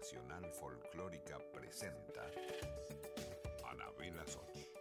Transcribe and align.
Nacional 0.00 0.50
Folclórica 0.54 1.38
presenta 1.52 2.24
Anabela 3.70 4.26
Soch. 4.26 4.79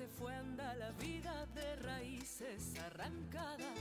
Se 0.00 0.08
fue 0.08 0.34
anda 0.34 0.74
la 0.76 0.92
vida 0.92 1.44
de 1.54 1.76
raíces 1.76 2.74
arrancadas 2.86 3.76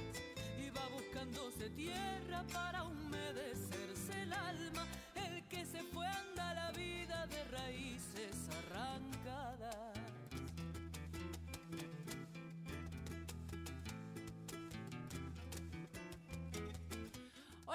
y 0.59 0.69
va 0.69 0.85
buscándose 0.90 1.69
tierra 1.69 2.44
para 2.52 2.84
humedecerse 2.84 4.24
el 4.24 4.34
alma. 4.34 4.85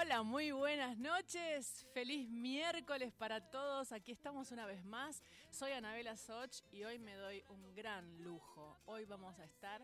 Hola, 0.05 0.21
muy 0.21 0.51
buenas 0.51 0.99
noches. 0.99 1.83
Feliz 1.91 2.29
miércoles 2.29 3.11
para 3.11 3.41
todos. 3.49 3.91
Aquí 3.91 4.11
estamos 4.11 4.51
una 4.51 4.67
vez 4.67 4.85
más. 4.85 5.23
Soy 5.49 5.71
Anabela 5.71 6.15
Soch 6.15 6.61
y 6.71 6.83
hoy 6.83 6.99
me 6.99 7.15
doy 7.15 7.43
un 7.49 7.73
gran 7.73 8.21
lujo. 8.21 8.77
Hoy 8.85 9.05
vamos 9.05 9.39
a 9.39 9.43
estar 9.43 9.81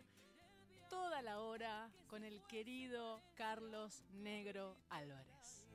toda 0.91 1.23
la 1.23 1.39
hora 1.39 1.89
con 2.07 2.23
el 2.23 2.39
querido 2.43 3.19
Carlos 3.33 4.03
Negro 4.11 4.77
Álvarez. 4.91 5.65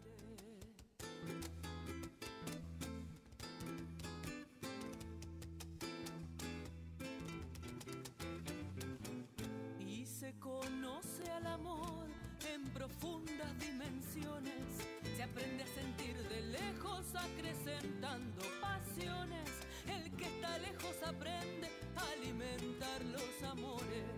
Y 9.81 10.07
se 10.07 10.39
conoce 10.39 11.29
al 11.33 11.49
amor 11.49 12.06
profundas 12.77 13.59
dimensiones. 13.59 14.65
Se 15.17 15.23
aprende 15.23 15.63
a 15.63 15.67
sentir 15.67 16.17
de 16.29 16.43
lejos, 16.43 17.05
acrecentando 17.15 18.43
pasiones. 18.61 19.49
El 19.89 20.11
que 20.17 20.27
está 20.27 20.59
lejos 20.59 20.97
aprende 21.03 21.69
a 21.97 22.03
alimentar 22.13 23.03
los 23.07 23.51
amores. 23.51 24.13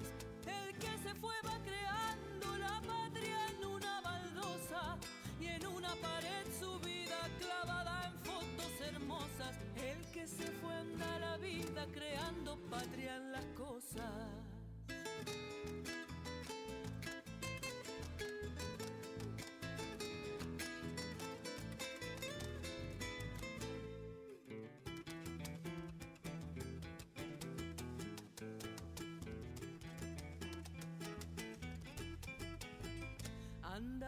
El 0.46 0.74
que 0.76 0.92
se 1.04 1.14
fue 1.14 1.36
va 1.46 1.56
creando 1.62 2.58
la 2.58 2.80
patria 2.82 3.38
en 3.50 3.64
una 3.64 4.00
baldosa 4.00 4.98
y 5.40 5.46
en 5.46 5.66
una 5.66 5.94
pared 5.96 6.44
su 6.58 6.80
vida 6.80 7.20
clavada 7.38 8.06
en 8.08 8.18
fotos 8.24 8.72
hermosas. 8.80 9.54
El 9.76 10.00
que 10.10 10.26
se 10.26 10.50
fue 10.60 10.74
anda 10.74 11.18
la 11.20 11.36
vida 11.36 11.86
creando 11.92 12.58
patria 12.68 13.16
en 13.16 13.32
las 13.32 13.44
cosas. 13.56 14.47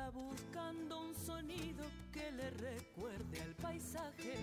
Anda 0.01 0.11
buscando 0.13 1.01
un 1.03 1.15
sonido 1.15 1.85
que 2.11 2.33
le 2.33 2.51
recuerde 2.53 3.43
al 3.43 3.55
paisaje, 3.57 4.35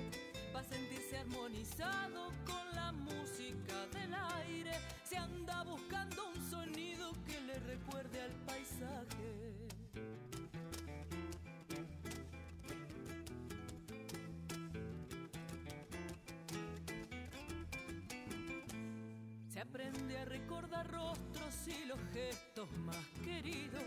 va 0.56 0.60
a 0.60 0.64
sentirse 0.64 1.18
armonizado 1.18 2.32
con 2.46 2.76
la 2.76 2.92
música 2.92 3.88
del 3.92 4.14
aire. 4.14 4.74
Se 5.04 5.18
anda 5.18 5.64
buscando 5.64 6.30
un 6.30 6.50
sonido 6.52 7.12
que 7.26 7.42
le 7.42 7.58
recuerde 7.60 8.22
al 8.22 8.32
paisaje. 8.46 9.68
Se 19.50 19.60
aprende 19.60 20.20
a 20.20 20.26
recordar 20.26 20.88
rostros 20.92 21.68
y 21.68 21.86
los 21.86 22.00
gestos 22.14 22.72
más 22.86 23.06
queridos. 23.26 23.84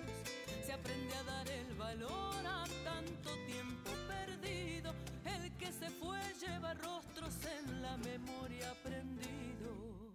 Se 0.70 0.75
aprende 0.75 1.12
a 1.17 1.22
dar 1.25 1.49
el 1.50 1.75
valor 1.75 2.46
a 2.46 2.64
tanto 2.84 3.31
tiempo 3.44 3.90
perdido. 4.06 4.94
El 5.25 5.50
que 5.56 5.72
se 5.72 5.90
fue 5.90 6.20
lleva 6.40 6.75
rostros 6.75 7.34
en 7.58 7.82
la 7.82 7.96
memoria 7.96 8.72
prendidos. 8.84 10.14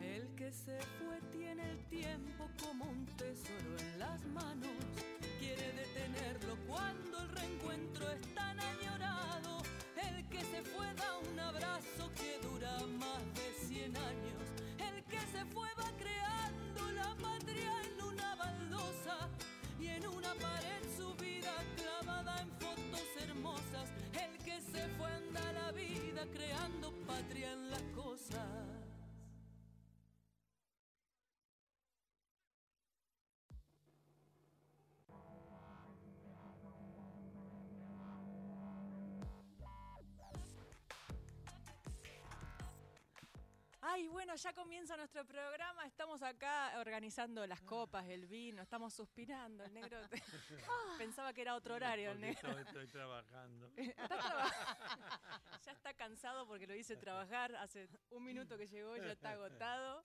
El 0.00 0.34
que 0.36 0.50
se 0.50 0.78
fue 0.96 1.20
tiene 1.30 1.72
el 1.72 1.84
tiempo 1.90 2.48
como 2.64 2.86
un 2.86 3.04
tesoro 3.18 3.76
en 3.80 3.98
las 3.98 4.24
manos. 4.28 4.70
Quiere 5.38 5.72
detenerlo 5.72 6.56
cuando 6.66 7.20
el 7.20 7.28
reencuentro 7.28 8.10
es 8.12 8.34
tan 8.34 8.58
que 10.34 10.40
se 10.40 10.62
fue 10.62 10.86
da 10.94 11.16
un 11.30 11.38
abrazo 11.38 12.10
que 12.16 12.40
dura 12.44 12.76
más 12.98 13.22
de 13.34 13.66
100 13.68 13.96
años. 13.96 14.42
El 14.78 15.04
que 15.04 15.20
se 15.20 15.44
fue 15.54 15.68
va 15.78 15.90
creando 15.96 16.90
la 16.92 17.14
patria 17.22 17.72
en 17.86 18.02
una 18.02 18.34
baldosa 18.34 19.28
y 19.78 19.86
en 19.86 20.04
una 20.08 20.34
pared 20.34 20.82
su 20.96 21.14
vida 21.22 21.54
clavada 21.76 22.42
en 22.42 22.50
fotos 22.58 23.08
hermosas. 23.22 23.88
El 24.12 24.36
que 24.38 24.60
se 24.60 24.88
fue 24.96 25.06
anda 25.06 25.52
la 25.52 25.70
vida 25.70 26.26
creando 26.32 26.92
patria 27.06 27.52
en 27.52 27.70
las 27.70 27.82
cosas. 27.94 28.83
Ay, 43.94 44.08
bueno, 44.08 44.34
ya 44.34 44.52
comienza 44.52 44.96
nuestro 44.96 45.24
programa. 45.24 45.86
Estamos 45.86 46.20
acá 46.20 46.72
organizando 46.80 47.46
las 47.46 47.60
copas, 47.62 48.04
el 48.08 48.26
vino, 48.26 48.60
estamos 48.60 48.92
suspirando. 48.92 49.62
El 49.62 49.72
negro 49.72 50.00
pensaba 50.98 51.32
que 51.32 51.42
era 51.42 51.54
otro 51.54 51.76
horario. 51.76 52.10
El 52.10 52.20
negro 52.20 52.48
Estoy, 52.58 52.62
estoy 52.64 52.86
trabajando. 52.88 53.70
Traba- 54.08 54.50
ya 55.64 55.70
está 55.70 55.94
cansado 55.94 56.44
porque 56.48 56.66
lo 56.66 56.74
hice 56.74 56.96
trabajar. 56.96 57.54
Hace 57.54 57.88
un 58.10 58.24
minuto 58.24 58.58
que 58.58 58.66
llegó 58.66 58.96
y 58.96 59.00
ya 59.00 59.12
está 59.12 59.30
agotado. 59.30 60.04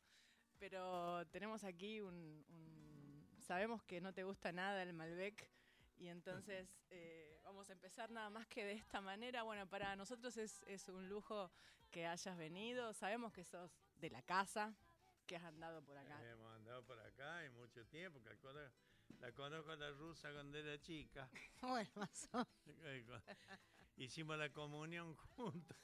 Pero 0.59 1.25
tenemos 1.31 1.63
aquí 1.63 2.00
un, 2.00 2.13
un- 2.47 3.39
Sabemos 3.41 3.81
que 3.86 4.01
no 4.01 4.13
te 4.13 4.24
gusta 4.24 4.51
nada 4.51 4.83
el 4.83 4.94
Malbec. 4.94 5.50
Y 5.97 6.09
entonces 6.09 6.69
eh, 6.91 7.28
vamos 7.50 7.68
a 7.69 7.74
empezar 7.74 8.12
nada 8.12 8.30
más 8.30 8.46
que 8.48 8.63
de 8.63 8.74
esta 8.74 9.01
manera. 9.01 9.42
Bueno, 9.42 9.68
para 9.68 9.96
nosotros 9.96 10.38
es, 10.38 10.62
es 10.68 10.88
un 10.88 11.10
lujo 11.10 11.51
que 11.90 12.06
hayas 12.06 12.38
venido. 12.38 12.94
Sabemos 12.94 13.34
que 13.34 13.44
sos 13.44 13.72
de 13.96 14.12
la 14.12 14.22
casa, 14.22 14.75
que 15.25 15.36
has 15.36 15.44
andado 15.44 15.84
por 15.84 15.98
acá. 15.98 16.24
Hemos 16.30 16.54
andado 16.54 16.84
por 16.86 17.00
acá 17.00 17.44
y 17.46 17.50
mucho 17.50 17.84
tiempo. 17.88 18.19
calculo- 18.22 18.69
la 19.19 19.31
conozco 19.34 19.72
a 19.72 19.75
la 19.78 19.90
rusa 19.90 20.31
cuando 20.31 20.57
era 20.60 20.80
chica. 20.80 21.28
Bueno, 21.62 21.90
más 21.96 22.30
o 22.34 22.46
Eh, 22.84 23.04
Hicimos 23.98 24.38
la 24.38 24.51
comunión 24.54 25.16
juntos. 25.16 25.78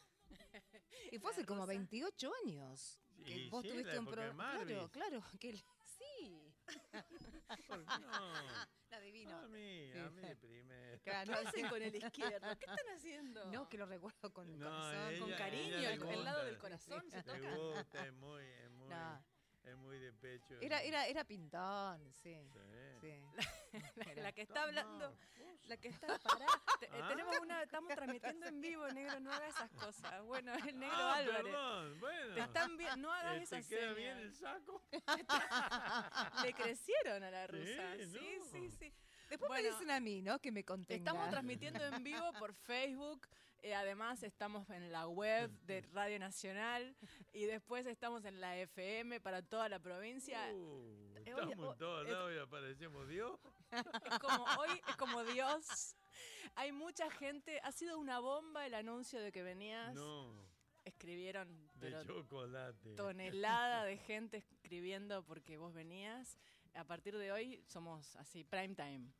Y 1.12 1.18
fue 1.18 1.32
hace 1.32 1.46
como 1.46 1.66
28 1.66 2.32
años. 2.46 3.00
Que 3.26 3.50
vos 3.50 3.64
sí, 3.64 3.70
tuviste 3.72 3.94
la 3.94 4.00
un 4.00 4.06
programa. 4.06 4.52
Claro, 4.52 4.90
claro. 4.92 5.24
Que 5.40 5.50
el- 5.50 5.58
sí. 5.84 6.30
¿Por 6.30 6.54
qué 6.54 6.55
no? 6.66 8.34
La 8.92 8.98
adivino. 8.98 9.38
A 9.38 9.48
mí, 9.48 9.92
a 9.92 10.10
mí 10.10 10.36
primero. 10.40 11.00
Claro, 11.04 11.34
¿Qué 11.34 11.48
hacen 11.48 11.68
con 11.70 11.82
el 11.82 11.96
izquierdo? 11.96 12.58
¿Qué 12.58 12.66
están 12.66 12.88
haciendo? 12.96 13.52
No, 13.52 13.68
que 13.68 13.78
lo 13.78 13.86
recuerdo 13.86 14.32
con 14.34 14.48
el 14.50 14.60
No, 14.60 14.66
corazón. 14.70 15.20
con 15.20 15.30
ella- 15.30 15.38
cariño, 15.38 15.78
ella 15.78 15.90
le 15.90 15.96
el, 15.96 16.02
el 16.04 16.24
lado 16.24 16.38
gusta. 16.38 16.46
del 16.46 16.58
corazón 16.58 17.10
se 17.12 17.18
Me 17.18 17.24
toca. 17.24 17.56
gusta, 17.56 18.06
es 18.06 18.14
muy, 18.14 18.44
es 18.44 18.72
muy, 18.72 18.90
No. 18.90 19.26
Es 19.66 19.76
muy 19.78 20.00
de 20.00 20.14
pecho. 20.14 20.56
Era, 20.62 20.82
era, 20.82 21.08
era 21.08 21.24
pintón, 21.24 22.12
sí. 22.14 22.38
Sí. 23.02 23.22
sí. 23.72 23.80
La, 24.16 24.22
la 24.24 24.32
que 24.32 24.42
está 24.44 24.64
hablando, 24.64 25.16
la 25.66 25.78
que 25.78 25.88
está 25.90 26.08
eh, 26.16 26.90
¿Ah? 27.02 27.08
Tenemos 27.10 27.38
una, 27.40 27.64
estamos 27.64 27.94
transmitiendo 27.94 28.46
en 28.48 28.62
vivo, 28.62 28.88
negro, 28.90 29.20
no 29.20 29.32
hagas 29.34 29.56
esas 29.56 29.72
cosas. 29.72 30.22
Bueno, 30.24 30.54
el 30.68 30.80
negro 30.80 30.96
Ah, 30.98 31.16
Álvarez. 31.16 31.44
perdón, 31.44 32.00
bueno. 32.00 32.34
Te 32.36 32.42
están 32.42 32.78
vi- 32.78 32.86
no 32.98 33.12
hagas 33.12 33.38
Eh, 33.38 33.44
esas 33.44 33.68
¿Te 33.68 33.76
queda 33.76 33.82
señas. 33.82 33.96
bien 33.98 34.18
el 34.20 34.34
saco? 34.36 34.82
Le 36.44 36.54
crecieron 36.54 37.24
a 37.24 37.32
la 37.32 37.48
rusa. 37.48 37.96
Sí, 37.98 38.06
Sí, 38.12 38.38
no. 38.38 38.46
sí, 38.46 38.70
sí. 38.80 38.94
Después 39.30 39.48
Bueno, 39.50 39.64
me 39.64 39.70
dicen 39.72 39.92
a 39.92 40.00
mí, 40.00 40.22
¿no? 40.22 40.40
Que 40.40 40.52
me 40.52 40.64
contenga. 40.64 40.98
Estamos 41.12 41.30
transmitiendo 41.32 41.84
en 41.84 42.04
vivo 42.04 42.32
por 42.38 42.54
Facebook. 42.54 43.28
Eh, 43.66 43.74
además 43.74 44.22
estamos 44.22 44.70
en 44.70 44.92
la 44.92 45.08
web 45.08 45.50
de 45.66 45.82
Radio 45.92 46.20
Nacional 46.20 46.96
y 47.34 47.46
después 47.46 47.88
estamos 47.88 48.24
en 48.26 48.40
la 48.40 48.56
FM 48.60 49.20
para 49.22 49.42
toda 49.42 49.68
la 49.70 49.80
provincia. 49.80 50.40
Uh, 50.54 51.16
eh, 51.16 51.24
estamos 51.26 51.58
oh, 51.58 51.72
en 51.72 51.78
todos 51.80 52.08
lados 52.08 52.34
y 52.36 52.38
aparecemos 52.38 53.08
Dios. 53.08 53.40
Es 53.72 53.82
como 54.22 54.44
hoy 54.60 54.70
es 54.88 54.96
como 54.98 55.24
Dios. 55.24 55.96
Hay 56.54 56.72
mucha 56.74 57.10
gente. 57.10 57.60
Ha 57.64 57.72
sido 57.72 57.98
una 57.98 58.20
bomba 58.20 58.68
el 58.68 58.76
anuncio 58.76 59.20
de 59.20 59.32
que 59.32 59.42
venías. 59.42 59.96
No, 59.96 60.32
Escribieron 60.84 61.48
de 61.74 61.90
pero 61.90 62.04
chocolate. 62.04 62.94
tonelada 62.96 63.84
de 63.86 63.98
gente 64.10 64.38
escribiendo 64.38 65.24
porque 65.24 65.58
vos 65.58 65.74
venías. 65.74 66.38
A 66.76 66.84
partir 66.84 67.18
de 67.18 67.32
hoy 67.32 67.64
somos 67.66 68.16
así 68.18 68.44
prime 68.44 68.76
time. 68.76 69.12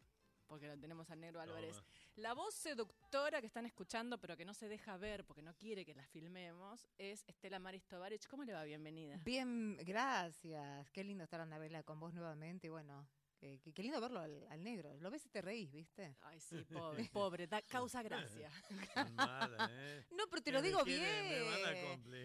Porque 0.46 0.68
lo 0.68 0.78
tenemos 0.78 1.10
al 1.10 1.20
negro 1.20 1.42
Álvarez. 1.42 1.82
La 2.16 2.34
voz 2.36 2.54
seductora 2.54 3.05
que 3.16 3.48
están 3.48 3.66
escuchando, 3.66 4.20
pero 4.20 4.36
que 4.36 4.44
no 4.44 4.54
se 4.54 4.68
deja 4.68 4.98
ver 4.98 5.24
porque 5.24 5.42
no 5.42 5.56
quiere 5.56 5.86
que 5.86 5.94
la 5.94 6.06
filmemos, 6.06 6.86
es 6.98 7.24
Estela 7.28 7.60
Maris. 7.60 7.88
¿Cómo 8.28 8.44
le 8.44 8.52
va? 8.52 8.66
Bienvenida. 8.66 9.22
Bien, 9.24 9.78
gracias. 9.78 10.92
Qué 10.92 11.02
lindo 11.02 11.24
estar 11.24 11.40
Anabela 11.40 11.82
con 11.84 11.98
vos 11.98 12.14
nuevamente. 12.14 12.70
Bueno, 12.70 13.08
qué, 13.38 13.60
qué- 13.60 13.74
qué 13.74 13.84
lindo 13.84 14.00
verlo 14.02 14.20
al, 14.20 14.46
al 14.50 14.64
negro. 14.64 14.96
Lo 15.00 15.10
ves 15.12 15.26
y 15.26 15.30
te 15.30 15.42
reís, 15.42 15.72
¿viste? 15.72 16.16
Ay, 16.22 16.40
sí, 16.40 16.64
pobre, 16.72 17.10
pobre, 17.14 17.48
da, 17.48 17.62
causa 17.64 18.02
gracia. 18.04 18.50
Mala, 19.14 19.70
¿eh? 19.72 20.06
No, 20.12 20.28
pero 20.30 20.42
te 20.42 20.52
lo 20.52 20.62
digo 20.62 20.84
bien. 20.84 21.46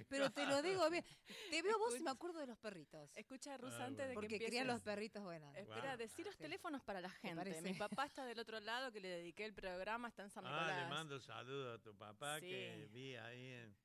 Pero 0.08 0.30
te 0.30 0.46
lo 0.46 0.62
digo 0.62 0.88
bien. 0.90 1.04
Te 1.50 1.62
veo 1.62 1.78
vos 1.78 1.96
y 1.98 2.02
me 2.02 2.10
acuerdo 2.10 2.38
de 2.40 2.46
los 2.46 2.58
perritos. 2.58 3.10
Escucha, 3.16 3.56
Rusa, 3.56 3.84
Ah, 3.84 3.86
antes 3.86 4.06
bueno. 4.06 4.20
de 4.20 4.26
que 4.28 4.34
Porque 4.36 4.46
crían 4.46 4.66
los 4.66 4.80
perritos, 4.82 5.22
bueno. 5.22 5.52
Espera, 5.54 5.80
Guau. 5.82 5.96
decí 5.96 6.22
los 6.22 6.34
Sí. 6.34 6.42
teléfonos 6.42 6.82
para 6.82 7.00
la 7.00 7.10
gente. 7.10 7.60
Mi 7.62 7.74
papá 7.74 8.06
está 8.06 8.24
del 8.24 8.38
otro 8.38 8.60
lado, 8.60 8.92
que 8.92 9.00
le 9.00 9.08
dediqué 9.08 9.44
el 9.44 9.54
programa, 9.54 10.08
está 10.08 10.22
en 10.22 10.30
San 10.30 10.46
Ah, 10.46 10.50
Nicolás. 10.50 10.82
le 10.84 10.88
mando 10.88 11.20
saludos 11.20 11.78
a 11.78 11.82
tu 11.82 11.96
papá 11.96 12.40
que 12.40 12.88
vi 12.92 13.16
ahí 13.16 13.46
en, 13.52 13.76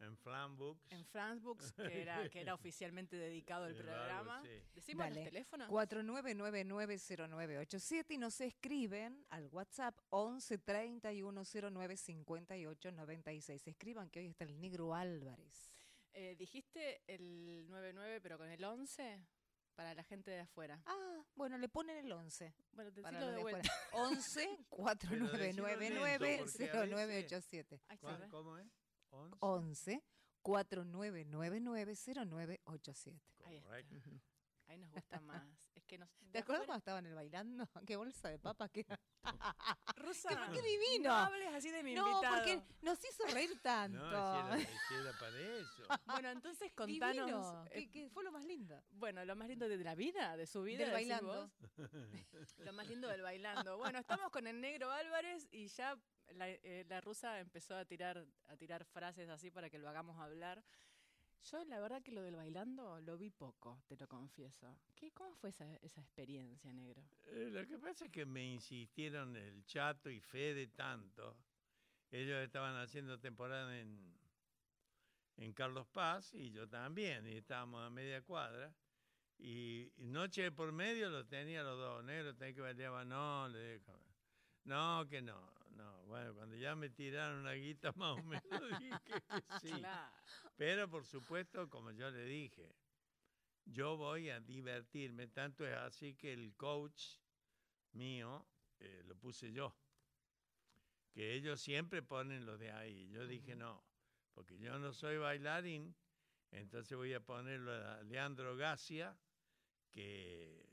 en 0.00 0.16
Flambooks. 0.18 0.90
En 0.92 1.04
France 1.06 1.42
Books, 1.44 1.72
que 1.72 2.02
era, 2.02 2.16
que 2.30 2.40
era 2.40 2.54
oficialmente 2.54 3.16
dedicado 3.16 3.66
el 3.66 3.74
programa. 3.76 4.42
sí. 4.42 4.50
Decimos 4.74 5.04
Dale. 5.06 5.14
los 5.16 5.24
teléfonos. 5.24 5.70
49990987 5.70 8.06
y 8.10 8.18
nos 8.18 8.40
escriben 8.40 9.24
al 9.30 9.46
WhatsApp 9.46 9.96
11 10.10 10.58
3109 10.58 11.96
58 11.96 12.92
96. 12.92 13.66
Escriban 13.68 14.10
que 14.10 14.20
hoy 14.20 14.26
está 14.26 14.44
el 14.44 14.60
negro 14.60 14.94
Álvarez. 14.94 15.70
Eh, 16.12 16.34
dijiste 16.36 17.02
el 17.06 17.66
99, 17.68 18.20
pero 18.20 18.38
con 18.38 18.48
el 18.48 18.62
11 18.62 19.24
para 19.74 19.94
la 19.94 20.04
gente 20.04 20.30
de 20.30 20.40
afuera. 20.40 20.80
Ah, 20.86 21.24
bueno, 21.34 21.58
le 21.58 21.68
ponen 21.68 21.96
el 21.96 22.12
11. 22.12 22.54
Bueno, 22.72 22.92
te 22.92 23.02
Para 23.02 23.18
de 23.32 23.42
vuelta. 23.42 23.68
afuera. 23.68 23.84
11 24.10 24.58
4999 24.68 26.38
porque 26.38 26.70
a 26.70 26.86
0987. 26.86 27.80
Ahí 27.88 27.94
está, 27.96 28.06
¿Cuál- 28.06 28.20
¿ves? 28.20 28.30
¿Cómo 28.30 28.56
es? 28.58 28.66
¿Once? 29.14 29.36
11 29.40 30.02
4999 30.42 31.94
0987. 31.94 33.20
Ahí 33.44 33.56
está. 33.56 33.68
Correcto. 33.68 33.94
Ahí 34.66 34.78
nos 34.78 34.90
gusta 34.90 35.20
más. 35.20 35.70
Es 35.74 35.84
que 35.84 35.98
nos. 35.98 36.08
¿Te 36.32 36.38
acuerdas 36.38 36.66
cuando 36.66 36.78
estaban 36.78 37.06
el 37.06 37.14
bailando? 37.14 37.68
¿Qué 37.86 37.96
bolsa 37.96 38.28
de 38.28 38.38
papas 38.38 38.70
que 38.70 38.80
era? 38.80 38.98
Rusa, 39.96 40.28
¡Qué 40.52 40.60
divino! 40.60 41.08
No 41.10 41.14
hables 41.14 41.54
así 41.54 41.70
de 41.70 41.82
mi 41.82 41.94
No, 41.94 42.06
invitado. 42.06 42.34
porque 42.36 42.62
nos 42.82 42.98
hizo 43.04 43.24
reír 43.32 43.58
tanto. 43.62 43.98
No, 43.98 44.10
si 44.10 44.38
era, 44.62 44.70
si 44.88 44.94
era 44.94 45.12
para 45.18 45.38
eso. 45.40 45.82
Bueno, 46.06 46.28
entonces 46.30 46.72
contanos. 46.72 47.26
Divino, 47.26 47.64
eh, 47.70 47.90
que 47.90 48.08
fue 48.10 48.22
lo 48.24 48.32
más 48.32 48.44
lindo. 48.44 48.82
bueno, 48.90 49.24
lo 49.24 49.34
más 49.36 49.48
lindo 49.48 49.66
de 49.68 49.78
la 49.78 49.94
vida, 49.94 50.36
de 50.36 50.46
su 50.46 50.62
vida. 50.62 50.84
Del 50.84 50.92
bailando. 50.92 51.50
vos. 51.76 51.88
Lo 52.58 52.72
más 52.74 52.86
lindo 52.88 53.08
del 53.08 53.22
bailando. 53.22 53.78
Bueno, 53.78 53.98
estamos 53.98 54.30
con 54.30 54.46
el 54.46 54.60
negro 54.60 54.90
Álvarez 54.90 55.46
y 55.50 55.68
ya 55.68 55.98
la, 56.32 56.48
eh, 56.48 56.84
la 56.88 57.00
rusa 57.00 57.40
empezó 57.40 57.76
a 57.76 57.84
tirar, 57.84 58.24
a 58.48 58.56
tirar 58.56 58.84
frases 58.84 59.28
así 59.28 59.50
para 59.50 59.70
que 59.70 59.78
lo 59.78 59.88
hagamos 59.88 60.18
hablar. 60.18 60.62
Yo 61.50 61.62
la 61.66 61.78
verdad 61.78 62.02
que 62.02 62.12
lo 62.12 62.22
del 62.22 62.36
bailando 62.36 63.00
lo 63.02 63.18
vi 63.18 63.28
poco, 63.30 63.82
te 63.86 63.96
lo 63.96 64.08
confieso. 64.08 64.78
¿Qué, 64.94 65.10
¿Cómo 65.12 65.34
fue 65.34 65.50
esa, 65.50 65.66
esa 65.76 66.00
experiencia, 66.00 66.72
negro? 66.72 67.02
Eh, 67.26 67.50
lo 67.50 67.66
que 67.66 67.78
pasa 67.78 68.06
es 68.06 68.10
que 68.10 68.24
me 68.24 68.44
insistieron 68.44 69.36
el 69.36 69.64
Chato 69.66 70.08
y 70.08 70.20
Fede 70.20 70.68
tanto. 70.68 71.36
Ellos 72.10 72.42
estaban 72.42 72.76
haciendo 72.76 73.20
temporada 73.20 73.78
en, 73.78 74.16
en 75.36 75.52
Carlos 75.52 75.86
Paz 75.88 76.32
y 76.32 76.50
yo 76.50 76.68
también, 76.68 77.26
y 77.26 77.36
estábamos 77.36 77.84
a 77.84 77.90
media 77.90 78.22
cuadra. 78.22 78.72
Y, 79.38 79.92
noche 79.98 80.50
por 80.52 80.72
medio 80.72 81.10
lo 81.10 81.26
tenía 81.26 81.62
los 81.62 81.76
dos, 81.76 82.04
negro, 82.04 82.34
tenía 82.34 82.54
que 82.54 82.60
bailar, 82.60 83.04
no, 83.04 83.48
le 83.48 83.74
dijo, 83.74 83.92
no, 84.64 85.06
que 85.08 85.20
no, 85.20 85.53
no. 85.74 86.04
Bueno, 86.04 86.34
cuando 86.34 86.56
ya 86.56 86.74
me 86.74 86.90
tiraron 86.90 87.40
una 87.40 87.52
guita 87.52 87.92
más 87.96 88.18
o 88.18 88.22
menos 88.22 88.78
dije 88.78 88.98
que 89.04 89.58
sí. 89.60 89.72
Claro. 89.72 90.12
Pero 90.56 90.88
por 90.88 91.04
supuesto, 91.04 91.68
como 91.68 91.90
yo 91.90 92.10
le 92.10 92.24
dije, 92.24 92.74
yo 93.66 93.96
voy 93.96 94.30
a 94.30 94.40
divertirme. 94.40 95.28
Tanto 95.28 95.66
es 95.66 95.74
así 95.76 96.14
que 96.14 96.32
el 96.32 96.54
coach 96.56 97.18
mío 97.92 98.46
eh, 98.78 99.02
lo 99.06 99.16
puse 99.16 99.52
yo. 99.52 99.74
Que 101.12 101.34
ellos 101.34 101.60
siempre 101.60 102.02
ponen 102.02 102.44
lo 102.44 102.58
de 102.58 102.72
ahí. 102.72 103.08
Yo 103.08 103.26
dije 103.26 103.54
no, 103.54 103.84
porque 104.32 104.58
yo 104.58 104.78
no 104.78 104.92
soy 104.92 105.16
bailarín. 105.16 105.94
Entonces 106.50 106.96
voy 106.96 107.12
a 107.14 107.20
ponerlo 107.20 107.72
a 107.72 108.02
Leandro 108.02 108.56
Gacia, 108.56 109.16
que 109.90 110.68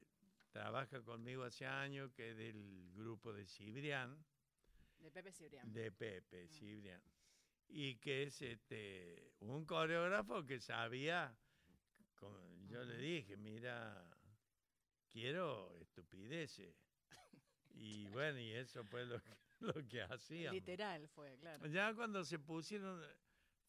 trabaja 0.52 1.02
conmigo 1.02 1.44
hace 1.44 1.66
años, 1.66 2.12
que 2.12 2.32
es 2.32 2.38
del 2.38 2.92
grupo 2.94 3.34
de 3.34 3.48
Cibrián 3.48 4.24
De 5.02 5.12
Pepe 5.12 5.32
Cibrián. 5.32 5.74
de 5.74 5.92
Pepe 5.92 6.48
Cibrián. 6.48 7.02
Y 7.68 7.96
que 7.96 8.24
es 8.24 8.42
este 8.42 9.34
un 9.40 9.66
coreógrafo 9.66 10.46
que 10.46 10.60
sabía, 10.60 11.36
como 12.16 12.38
yo 12.68 12.84
le 12.84 12.98
dije, 12.98 13.38
mira, 13.38 14.06
quiero 15.10 15.76
estupideces. 15.80 16.76
Y 17.74 18.08
bueno, 18.12 18.40
y 18.40 18.52
eso 18.52 18.84
fue 18.84 19.06
lo 19.06 19.20
que, 19.22 19.32
lo 19.60 19.74
que 19.88 20.02
hacíamos. 20.02 20.54
Literal 20.54 21.08
fue, 21.10 21.38
claro. 21.38 21.66
Ya 21.68 21.94
cuando 21.94 22.24
se 22.24 22.40
pusieron, 22.40 23.02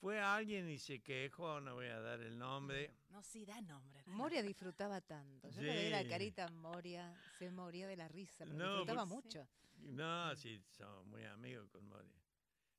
fue 0.03 0.19
alguien 0.21 0.69
y 0.69 0.79
se 0.81 1.01
quejó, 1.01 1.61
no 1.61 1.75
voy 1.77 1.87
a 1.87 2.01
dar 2.01 2.19
el 2.21 2.37
nombre. 2.37 2.93
No, 3.11 3.23
sí, 3.23 3.45
da 3.45 3.61
nombre. 3.61 4.03
da 4.05 4.13
Moria 4.13 4.43
disfrutaba 4.43 5.01
tanto. 5.01 5.49
Yo 5.51 5.63
le 5.63 5.75
veía 5.77 5.91
la 5.91 6.03
Sí. 6.03 6.09
carita 6.09 6.47
a 6.47 6.49
Moria, 6.51 7.15
se 7.39 7.53
moría 7.53 7.87
de 7.87 7.97
la 7.97 8.09
risa, 8.09 8.45
pero 8.45 8.59
No, 8.59 8.69
disfrutaba 8.79 9.07
porque- 9.07 9.15
mucho. 9.29 9.49
No, 9.77 10.35
sí, 10.35 10.61
somos 10.71 11.07
muy 11.07 11.25
amigos 11.25 11.69
con 11.71 11.85
Moria. 11.89 12.21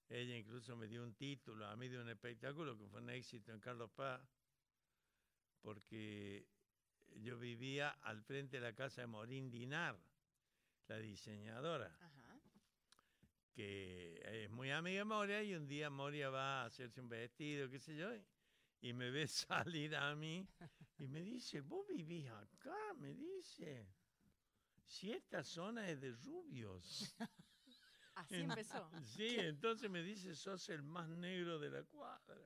Ella 0.09 0.35
incluso 0.35 0.75
me 0.75 0.89
dio 0.89 1.01
un 1.01 1.13
título 1.15 1.65
a 1.65 1.77
mí 1.77 1.87
de 1.87 1.97
un 1.97 2.09
espectáculo 2.09 2.77
que 2.77 2.87
fue 2.87 2.99
un 2.99 3.09
éxito 3.09 3.53
en 3.53 3.61
Carlos 3.61 3.89
Paz, 3.91 4.19
porque 5.61 6.45
yo 7.15 7.39
vivía 7.39 7.89
al 8.01 8.21
frente 8.21 8.57
de 8.57 8.63
la 8.63 8.73
casa 8.75 8.99
de 8.99 9.07
Morín 9.07 9.49
Dinar, 9.49 9.97
la 10.87 10.97
diseñadora, 10.97 11.87
Ajá. 12.01 12.22
Que 13.53 14.21
es 14.43 14.49
muy 14.49 14.71
amiga 14.71 14.99
de 14.99 15.05
Moria 15.05 15.43
y 15.43 15.53
un 15.53 15.67
día 15.67 15.89
Moria 15.89 16.29
va 16.29 16.61
a 16.61 16.65
hacerse 16.65 16.99
un 17.01 17.09
vestido, 17.09 17.69
qué 17.69 17.79
sé 17.79 17.95
yo, 17.95 18.13
y, 18.15 18.25
y 18.81 18.93
me 18.93 19.11
ve 19.11 19.27
salir 19.27 19.95
a 19.95 20.15
mí 20.15 20.47
y 20.97 21.07
me 21.07 21.21
dice, 21.21 21.61
vos 21.61 21.85
vivís 21.87 22.27
acá, 22.29 22.75
me 22.97 23.13
dice, 23.13 23.87
si 24.83 25.11
esta 25.11 25.43
zona 25.43 25.89
es 25.89 25.99
de 26.01 26.11
rubios. 26.11 27.15
Así 28.15 28.35
empezó. 28.35 28.89
Sí, 29.03 29.35
entonces 29.39 29.89
me 29.89 30.03
dice, 30.03 30.35
sos 30.35 30.69
el 30.69 30.83
más 30.83 31.09
negro 31.09 31.59
de 31.59 31.69
la 31.71 31.83
cuadra. 31.83 32.37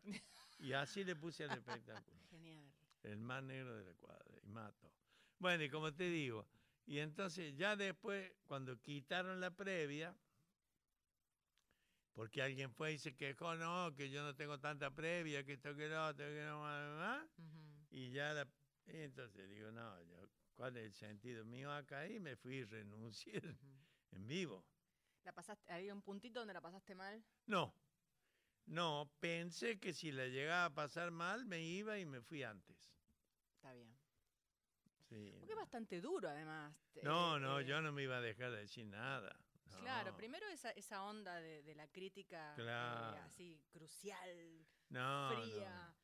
Y 0.59 0.71
así 0.73 1.03
le 1.03 1.15
puse 1.15 1.43
al 1.43 1.51
espectáculo, 1.51 2.17
Genial. 2.29 2.71
el 3.03 3.17
más 3.17 3.43
negro 3.43 3.75
de 3.75 3.83
la 3.83 3.93
cuadra, 3.93 4.33
y 4.41 4.47
mato. 4.47 4.91
Bueno, 5.39 5.63
y 5.63 5.69
como 5.69 5.93
te 5.93 6.05
digo, 6.09 6.47
y 6.85 6.99
entonces 6.99 7.53
ya 7.55 7.75
después, 7.75 8.31
cuando 8.45 8.81
quitaron 8.81 9.39
la 9.41 9.55
previa, 9.55 10.15
porque 12.17 12.41
alguien 12.41 12.73
fue 12.73 12.93
y 12.93 12.97
se 12.97 13.15
quejó, 13.15 13.53
no, 13.57 13.93
que 13.93 14.09
yo 14.09 14.23
no 14.23 14.35
tengo 14.35 14.59
tanta 14.59 14.89
previa, 14.89 15.43
que 15.45 15.53
esto 15.53 15.75
que 15.75 15.87
lo 15.87 16.07
otro, 16.07 16.25
que 16.25 16.45
no, 16.47 16.61
más, 16.61 16.97
más", 16.97 17.29
Ujú. 17.37 17.85
y 17.91 18.09
ya 18.09 18.33
la, 18.33 18.47
y 18.87 19.01
entonces 19.01 19.47
digo, 19.51 19.69
no, 19.69 20.01
yo, 20.01 20.27
¿cuál 20.55 20.77
es 20.77 20.85
el 20.85 20.93
sentido 20.93 21.45
mío 21.45 21.71
acá? 21.71 22.07
Y 22.07 22.19
me 22.19 22.35
fui 22.35 22.55
y 22.55 22.63
renuncié 22.63 23.39
en 24.11 24.27
vivo. 24.27 24.65
¿La 25.25 25.31
pasaste, 25.31 25.71
¿Había 25.71 25.93
un 25.93 26.01
puntito 26.01 26.39
donde 26.39 26.55
la 26.55 26.61
pasaste 26.61 26.95
mal? 26.95 27.23
No, 27.45 27.71
no, 28.65 29.11
pensé 29.19 29.79
que 29.79 29.93
si 29.93 30.11
la 30.11 30.25
llegaba 30.25 30.65
a 30.65 30.73
pasar 30.73 31.11
mal 31.11 31.45
me 31.45 31.61
iba 31.61 31.99
y 31.99 32.07
me 32.07 32.21
fui 32.21 32.41
antes. 32.41 32.97
Está 33.57 33.73
bien. 33.73 33.95
Sí. 35.07 35.35
Porque 35.37 35.53
es 35.53 35.59
bastante 35.59 36.01
duro, 36.01 36.29
además. 36.29 36.73
No, 37.03 37.37
eh, 37.37 37.41
no, 37.41 37.59
eh, 37.59 37.65
yo 37.65 37.79
no 37.83 37.91
me 37.91 38.01
iba 38.01 38.17
a 38.17 38.21
dejar 38.21 38.49
de 38.49 38.61
decir 38.61 38.87
nada. 38.87 39.37
Claro, 39.79 40.11
No, 40.11 40.17
primero 40.17 40.47
esa, 40.47 40.71
esa 40.71 41.03
onda 41.03 41.35
de, 41.39 41.63
de 41.63 41.75
la 41.75 41.87
crítica 41.87 42.51
eh, 42.51 42.55
Claro. 42.55 43.17
así 43.23 43.61
crucial, 43.69 44.65
no, 44.89 45.33
no. 45.33 45.41
fría. 45.41 45.95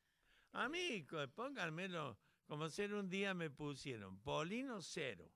A 0.52 0.68
mí, 0.68 1.06
pónganmelo, 1.34 2.18
como 2.46 2.68
ser 2.68 2.94
un 2.94 3.08
día 3.08 3.34
me 3.34 3.50
pusieron 3.50 4.20
Polino 4.22 4.80
cero, 4.82 5.30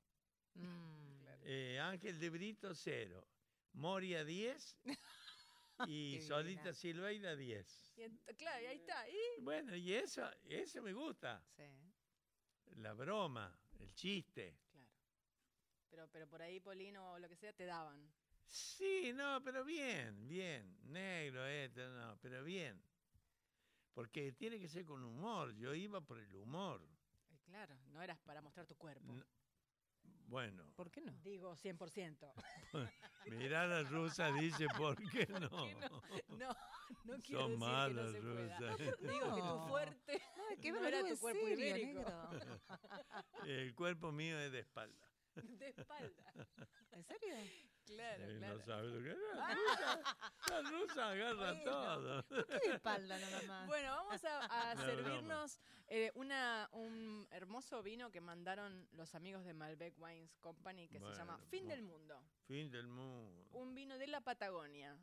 Mm. 0.54 1.24
eh, 1.42 1.78
Ángel 1.80 2.18
de 2.18 2.30
Brito 2.30 2.74
cero, 2.74 3.26
Moria 3.72 4.24
10 4.24 4.78
y 5.86 6.20
Solita. 6.20 6.72
Silveira 6.72 7.36
10. 7.36 7.92
Y 7.96 8.00
ent- 8.02 8.36
claro, 8.36 8.62
y 8.62 8.66
ahí 8.66 8.76
está. 8.78 9.08
¿y? 9.08 9.40
Bueno, 9.42 9.74
y 9.76 9.92
eso, 9.94 10.28
eso 10.44 10.82
me 10.82 10.92
gusta, 10.92 11.44
Sí. 11.56 11.62
la 12.76 12.92
broma, 12.94 13.56
el 13.78 13.94
chiste. 13.94 14.56
Claro. 14.70 14.88
Pero, 15.90 16.08
pero 16.10 16.28
por 16.28 16.42
ahí, 16.42 16.60
Polino 16.60 17.12
o 17.12 17.18
lo 17.18 17.28
que 17.28 17.36
sea, 17.36 17.52
te 17.52 17.64
daban. 17.66 18.12
Sí, 18.48 19.12
no, 19.14 19.42
pero 19.44 19.64
bien, 19.64 20.26
bien. 20.26 20.76
Negro, 20.84 21.46
esto, 21.46 21.86
no, 21.90 22.16
pero 22.20 22.42
bien. 22.42 22.82
Porque 23.92 24.32
tiene 24.32 24.58
que 24.58 24.68
ser 24.68 24.84
con 24.84 25.02
humor. 25.04 25.54
Yo 25.54 25.74
iba 25.74 26.00
por 26.00 26.18
el 26.18 26.34
humor. 26.34 26.82
Eh, 27.30 27.38
claro, 27.44 27.76
no 27.88 28.02
eras 28.02 28.18
para 28.20 28.40
mostrar 28.40 28.66
tu 28.66 28.74
cuerpo. 28.76 29.12
No. 29.12 29.24
Bueno, 30.28 30.70
¿Por 30.76 30.90
qué 30.90 31.00
no? 31.00 31.12
Digo 31.22 31.56
100%. 31.56 32.32
mirá 33.26 33.66
la 33.66 33.82
rusa, 33.82 34.30
dice, 34.32 34.66
¿por 34.76 34.94
qué 35.10 35.26
no? 35.26 35.48
No, 36.36 36.56
no 37.04 37.18
quiero 37.22 37.40
Son 37.40 37.50
decir 37.50 37.58
malas 37.58 37.94
no 38.06 38.12
se 38.12 38.20
pueda. 38.22 38.58
rusas. 38.58 38.78
Digo 39.00 39.34
que 39.34 39.40
tu 39.40 39.46
No. 39.46 39.68
fuerte 39.68 40.22
que 40.60 40.72
no 40.72 40.84
era 40.86 41.00
tu 41.06 41.18
cuerpo 41.18 41.40
serio, 41.46 41.66
ibérico. 41.66 42.00
negro. 42.00 42.60
El 43.46 43.74
cuerpo 43.74 44.12
mío 44.12 44.38
es 44.38 44.52
de 44.52 44.58
espalda. 44.60 45.08
de 45.34 45.68
espalda. 45.70 46.34
¿En 46.92 47.04
serio? 47.04 47.34
Claro, 47.88 48.24
claro. 48.38 48.54
No 48.58 48.60
sabes 48.60 48.92
lo 48.92 49.02
que 49.02 49.10
es. 49.10 49.16
La 50.50 50.62
rusa, 50.70 51.10
agarra 51.10 51.52
Bueno. 51.52 51.64
todo. 51.64 52.22
¿Por 52.24 52.46
qué 52.46 52.68
de 52.68 52.74
espalda 52.74 53.18
nada 53.18 53.42
más? 53.42 53.66
Bueno, 53.66 53.90
vamos 53.90 54.24
a, 54.24 54.76
servirnos 54.76 55.60
eh, 55.88 56.10
una, 56.14 56.68
un 56.72 57.26
hermoso 57.30 57.82
vino 57.82 58.10
que 58.10 58.20
mandaron 58.20 58.86
los 58.92 59.14
amigos 59.14 59.44
de 59.44 59.54
Malbec 59.54 59.98
Wines 59.98 60.36
Company 60.38 60.88
que 60.88 61.00
se 61.00 61.14
llama 61.14 61.38
Fin 61.50 61.66
del 61.66 61.82
Mundo. 61.82 62.22
Fin 62.46 62.70
del 62.70 62.86
mundo. 62.86 63.48
Un 63.52 63.74
vino 63.74 63.98
de 63.98 64.06
la 64.06 64.20
Patagonia, 64.20 64.96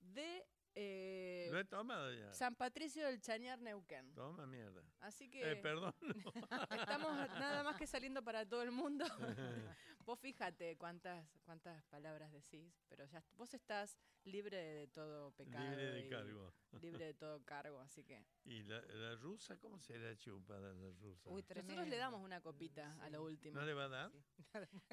de 0.00 0.46
eh, 0.78 1.48
Lo 1.50 1.58
he 1.58 1.64
tomado 1.64 2.12
ya. 2.12 2.32
San 2.34 2.54
Patricio 2.54 3.04
del 3.06 3.20
Chañar, 3.20 3.58
Neuquén. 3.60 4.12
Toma 4.14 4.46
mierda. 4.46 4.82
Así 5.00 5.28
que 5.30 5.52
Eh, 5.52 5.56
perdón. 5.56 5.94
estamos 6.70 7.16
nada 7.16 7.62
más 7.62 7.76
que 7.76 7.86
saliendo 7.86 8.22
para 8.22 8.46
todo 8.46 8.62
el 8.62 8.70
mundo. 8.70 9.04
vos 10.06 10.20
fíjate 10.20 10.76
cuántas, 10.76 11.26
cuántas 11.44 11.82
palabras 11.86 12.30
decís, 12.30 12.72
pero 12.88 13.04
ya 13.06 13.22
vos 13.36 13.52
estás 13.54 13.98
libre 14.24 14.56
de 14.56 14.86
todo 14.88 15.30
pecado. 15.32 15.64
Libre 15.68 15.84
de 15.86 16.00
y 16.06 16.08
cargo. 16.08 16.52
Libre 16.80 17.04
de 17.06 17.14
todo 17.14 17.42
cargo, 17.44 17.80
así 17.80 18.04
que. 18.04 18.24
¿Y 18.44 18.62
la, 18.64 18.80
la 18.82 19.14
rusa? 19.16 19.56
¿Cómo 19.58 19.78
será 19.80 20.16
chupada 20.18 20.72
la 20.74 20.90
rusa? 21.00 21.30
Uy, 21.30 21.42
Nosotros 21.48 21.88
le 21.88 21.96
damos 21.96 22.20
una 22.20 22.40
copita 22.40 22.96
a 23.00 23.08
lo 23.08 23.24
último. 23.24 23.58
¿No 23.58 23.64
le 23.66 23.72
va 23.72 23.84
a 23.84 23.88
dar? 23.88 24.12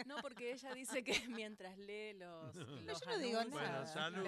No, 0.06 0.18
porque 0.22 0.54
ella 0.54 0.74
dice 0.74 1.04
que 1.04 1.14
mientras 1.30 1.78
lee 1.78 2.14
los. 2.14 2.56
los 2.56 3.00
yo 3.02 3.06
no 3.08 3.18
digo 3.18 3.40
anuncios- 3.40 3.52
Bueno, 3.52 3.72
nada. 3.72 3.88
salud. 3.88 4.28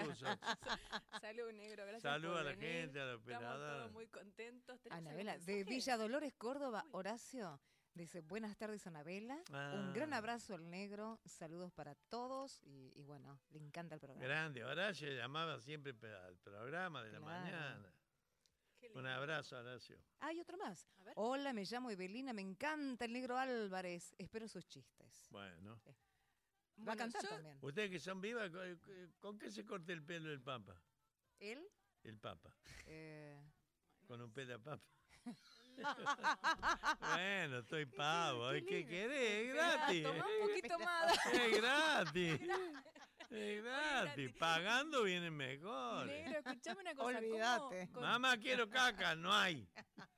Salud, 1.46 1.58
negro. 1.58 1.84
Gracias. 1.86 2.02
Salud 2.04 2.30
por 2.30 2.38
a 2.38 2.44
la 2.44 2.50
venir. 2.52 2.70
gente, 2.70 3.00
a 3.00 3.06
la 3.06 3.14
Estamos 3.14 3.24
operadora. 3.38 3.78
todos 3.80 3.92
muy 3.92 4.08
contentos. 4.08 4.82
¿Tenemos 4.82 5.06
Anabela, 5.06 5.38
de? 5.40 5.64
Villa 5.64 5.98
Dolores, 5.98 6.34
Córdoba, 6.38 6.84
Uy. 6.86 6.90
Horacio, 6.94 7.60
Dice, 7.94 8.20
buenas 8.20 8.58
tardes, 8.58 8.86
Anabela. 8.88 9.42
Un 9.74 9.94
gran 9.94 10.12
Ah. 10.14 10.18
abrazo 10.18 10.54
al 10.56 10.70
negro. 10.70 11.22
Saludos 11.24 11.72
para 11.72 11.96
todos. 12.10 12.60
Y, 12.64 12.92
y 12.94 13.04
bueno, 13.04 13.40
le 13.52 13.60
encanta 13.60 13.96
el 13.96 14.02
programa. 14.02 14.22
Grande, 14.28 14.66
Horacio 14.66 15.10
llamaba 15.14 15.62
siempre 15.62 15.94
al 16.26 16.38
programa 16.40 17.02
de 17.04 17.12
la 17.14 17.20
mañana. 17.22 17.94
Un 18.96 19.08
abrazo, 19.08 19.58
Horacio. 19.58 19.98
Ah, 20.20 20.34
y 20.34 20.42
otro 20.42 20.58
más. 20.58 20.90
A 21.00 21.04
ver. 21.04 21.14
Hola, 21.16 21.54
me 21.54 21.64
llamo 21.64 21.90
Evelina. 21.90 22.34
Me 22.34 22.42
encanta 22.42 23.06
el 23.06 23.14
negro 23.14 23.38
Álvarez. 23.38 24.14
Espero 24.18 24.50
sus 24.50 24.68
chistes. 24.68 25.28
Bueno. 25.32 25.80
Va 26.86 26.92
a 26.94 26.96
cantar 26.98 27.24
yo- 27.24 27.30
también. 27.30 27.58
Ustedes 27.62 27.90
que 27.92 28.00
son 28.02 28.20
vivas, 28.20 28.52
¿con- 28.52 28.82
¿con 29.20 29.40
qué 29.40 29.50
se 29.50 29.64
corta 29.64 29.94
el 29.94 30.04
pelo 30.04 30.30
el 30.34 30.42
Papa? 30.42 30.76
Él. 31.40 31.68
El 32.04 32.18
Papa. 32.20 32.56
eh, 32.86 33.42
Con 34.08 34.22
un 34.22 34.32
pelo 34.32 34.54
de 34.54 34.60
papa. 34.60 34.84
bueno, 37.16 37.60
estoy 37.60 37.86
pavo. 37.88 38.52
qué 38.52 38.64
¿Qué, 38.64 38.66
¿Qué 38.66 38.86
querés? 38.88 39.48
Es 39.48 39.54
gratis. 39.54 40.04
Tomá 40.04 40.26
un 40.26 40.32
¿eh? 40.32 40.40
poquito 40.42 40.80
más. 40.80 41.20
Es 41.34 41.58
gratis. 41.58 42.42
Es 43.32 43.64
gratis. 43.64 44.32
Pagando 44.38 45.04
viene 45.04 45.32
mejor. 45.32 46.06
Negro, 46.06 46.40
escuchame 46.40 46.82
una 46.82 46.96
cosa. 46.96 47.14
¿cómo- 47.16 47.18
Olvídate. 47.28 47.90
con- 47.92 48.04
Mamá, 48.04 48.38
quiero 48.38 48.70
caca. 48.70 49.16
No 49.16 49.34
hay. 49.34 49.68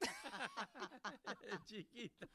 Chiquita. 1.65 2.27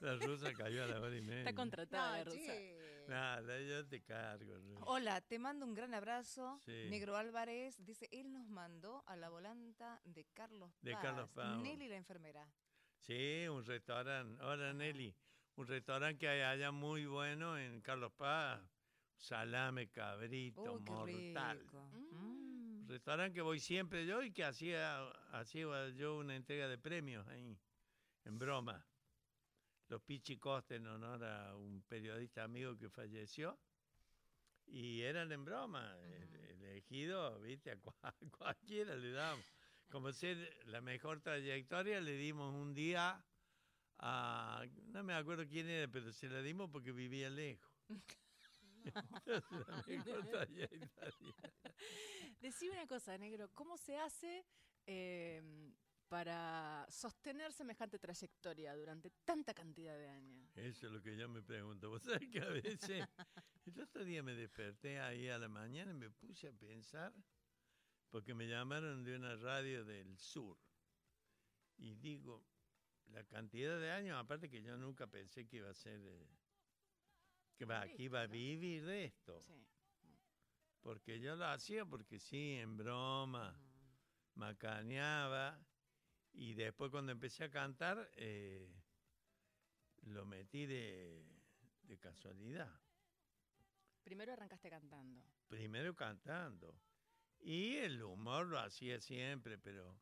La 0.00 0.16
rusa 0.16 0.52
cayó 0.52 0.84
a 0.84 0.86
la 0.86 1.00
hora 1.00 1.16
y 1.16 1.20
media. 1.22 1.38
Está 1.40 1.54
contratada, 1.54 2.18
no, 2.18 2.24
Rosa. 2.24 2.36
che. 2.36 3.04
Nada, 3.08 3.60
yo 3.60 3.86
te 3.86 4.02
cargo. 4.02 4.58
Rusa. 4.58 4.84
Hola, 4.86 5.20
te 5.20 5.38
mando 5.38 5.64
un 5.64 5.74
gran 5.74 5.94
abrazo. 5.94 6.58
Sí. 6.64 6.86
Negro 6.90 7.16
Álvarez 7.16 7.76
dice, 7.84 8.08
él 8.10 8.32
nos 8.32 8.48
mandó 8.48 9.04
a 9.06 9.16
la 9.16 9.28
volanta 9.28 10.00
de 10.04 10.24
Carlos 10.34 10.70
Paz. 10.72 10.82
De 10.82 10.92
Carlos 10.92 11.30
Paz. 11.30 11.58
Nelly 11.58 11.88
la 11.88 11.96
enfermera. 11.96 12.48
Sí, 13.00 13.46
un 13.48 13.64
restaurante. 13.64 14.42
Hola, 14.42 14.72
Nelly. 14.72 15.14
Un 15.54 15.66
restaurante 15.66 16.18
que 16.18 16.28
hay 16.28 16.40
allá 16.42 16.72
muy 16.72 17.06
bueno 17.06 17.56
en 17.56 17.80
Carlos 17.80 18.12
Paz. 18.12 18.60
Salame, 19.16 19.88
cabrito, 19.88 20.80
mortal. 20.80 21.58
rico. 21.60 21.88
Mm. 21.92 22.82
Mm. 22.84 22.88
Restaurante 22.88 23.34
que 23.34 23.40
voy 23.40 23.58
siempre 23.58 24.04
yo 24.04 24.22
y 24.22 24.32
que 24.32 24.44
hacía, 24.44 25.00
hacía 25.32 25.88
yo 25.90 26.18
una 26.18 26.36
entrega 26.36 26.68
de 26.68 26.76
premios 26.76 27.26
ahí, 27.28 27.58
en 28.24 28.38
broma. 28.38 28.84
Los 29.88 30.02
Pichicostes 30.02 30.78
en 30.78 30.86
honor 30.86 31.22
a 31.24 31.54
un 31.56 31.82
periodista 31.82 32.44
amigo 32.44 32.76
que 32.76 32.88
falleció. 32.90 33.58
Y 34.66 35.02
eran 35.02 35.30
en 35.32 35.44
broma. 35.44 35.96
el- 36.02 36.36
Elegido, 36.76 37.40
viste, 37.40 37.70
a, 37.70 37.76
cua- 37.80 37.94
a 38.02 38.14
cualquiera 38.36 38.96
le 38.96 39.10
damos. 39.12 39.44
Como 39.88 40.12
ser 40.12 40.36
la 40.66 40.80
mejor 40.80 41.20
trayectoria, 41.20 42.00
le 42.00 42.16
dimos 42.16 42.52
un 42.52 42.74
día 42.74 43.24
a. 43.98 44.66
No 44.88 45.02
me 45.04 45.14
acuerdo 45.14 45.46
quién 45.46 45.68
era, 45.70 45.90
pero 45.90 46.12
se 46.12 46.28
la 46.28 46.42
dimos 46.42 46.68
porque 46.70 46.92
vivía 46.92 47.30
lejos. 47.30 47.70
La 48.84 49.84
mejor 49.86 50.26
trayectoria. 50.26 50.68
Decime 52.40 52.74
una 52.74 52.86
cosa, 52.86 53.16
negro, 53.18 53.48
¿cómo 53.54 53.76
se 53.78 53.96
hace 53.98 54.44
eh, 54.86 55.42
para 56.08 56.86
sostener 56.88 57.52
semejante 57.52 57.98
trayectoria 57.98 58.74
durante 58.76 59.10
tanta 59.24 59.52
cantidad 59.52 59.96
de 59.98 60.08
años? 60.08 60.50
Eso 60.56 60.86
es 60.86 60.92
lo 60.92 61.02
que 61.02 61.16
yo 61.16 61.28
me 61.28 61.42
pregunto. 61.42 61.90
Vos 61.90 62.02
sabés 62.02 62.28
que 62.28 62.40
a 62.40 62.48
veces, 62.48 63.04
el 63.66 63.80
otro 63.80 64.04
día 64.04 64.22
me 64.22 64.34
desperté 64.34 65.00
ahí 65.00 65.28
a 65.28 65.38
la 65.38 65.48
mañana 65.48 65.90
y 65.90 65.94
me 65.94 66.10
puse 66.10 66.48
a 66.48 66.52
pensar, 66.52 67.12
porque 68.10 68.34
me 68.34 68.46
llamaron 68.46 69.04
de 69.04 69.16
una 69.16 69.36
radio 69.36 69.84
del 69.84 70.16
sur. 70.18 70.58
Y 71.76 71.94
digo, 71.96 72.44
la 73.08 73.24
cantidad 73.24 73.78
de 73.78 73.90
años, 73.90 74.18
aparte 74.18 74.48
que 74.48 74.62
yo 74.62 74.76
nunca 74.76 75.06
pensé 75.06 75.46
que 75.46 75.56
iba 75.56 75.70
a 75.70 75.74
ser, 75.74 76.00
eh, 76.04 76.28
que, 77.56 77.64
va, 77.64 77.86
que 77.88 78.04
iba 78.04 78.22
a 78.22 78.26
vivir 78.26 78.84
de 78.84 79.04
esto. 79.04 79.42
Sí. 79.42 79.66
Porque 80.80 81.18
yo 81.18 81.34
lo 81.34 81.46
hacía 81.46 81.84
porque 81.84 82.20
sí, 82.20 82.54
en 82.54 82.76
broma, 82.76 83.58
macaneaba. 84.36 85.58
Y 86.38 86.52
después 86.54 86.90
cuando 86.90 87.12
empecé 87.12 87.44
a 87.44 87.50
cantar, 87.50 88.10
eh, 88.16 88.70
lo 90.02 90.26
metí 90.26 90.66
de, 90.66 91.24
de 91.82 91.98
casualidad. 91.98 92.70
Primero 94.02 94.32
arrancaste 94.32 94.68
cantando. 94.68 95.22
Primero 95.48 95.96
cantando. 95.96 96.78
Y 97.40 97.76
el 97.76 98.02
humor 98.02 98.46
lo 98.46 98.58
hacía 98.58 99.00
siempre, 99.00 99.56
pero 99.58 99.98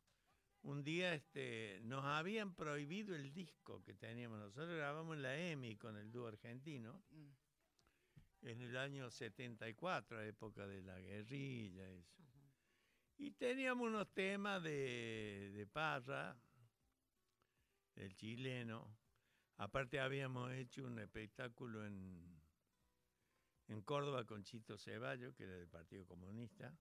un 0.63 0.83
día 0.83 1.13
este, 1.13 1.79
nos 1.83 2.03
habían 2.03 2.53
prohibido 2.53 3.15
el 3.15 3.31
disco 3.33 3.81
que 3.83 3.93
teníamos. 3.93 4.39
Nosotros 4.39 4.75
grabamos 4.75 5.15
en 5.15 5.21
la 5.23 5.37
EMI 5.37 5.77
con 5.77 5.95
el 5.95 6.11
dúo 6.11 6.27
argentino 6.27 7.01
Mm. 7.11 8.47
en 8.47 8.61
el 8.61 8.77
año 8.77 9.09
74, 9.09 10.21
época 10.21 10.67
de 10.67 10.81
la 10.81 10.99
guerrilla, 10.99 11.89
eso. 11.89 12.23
Y 13.17 13.31
teníamos 13.31 13.87
unos 13.87 14.13
temas 14.13 14.61
de, 14.61 15.51
de 15.53 15.67
Parra, 15.67 16.35
el 17.95 18.15
chileno. 18.15 18.93
Aparte 19.57 19.99
habíamos 20.01 20.51
hecho 20.51 20.83
un 20.83 20.99
espectáculo 20.99 21.85
en, 21.85 22.41
en 23.69 23.81
Córdoba 23.83 24.25
con 24.25 24.43
Chito 24.43 24.77
Ceballos, 24.77 25.33
que 25.33 25.43
era 25.43 25.53
del 25.53 25.69
Partido 25.69 26.05
Comunista. 26.05 26.75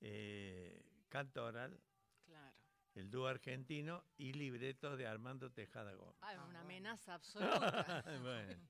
Eh, 0.00 0.82
canto 1.08 1.44
oral, 1.44 1.80
Claro. 2.26 2.56
el 2.94 3.10
dúo 3.10 3.26
argentino 3.26 4.04
y 4.18 4.32
libretos 4.34 4.98
de 4.98 5.06
Armando 5.06 5.50
Tejada 5.50 5.94
Gómez. 5.94 6.16
Ah, 6.20 6.28
Ah, 6.30 6.34
una 6.34 6.44
bueno. 6.44 6.58
amenaza 6.60 7.14
absoluta. 7.14 8.04
Bueno. 8.22 8.60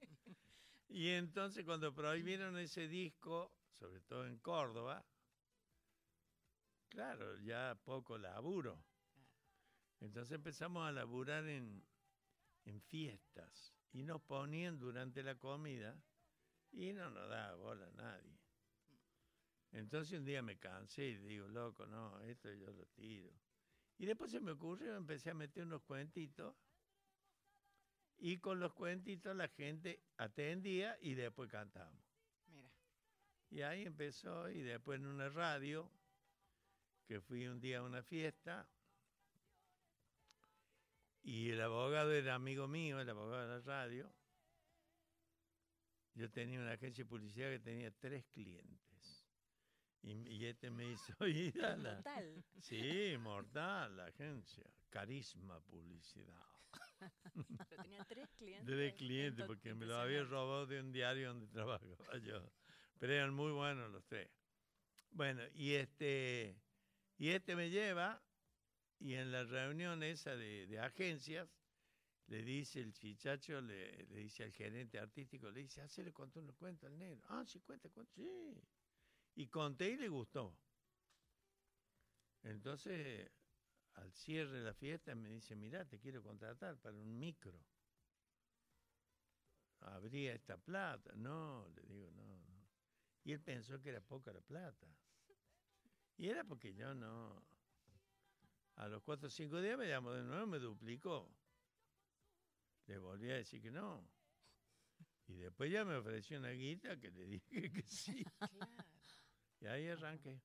Y 0.89 1.09
entonces 1.09 1.65
cuando 1.65 1.93
prohibieron 1.93 2.57
ese 2.59 2.87
disco, 2.87 3.53
sobre 3.73 4.01
todo 4.03 4.27
en 4.27 4.39
Córdoba, 4.39 5.05
claro, 6.95 7.39
ya 7.41 7.79
poco 7.85 8.17
laburo. 8.17 8.83
Entonces 10.01 10.33
empezamos 10.33 10.87
a 10.87 10.93
laburar 10.93 11.47
en, 11.49 11.85
en 12.65 12.81
fiestas 12.83 13.75
y 13.93 14.03
nos 14.03 14.23
ponían 14.23 14.79
durante 14.79 15.23
la 15.23 15.37
comida 15.37 16.01
y 16.73 16.93
no 16.93 17.11
nos 17.11 17.29
daba 17.29 17.55
bola 17.57 17.87
a 17.87 17.93
nadie. 17.93 18.39
Entonces 19.73 20.19
un 20.19 20.25
día 20.25 20.41
me 20.41 20.57
cansé 20.57 21.05
y 21.05 21.17
digo, 21.17 21.49
loco, 21.49 21.87
no, 21.87 22.21
esto 22.21 22.53
yo 22.53 22.71
lo 22.71 22.87
tiro. 22.87 23.33
Y 23.99 24.07
después 24.07 24.31
se 24.31 24.41
me 24.41 24.53
ocurrió, 24.53 24.97
empecé 24.97 25.31
a 25.31 25.35
meter 25.35 25.65
unos 25.65 25.83
cuentitos 25.83 26.55
y 28.19 28.39
con 28.39 28.61
los 28.61 28.73
cuentitos 28.73 29.35
la 29.35 29.49
gente 29.49 30.01
atendía 30.17 30.97
y 31.01 31.15
después 31.15 31.51
cantábamos. 31.51 32.05
Mira. 32.47 32.71
Y 33.51 33.63
ahí 33.63 33.85
empezó 33.85 34.49
y 34.49 34.63
después 34.63 35.01
en 35.01 35.07
una 35.07 35.29
radio, 35.29 35.91
que 37.07 37.21
fui 37.21 37.47
un 37.47 37.61
día 37.61 37.79
a 37.79 37.83
una 37.83 38.03
fiesta, 38.03 38.67
y 41.25 41.51
el 41.51 41.61
abogado 41.63 42.13
era 42.13 42.35
amigo 42.35 42.69
mío, 42.69 43.01
el 43.01 43.09
abogado 43.09 43.49
de 43.49 43.49
la 43.49 43.61
radio. 43.61 44.13
Yo 46.15 46.31
tenía 46.31 46.61
una 46.61 46.73
agencia 46.73 47.03
de 47.03 47.09
publicidad 47.09 47.51
que 47.51 47.61
tenía 47.61 47.91
tres 47.91 48.27
clientes. 48.27 49.25
Y, 50.03 50.13
y 50.31 50.45
este 50.45 50.71
me 50.71 50.87
hizo 50.93 51.15
ir 51.27 51.65
a 51.65 51.77
la... 51.77 51.97
Total. 51.97 52.45
Sí, 52.61 53.17
mortal, 53.19 53.97
la 53.97 54.05
agencia. 54.05 54.65
Carisma 54.91 55.61
Publicidad. 55.63 56.45
Pero 57.69 57.83
tenía 57.83 58.05
tres 58.05 58.29
clientes. 58.37 58.77
De 58.77 58.95
clientes, 58.95 59.47
porque 59.47 59.75
me 59.75 59.87
lo 59.87 59.97
había 59.97 60.25
robado 60.25 60.67
de 60.67 60.79
un 60.81 60.93
diario 60.93 61.29
donde 61.29 61.47
trabajaba 61.53 62.19
yo. 62.19 62.53
Pero 62.99 63.15
eran 63.15 63.33
muy 63.33 63.51
buenos 63.51 63.91
los 63.91 64.05
tres. 64.05 64.31
Bueno, 65.11 65.43
y 65.55 65.73
este, 65.73 66.55
y 67.19 67.31
este 67.31 67.57
me 67.57 67.71
lleva, 67.71 68.23
y 68.99 69.15
en 69.15 69.33
la 69.33 69.45
reunión 69.45 70.03
esa 70.03 70.37
de, 70.37 70.67
de 70.67 70.79
agencias, 70.79 71.49
le 72.27 72.43
dice 72.43 72.81
el 72.81 72.93
chichacho, 72.93 73.61
le, 73.61 74.05
le 74.07 74.21
dice 74.21 74.45
al 74.45 74.53
gerente 74.53 74.99
artístico, 74.99 75.51
le 75.51 75.61
dice, 75.61 75.83
hacerle 75.83 76.13
contar 76.13 76.43
unos 76.43 76.57
cuentos 76.57 76.89
al 76.89 76.99
negro. 76.99 77.21
Ah, 77.29 77.45
sí, 77.47 77.61
cuenta, 77.61 77.89
cuenta, 77.91 78.13
sí. 78.15 78.63
Y 79.37 79.49
conté 79.49 79.91
y 79.91 79.97
le 79.97 80.09
gustó. 80.09 80.57
Entonces, 82.43 83.31
al 83.95 84.13
cierre 84.13 84.59
de 84.59 84.65
la 84.65 84.75
fiesta, 84.75 85.15
me 85.15 85.29
dice, 85.29 85.55
mira, 85.57 85.85
te 85.85 85.99
quiero 85.99 86.23
contratar 86.23 86.79
para 86.79 86.97
un 86.97 87.19
micro. 87.19 87.61
¿Habría 89.81 90.35
esta 90.35 90.57
plata? 90.57 91.13
No, 91.15 91.69
le 91.77 91.83
digo, 91.83 92.11
no, 92.13 92.39
no. 92.39 92.67
Y 93.25 93.33
él 93.33 93.41
pensó 93.41 93.81
que 93.81 93.91
era 93.91 94.01
poca 94.01 94.33
la 94.33 94.41
plata. 94.41 94.87
Y 96.17 96.29
era 96.29 96.45
porque 96.45 96.75
yo 96.75 96.95
no. 96.95 97.43
A 98.77 98.89
los 98.89 99.03
cuatro 99.03 99.29
o 99.29 99.31
cinco 99.31 99.61
días 99.61 99.79
me 99.79 99.89
llamó 99.89 100.13
de 100.13 100.23
nuevo, 100.25 100.47
me 100.47 100.59
duplicó. 100.59 101.29
Le 102.87 102.99
volví 102.99 103.31
a 103.31 103.37
decir 103.37 103.63
que 103.63 103.71
no. 103.71 104.05
Y 105.27 105.35
después 105.37 105.71
ya 105.73 105.85
me 105.85 105.97
ofreció 105.97 106.39
una 106.39 106.51
guita 106.51 106.99
que 107.01 107.11
le 107.11 107.25
dije 107.27 107.71
que 107.73 107.83
sí. 107.83 108.25
Claro. 108.51 108.85
Y 109.61 109.67
ahí 109.67 109.89
arranqué. 109.89 110.41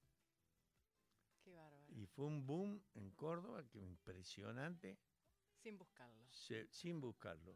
Qué 1.44 1.52
bárbaro. 1.54 1.86
Y 1.90 2.06
fue 2.06 2.26
un 2.26 2.46
boom 2.46 2.82
en 2.94 3.12
Córdoba 3.12 3.68
que 3.68 3.80
impresionante 3.80 4.98
Sin 5.62 5.78
buscarlo. 5.78 6.24
se- 6.30 6.68
sin 6.72 7.02
buscarlo. 7.02 7.56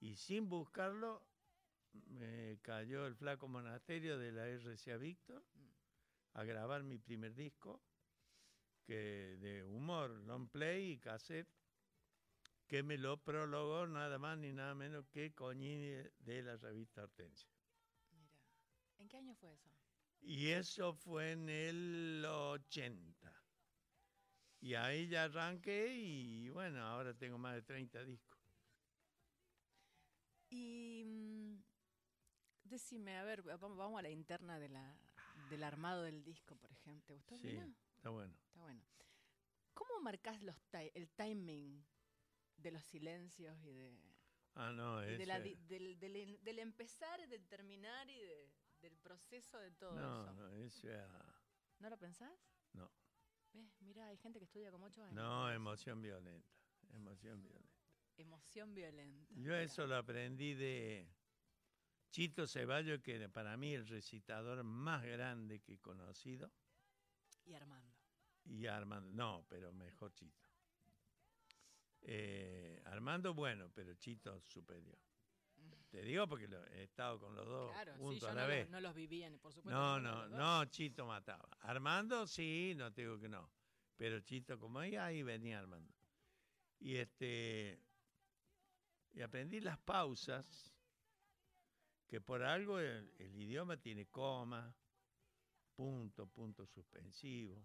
Y 0.00 0.14
sin 0.16 0.48
buscarlo 0.48 1.22
me 2.06 2.58
cayó 2.62 3.06
el 3.06 3.16
flaco 3.16 3.48
monasterio 3.48 4.16
de 4.18 4.32
la 4.32 4.46
RCA 4.48 4.96
Víctor 4.96 5.42
a 6.38 6.44
grabar 6.44 6.84
mi 6.84 6.98
primer 6.98 7.34
disco 7.34 7.82
que 8.84 9.36
de 9.40 9.64
humor, 9.64 10.10
long 10.10 10.48
play 10.48 10.92
y 10.92 10.98
cassette 10.98 11.48
que 12.68 12.84
me 12.84 12.96
lo 12.96 13.16
prologó 13.24 13.88
nada 13.88 14.18
más 14.18 14.38
ni 14.38 14.52
nada 14.52 14.74
menos 14.76 15.04
que 15.08 15.34
Coñini 15.34 15.90
de 16.18 16.42
la 16.42 16.56
revista 16.56 17.02
Hortensia. 17.02 17.48
Mira. 18.12 18.38
¿En 18.98 19.08
qué 19.08 19.16
año 19.16 19.34
fue 19.34 19.52
eso? 19.52 19.68
Y 20.20 20.50
eso 20.50 20.94
fue 20.94 21.32
en 21.32 21.48
el 21.48 22.24
80. 22.24 23.32
Y 24.60 24.74
ahí 24.74 25.08
ya 25.08 25.24
arranqué 25.24 25.92
y 25.96 26.50
bueno, 26.50 26.84
ahora 26.84 27.14
tengo 27.14 27.38
más 27.38 27.54
de 27.54 27.62
30 27.62 28.04
discos. 28.04 28.38
Y 30.50 31.02
mm, 31.04 31.62
decime, 32.62 33.16
a 33.16 33.24
ver, 33.24 33.42
vamos 33.42 33.98
a 33.98 34.02
la 34.02 34.10
interna 34.10 34.58
de 34.58 34.68
la, 34.68 35.07
del 35.48 35.62
armado 35.64 36.02
del 36.02 36.22
disco, 36.24 36.56
por 36.56 36.70
ejemplo. 36.72 37.20
¿Te 37.26 37.32
gustó, 37.32 37.48
Sí, 37.48 37.56
está 37.96 38.10
bueno. 38.10 38.34
Está 38.46 38.60
bueno. 38.60 38.82
¿Cómo 39.74 40.00
marcás 40.00 40.42
los 40.42 40.56
el 40.72 41.08
timing 41.10 41.84
de 42.56 42.70
los 42.72 42.84
silencios 42.84 43.56
y 43.64 43.70
de, 43.72 43.96
Ah, 44.54 44.72
no, 44.72 45.00
es... 45.02 45.18
de 45.18 45.26
del, 45.68 45.98
del 46.00 46.42
del 46.42 46.58
empezar, 46.58 47.28
del 47.28 47.46
terminar 47.46 48.08
y 48.10 48.18
de- 48.20 48.50
del 48.80 48.96
proceso 48.96 49.58
de 49.58 49.70
todo 49.72 49.94
No, 49.98 50.22
eso? 50.24 50.32
no, 50.34 50.48
eso 50.50 50.88
era- 50.88 51.42
¿No 51.78 51.90
lo 51.90 51.96
pensás? 51.98 52.38
No. 52.72 52.90
¿Ves? 53.52 53.80
Mira, 53.80 54.08
hay 54.08 54.16
gente 54.16 54.38
que 54.40 54.44
estudia 54.44 54.70
como 54.72 54.86
ocho 54.86 55.02
años. 55.02 55.14
No, 55.14 55.50
emoción 55.52 56.02
violenta. 56.02 56.52
Emoción 56.90 57.40
violenta. 57.42 57.78
Emoción 58.16 58.74
violenta. 58.74 59.32
Yo 59.36 59.54
eso 59.54 59.86
lo 59.86 59.96
aprendí 59.96 60.54
de 60.54 61.08
Chito 62.10 62.46
Ceballos, 62.46 63.00
que 63.02 63.16
era 63.16 63.28
para 63.28 63.56
mí 63.56 63.74
el 63.74 63.86
recitador 63.86 64.62
más 64.64 65.04
grande 65.04 65.60
que 65.60 65.74
he 65.74 65.78
conocido. 65.78 66.50
Y 67.44 67.54
Armando. 67.54 67.94
Y 68.44 68.66
Armando, 68.66 69.10
no, 69.14 69.44
pero 69.48 69.72
mejor 69.72 70.12
Chito. 70.14 70.46
Eh, 72.02 72.80
Armando, 72.86 73.34
bueno, 73.34 73.70
pero 73.74 73.94
Chito 73.94 74.40
superior. 74.40 74.98
Te 75.90 76.02
digo 76.02 76.26
porque 76.28 76.46
lo- 76.46 76.64
he 76.66 76.82
estado 76.84 77.18
con 77.18 77.34
los 77.34 77.46
dos 77.46 77.72
Claro, 77.72 77.94
sí, 77.94 77.98
juntos 78.00 78.20
yo 78.20 78.28
a 78.28 78.30
no, 78.32 78.36
la 78.36 78.42
lo- 78.42 78.48
vez. 78.48 78.68
no 78.70 78.80
los 78.80 78.94
vivía, 78.94 79.28
ni 79.30 79.38
por 79.38 79.52
supuesto. 79.52 79.78
No, 79.78 79.98
no, 79.98 80.28
no, 80.28 80.64
Chito 80.66 81.06
mataba. 81.06 81.48
Armando 81.60 82.26
sí, 82.26 82.74
no 82.76 82.92
te 82.92 83.02
digo 83.02 83.18
que 83.18 83.28
no. 83.28 83.50
Pero 83.96 84.20
Chito, 84.20 84.58
como 84.58 84.78
ahí, 84.80 84.96
ahí 84.96 85.22
venía 85.22 85.58
Armando. 85.58 85.92
Y 86.78 86.96
este. 86.96 87.82
Y 89.12 89.22
aprendí 89.22 89.60
las 89.60 89.78
pausas, 89.78 90.72
que 92.08 92.20
por 92.22 92.42
algo 92.42 92.78
el, 92.80 93.12
idioma 93.18 93.76
tiene 93.76 94.06
coma, 94.06 94.74
punto, 95.76 96.26
punto 96.26 96.66
suspensivo. 96.66 97.62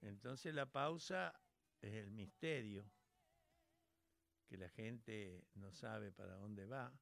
Entonces 0.00 0.52
la 0.52 0.66
pausa 0.66 1.32
es 1.80 1.94
el 1.94 2.10
misterio, 2.10 2.84
que 4.48 4.56
la 4.56 4.68
gente 4.70 5.46
no 5.54 5.72
sabe 5.72 6.10
para 6.10 6.34
dónde 6.34 6.66
va. 6.66 6.92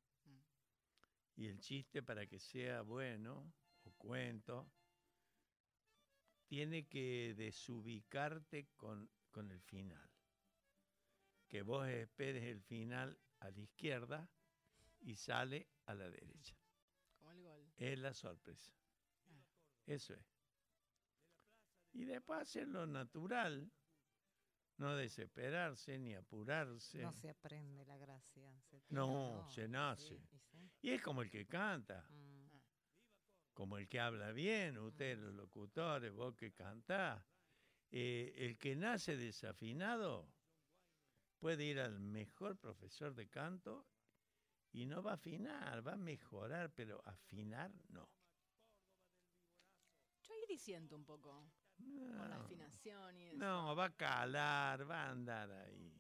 Y 1.37 1.47
el 1.47 1.59
chiste 1.59 2.03
para 2.03 2.27
que 2.27 2.39
sea 2.39 2.83
bueno 2.83 3.51
o 3.85 3.93
cuento, 3.93 4.71
tiene 6.45 6.87
que 6.87 7.35
desubicarte 7.35 8.69
con, 8.77 9.09
con 9.31 9.51
el 9.51 9.61
final. 9.63 10.11
Que 11.49 11.63
vos 11.63 11.89
esperes 11.89 12.45
el 12.45 12.61
final 12.61 13.19
a 13.41 13.51
la 13.51 13.61
izquierda 13.61 14.29
y 15.01 15.17
sale 15.17 15.69
a 15.89 15.95
la 15.95 16.09
derecha. 16.11 16.55
Como 17.19 17.33
el 17.33 17.43
gol. 17.43 17.73
Es 17.79 17.99
la 17.99 18.13
sorpresa. 18.13 18.73
Ah. 19.31 19.43
Eso 19.87 20.15
es. 20.15 20.39
Y 21.95 22.05
después 22.05 22.43
hacerlo 22.43 22.87
natural, 22.87 23.73
no 24.77 24.95
desesperarse 24.95 25.99
ni 25.99 26.15
apurarse. 26.15 26.99
No 26.99 27.13
se 27.13 27.31
aprende 27.31 27.85
la 27.87 27.97
gracia. 27.97 28.53
se 28.61 28.83
No, 28.91 29.49
se 29.49 29.67
nace. 29.67 30.19
sí, 30.19 30.29
y 30.31 30.39
sí. 30.39 30.71
Y 30.83 30.91
es 30.91 31.03
como 31.03 31.23
el 31.23 31.31
que 31.31 31.47
canta. 31.47 32.07
Mm. 32.11 32.39
como 33.55 33.77
el 33.77 33.89
que 33.89 33.99
habla 33.99 34.31
bien, 34.31 34.79
ustedes 34.79 35.19
los 35.19 35.35
locutores, 35.35 36.13
vos 36.13 36.37
que 36.37 36.53
cantás. 36.53 37.21
Eh, 37.91 38.35
el 38.37 38.59
que 38.59 38.77
nace 38.77 39.17
desafinado 39.17 40.31
puede 41.41 41.65
ir 41.65 41.81
al 41.81 41.99
mejor 41.99 42.57
profesor 42.59 43.15
de 43.15 43.29
canto 43.29 43.89
y 44.73 44.87
no 44.87 45.03
va 45.03 45.13
a 45.13 45.15
afinar, 45.15 45.87
va 45.87 45.93
a 45.93 45.97
mejorar, 45.97 46.71
pero 46.75 47.01
afinar 47.07 47.73
no. 47.89 48.09
Yo 50.23 50.35
ahí 50.35 50.45
disiento 50.49 50.97
un 50.97 51.05
poco 51.05 51.51
con 51.79 52.29
la 52.29 52.29
No, 52.29 52.35
afinación 52.45 53.17
y 53.19 53.27
eso. 53.29 53.37
no, 53.39 53.75
va 53.77 53.87
a 53.87 53.97
calar, 53.97 54.89
va 54.91 55.05
a 55.05 55.11
andar 55.11 55.51
ahí. 55.51 55.95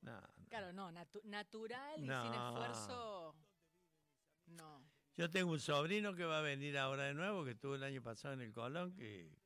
No, 0.00 0.20
no. 0.20 0.46
Claro, 0.48 0.72
no, 0.72 0.90
natu- 0.90 1.22
natural 1.24 1.96
y 1.98 2.00
sin 2.02 2.06
No. 2.08 2.48
esfuerzo. 2.48 3.36
No. 4.46 4.84
Yo 5.16 5.28
tengo 5.28 5.52
un 5.52 5.60
sobrino 5.60 6.14
que 6.14 6.24
va 6.24 6.38
a 6.38 6.42
venir 6.42 6.78
ahora 6.78 7.04
de 7.04 7.14
nuevo, 7.14 7.44
que 7.44 7.50
estuvo 7.52 7.74
el 7.74 7.82
año 7.82 8.02
pasado 8.02 8.34
en 8.34 8.40
el 8.40 8.52
Colón, 8.52 8.94
que, 8.94 9.36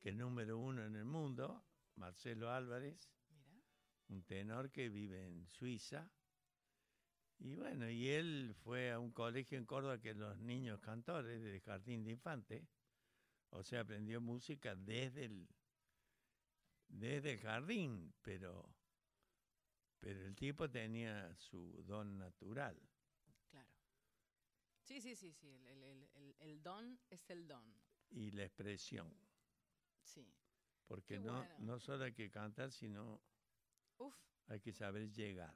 que 0.00 0.10
es 0.10 0.16
número 0.16 0.58
uno 0.58 0.84
en 0.84 0.96
el 0.96 1.04
mundo, 1.04 1.64
Marcelo 1.94 2.50
Álvarez. 2.50 3.10
Mira. 3.30 3.62
un 4.08 4.22
tenor 4.24 4.70
que 4.70 4.88
vive 4.88 5.26
en 5.26 5.46
Suiza. 5.48 6.10
Y 7.38 7.54
bueno, 7.54 7.88
y 7.90 8.08
él 8.08 8.54
fue 8.64 8.90
a 8.92 8.98
un 8.98 9.12
colegio 9.12 9.58
en 9.58 9.66
Córdoba 9.66 10.00
que 10.00 10.14
los 10.14 10.38
niños 10.38 10.80
cantores 10.80 11.42
de 11.42 11.60
jardín 11.60 12.04
de 12.04 12.12
infantes, 12.12 12.62
o 13.50 13.62
sea, 13.62 13.80
aprendió 13.82 14.20
música 14.20 14.74
desde 14.74 15.26
el, 15.26 15.46
desde 16.88 17.32
el 17.32 17.38
jardín, 17.40 18.14
pero, 18.22 18.74
pero 20.00 20.20
el 20.24 20.34
tipo 20.34 20.68
tenía 20.70 21.34
su 21.36 21.82
don 21.86 22.18
natural. 22.18 22.76
Claro. 23.50 23.68
Sí, 24.82 25.00
sí, 25.00 25.14
sí, 25.14 25.32
sí. 25.32 25.48
El, 25.66 25.82
el- 25.82 26.36
el- 26.40 26.62
don 26.62 26.98
es 27.10 27.28
el 27.30 27.46
don. 27.46 27.64
y 28.10 28.30
la 28.30 28.44
expresión, 28.44 29.12
Sí. 30.02 30.24
porque 30.86 31.18
no, 31.18 31.44
no 31.58 31.78
solo 31.80 32.04
hay 32.04 32.12
que 32.12 32.30
cantar, 32.30 32.70
sino 32.72 33.20
Uf, 33.98 34.14
hay 34.46 34.60
que 34.60 34.72
saber 34.72 35.10
llegar. 35.12 35.54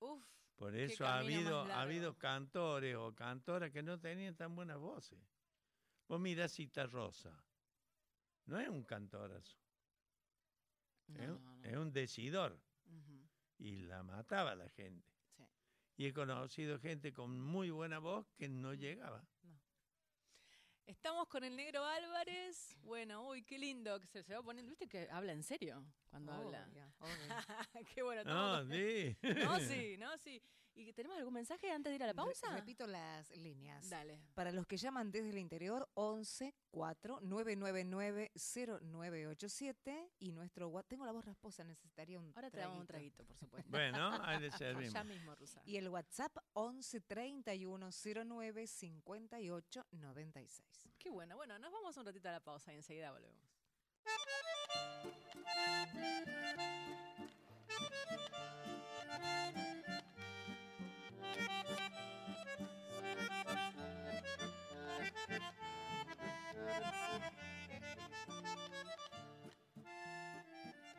uf. 0.00 0.24
Por 0.56 0.74
eso 0.76 1.04
ha 1.06 1.18
habido, 1.18 1.60
ha 1.72 1.82
habido 1.82 2.16
cantores 2.16 2.94
o 2.96 3.14
cantoras 3.14 3.70
que 3.72 3.82
no 3.82 3.98
tenían 3.98 4.36
tan 4.36 4.54
buenas 4.54 4.78
voces. 4.78 5.18
Vos 6.08 6.20
mirás 6.20 6.52
Cita 6.52 6.86
Rosa. 6.86 7.36
No 8.46 8.58
es 8.60 8.68
un 8.68 8.84
cantorazo, 8.84 9.58
No, 11.08 11.22
es, 11.22 11.28
no, 11.28 11.34
un- 11.36 11.44
no. 11.62 11.64
es 11.68 11.76
un 11.76 11.92
decidor. 11.92 12.60
Y 13.58 13.82
la 13.82 14.02
mataba 14.02 14.54
la 14.54 14.68
gente. 14.68 15.08
Sí. 15.36 15.44
Y 15.96 16.06
he 16.06 16.12
conocido 16.12 16.78
gente 16.78 17.12
con 17.12 17.40
muy 17.40 17.70
buena 17.70 17.98
voz 17.98 18.26
que 18.36 18.48
no 18.48 18.74
llegaba. 18.74 19.26
Estamos 20.86 21.28
con 21.28 21.42
el 21.44 21.56
negro 21.56 21.82
Álvarez. 21.84 22.76
Bueno, 22.82 23.26
uy, 23.28 23.42
qué 23.42 23.58
lindo 23.58 23.98
que 24.00 24.06
se, 24.06 24.22
se 24.22 24.34
va 24.34 24.42
poniendo. 24.42 24.68
¿Viste 24.70 24.86
que 24.86 25.08
habla 25.10 25.32
en 25.32 25.42
serio 25.42 25.82
cuando 26.10 26.32
habla? 26.32 26.66
Obvio, 26.70 26.84
obvio. 27.00 27.86
qué 27.94 28.02
bueno. 28.02 28.22
No, 28.24 28.60
estamos- 28.60 28.74
sí. 28.74 29.16
no, 29.44 29.60
sí, 29.60 29.96
no, 29.98 30.18
sí. 30.18 30.42
¿Y 30.76 30.92
tenemos 30.92 31.16
algún 31.18 31.34
mensaje 31.34 31.70
antes 31.70 31.90
de 31.90 31.94
ir 31.96 32.02
a 32.02 32.06
la 32.06 32.12
Re- 32.12 32.16
pausa? 32.16 32.50
repito 32.52 32.86
las 32.86 33.30
líneas. 33.36 33.88
Dale. 33.88 34.20
Para 34.34 34.50
los 34.50 34.66
que 34.66 34.76
llaman 34.76 35.10
desde 35.12 35.30
el 35.30 35.38
interior, 35.38 35.88
11 35.94 36.52
4 36.72 37.20
999 37.22 38.32
0987 38.34 40.10
y 40.18 40.32
nuestro 40.32 40.68
WhatsApp. 40.68 40.88
Tengo 40.88 41.06
la 41.06 41.12
voz 41.12 41.24
rasposa, 41.24 41.62
necesitaría 41.64 42.18
un 42.18 42.32
Ahora 42.34 42.50
te 42.50 42.58
damos 42.58 42.80
un 42.80 42.86
traguito. 42.86 43.16
traguito, 43.18 43.24
por 43.24 43.36
supuesto. 43.38 43.70
Bueno, 43.70 44.10
ahí 44.24 44.40
le 44.40 44.50
servimos. 44.50 44.92
ya 44.92 45.04
mismo, 45.04 45.34
Rusa. 45.36 45.62
Y 45.64 45.76
el 45.76 45.88
WhatsApp 45.88 46.36
11 46.54 47.00
31 47.02 47.90
09 48.26 48.66
58 48.66 49.86
96. 49.92 50.88
Qué 50.98 51.10
bueno. 51.10 51.36
Bueno, 51.36 51.58
nos 51.58 51.70
vamos 51.72 51.96
un 51.96 52.06
ratito 52.06 52.28
a 52.28 52.32
la 52.32 52.40
pausa 52.40 52.72
y 52.72 52.76
enseguida 52.76 53.12
volvemos. 53.12 53.44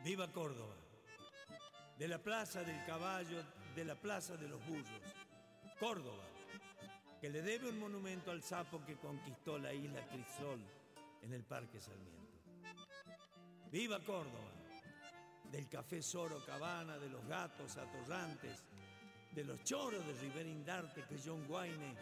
Viva 0.06 0.30
Córdoba. 0.32 0.76
De 1.98 2.06
la 2.06 2.18
Plaza 2.18 2.62
del 2.62 2.84
Caballo, 2.84 3.42
de 3.74 3.84
la 3.84 3.96
Plaza 3.96 4.36
de 4.36 4.48
los 4.48 4.64
Burros. 4.64 5.02
Córdoba, 5.80 6.24
que 7.20 7.28
le 7.28 7.42
debe 7.42 7.68
un 7.68 7.78
monumento 7.78 8.30
al 8.30 8.42
sapo 8.42 8.84
que 8.86 8.96
conquistó 8.96 9.58
la 9.58 9.72
isla 9.72 10.06
Crisol 10.08 10.60
en 11.22 11.32
el 11.32 11.42
Parque 11.42 11.80
Sarmiento. 11.80 12.38
¡Viva 13.72 13.98
Córdoba! 14.00 14.52
Del 15.50 15.68
café 15.68 16.00
Soro 16.00 16.44
Cabana, 16.46 16.98
de 16.98 17.10
los 17.10 17.26
gatos 17.26 17.76
atorrantes, 17.76 18.64
de 19.32 19.44
los 19.44 19.62
choros 19.64 20.06
de 20.06 20.12
Rivera 20.14 20.48
Indarte 20.48 21.02
que 21.02 21.20
John 21.22 21.44
Wayne 21.48 21.94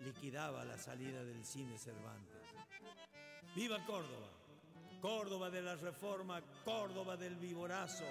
liquidaba 0.00 0.62
a 0.62 0.64
la 0.64 0.78
salida 0.78 1.24
del 1.24 1.44
cine 1.44 1.76
Cervantes. 1.78 2.33
¡Viva 3.54 3.78
Córdoba! 3.86 4.28
Córdoba 5.00 5.50
de 5.50 5.62
la 5.62 5.76
Reforma, 5.76 6.42
Córdoba 6.64 7.16
del 7.16 7.36
Viborazo, 7.36 8.04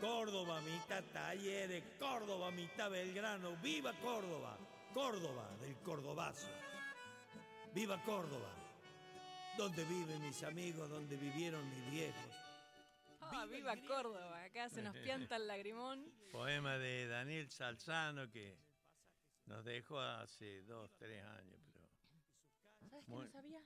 Córdoba 0.00 0.60
mitad 0.62 1.02
Talleres, 1.12 1.82
Córdoba 1.98 2.50
mitad 2.50 2.90
Belgrano, 2.90 3.56
¡Viva 3.56 3.92
Córdoba! 4.00 4.56
Córdoba 4.94 5.48
del 5.60 5.74
Cordobazo. 5.78 6.48
¡Viva 7.74 8.02
Córdoba! 8.04 8.48
Donde 9.58 9.84
viven 9.84 10.22
mis 10.22 10.42
amigos, 10.42 10.88
donde 10.88 11.16
vivieron 11.16 11.68
mis 11.68 11.90
viejos. 11.90 12.30
Ah, 13.20 13.44
viva 13.46 13.76
Córdoba, 13.86 14.44
acá 14.44 14.68
se 14.70 14.80
nos 14.80 14.96
pianta 14.96 15.36
el 15.36 15.46
lagrimón. 15.48 16.04
Poema 16.32 16.78
de 16.78 17.08
Daniel 17.08 17.50
Salzano 17.50 18.30
que 18.30 18.56
nos 19.46 19.64
dejó 19.64 20.00
hace 20.00 20.62
dos, 20.62 20.90
tres 20.96 21.22
años. 21.24 21.60
Pero 21.72 22.90
¿Sabes 22.90 23.06
que 23.06 23.12
no 23.12 23.28
sabía? 23.28 23.62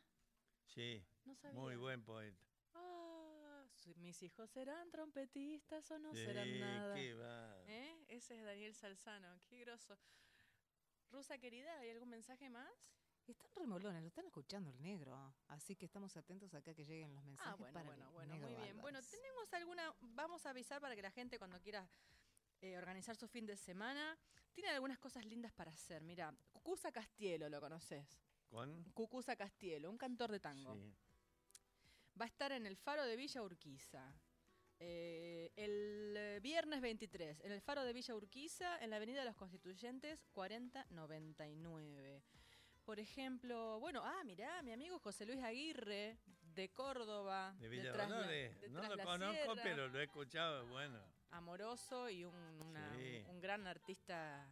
Sí, 0.76 1.02
No 1.24 1.34
sabía. 1.34 1.58
muy 1.58 1.76
buen 1.76 2.04
poeta. 2.04 2.38
Ah, 2.74 3.64
mis 3.96 4.22
hijos 4.22 4.50
serán 4.50 4.90
trompetistas 4.90 5.90
o 5.90 5.98
no 5.98 6.12
Sí, 6.14 6.24
serán 6.24 6.60
nada. 6.60 6.94
qué 6.94 7.14
va. 7.14 7.62
¿Eh? 7.66 8.04
Ese 8.08 8.36
es 8.38 8.44
Daniel 8.44 8.74
Salzano, 8.74 9.40
qué 9.48 9.60
groso. 9.60 9.98
Rusa 11.10 11.38
querida, 11.38 11.78
¿hay 11.78 11.90
algún 11.90 12.10
mensaje 12.10 12.50
más? 12.50 12.70
Están 13.26 13.50
remolones, 13.56 14.02
lo 14.02 14.08
están 14.08 14.26
escuchando 14.26 14.70
el 14.70 14.80
negro. 14.82 15.34
Así 15.48 15.74
que 15.76 15.86
estamos 15.86 16.16
atentos 16.16 16.52
acá 16.54 16.74
que 16.74 16.84
lleguen 16.84 17.14
los 17.14 17.24
mensajes. 17.24 17.52
Ah, 17.52 17.56
bueno, 17.56 17.72
para 17.74 17.86
bueno, 17.86 18.10
bueno, 18.12 18.34
negro 18.34 18.48
muy 18.50 18.62
bien. 18.62 18.80
Bueno, 18.82 19.00
tenemos 19.02 19.52
alguna, 19.54 19.94
vamos 20.00 20.44
a 20.46 20.50
avisar 20.50 20.80
para 20.80 20.94
que 20.94 21.02
la 21.02 21.10
gente 21.10 21.38
cuando 21.38 21.60
quiera 21.60 21.88
eh, 22.60 22.76
organizar 22.78 23.16
su 23.16 23.26
fin 23.26 23.46
de 23.46 23.56
semana, 23.56 24.16
tiene 24.52 24.68
algunas 24.70 24.98
cosas 24.98 25.24
lindas 25.24 25.52
para 25.52 25.72
hacer. 25.72 26.02
Mira, 26.02 26.32
Cucuza 26.52 26.92
Castielo, 26.92 27.48
¿lo 27.48 27.60
conoces? 27.60 28.25
¿Con? 28.48 28.84
Cucuza 28.94 29.36
Castielo, 29.36 29.90
un 29.90 29.98
cantor 29.98 30.30
de 30.30 30.40
tango. 30.40 30.74
Sí. 30.74 30.92
Va 32.20 32.24
a 32.24 32.28
estar 32.28 32.52
en 32.52 32.66
el 32.66 32.76
Faro 32.76 33.04
de 33.04 33.16
Villa 33.16 33.42
Urquiza. 33.42 34.12
eh, 34.78 35.52
el 35.56 36.14
eh, 36.18 36.40
viernes 36.42 36.80
23, 36.82 37.40
en 37.44 37.52
el 37.52 37.60
Faro 37.62 37.82
de 37.84 37.92
Villa 37.94 38.14
Urquiza, 38.14 38.78
en 38.84 38.90
la 38.90 38.96
Avenida 38.96 39.20
de 39.20 39.24
los 39.26 39.36
Constituyentes, 39.36 40.20
4099. 40.32 42.22
Por 42.84 43.00
ejemplo, 43.00 43.80
bueno, 43.80 44.02
ah, 44.04 44.22
mirá, 44.24 44.62
mi 44.62 44.72
amigo 44.72 44.98
José 44.98 45.24
Luis 45.26 45.42
Aguirre, 45.42 46.18
de 46.54 46.68
Córdoba. 46.72 47.54
De 47.58 47.68
Villa 47.68 47.92
de 47.92 48.68
No 48.70 48.82
lo 48.82 49.02
conozco, 49.02 49.54
pero 49.62 49.88
lo 49.88 49.98
he 49.98 50.04
escuchado, 50.04 50.66
bueno. 50.66 51.00
Amoroso 51.30 52.08
y 52.08 52.24
un, 52.24 52.34
una- 52.62 52.94
Sí. 52.96 53.24
un 53.28 53.40
gran 53.40 53.66
artista, 53.66 54.46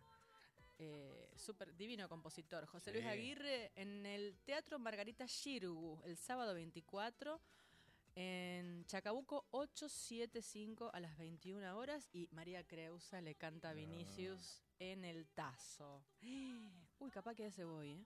eh, 0.78 1.30
súper 1.36 1.74
divino 1.76 2.08
compositor. 2.08 2.66
José 2.66 2.92
Luis 2.92 3.04
Sí. 3.04 3.08
Aguirre 3.08 3.72
en 3.76 4.06
el 4.06 4.36
Teatro 4.44 4.78
Margarita 4.78 5.26
Shirgu, 5.26 6.02
el 6.04 6.16
sábado 6.16 6.54
24, 6.54 7.40
en 8.16 8.84
Chacabuco 8.86 9.46
875 9.50 10.90
a 10.92 11.00
las 11.00 11.16
21 11.18 11.76
horas. 11.76 12.08
Y 12.12 12.28
María 12.32 12.64
Creusa 12.64 13.20
le 13.20 13.34
canta 13.34 13.70
a 13.70 13.72
Vinicius 13.74 14.62
en 14.78 15.04
el 15.04 15.26
Tazo. 15.28 16.04
Uy, 16.98 17.10
capaz 17.10 17.34
que 17.34 17.44
a 17.44 17.48
ese 17.48 17.64
voy, 17.64 17.92
¿eh? 17.92 18.04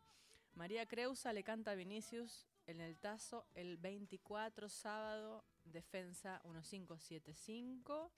María 0.55 0.87
Creusa 0.87 1.33
le 1.33 1.45
canta 1.45 1.71
a 1.71 1.75
Vinicius 1.75 2.47
en 2.67 2.81
el 2.81 2.99
Tazo 2.99 3.47
el 3.55 3.77
24, 3.77 4.69
sábado, 4.69 5.45
defensa 5.65 6.41
1575. 6.45 8.11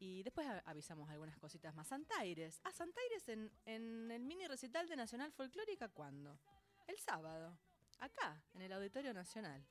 Y 0.00 0.22
después 0.22 0.46
avisamos 0.64 1.08
algunas 1.10 1.36
cositas 1.38 1.74
más. 1.74 1.88
Santaires. 1.88 2.60
Ah, 2.64 2.72
Santaires 2.72 3.28
en, 3.28 3.50
en 3.64 4.10
el 4.10 4.22
mini 4.24 4.46
recital 4.46 4.88
de 4.88 4.94
Nacional 4.96 5.32
Folclórica, 5.32 5.88
¿cuándo? 5.88 6.38
El 6.86 6.98
sábado. 6.98 7.58
Acá, 7.98 8.40
en 8.54 8.62
el 8.62 8.72
Auditorio 8.72 9.12
Nacional. 9.12 9.66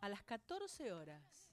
A 0.00 0.08
las 0.08 0.22
14 0.24 0.92
horas. 0.92 1.52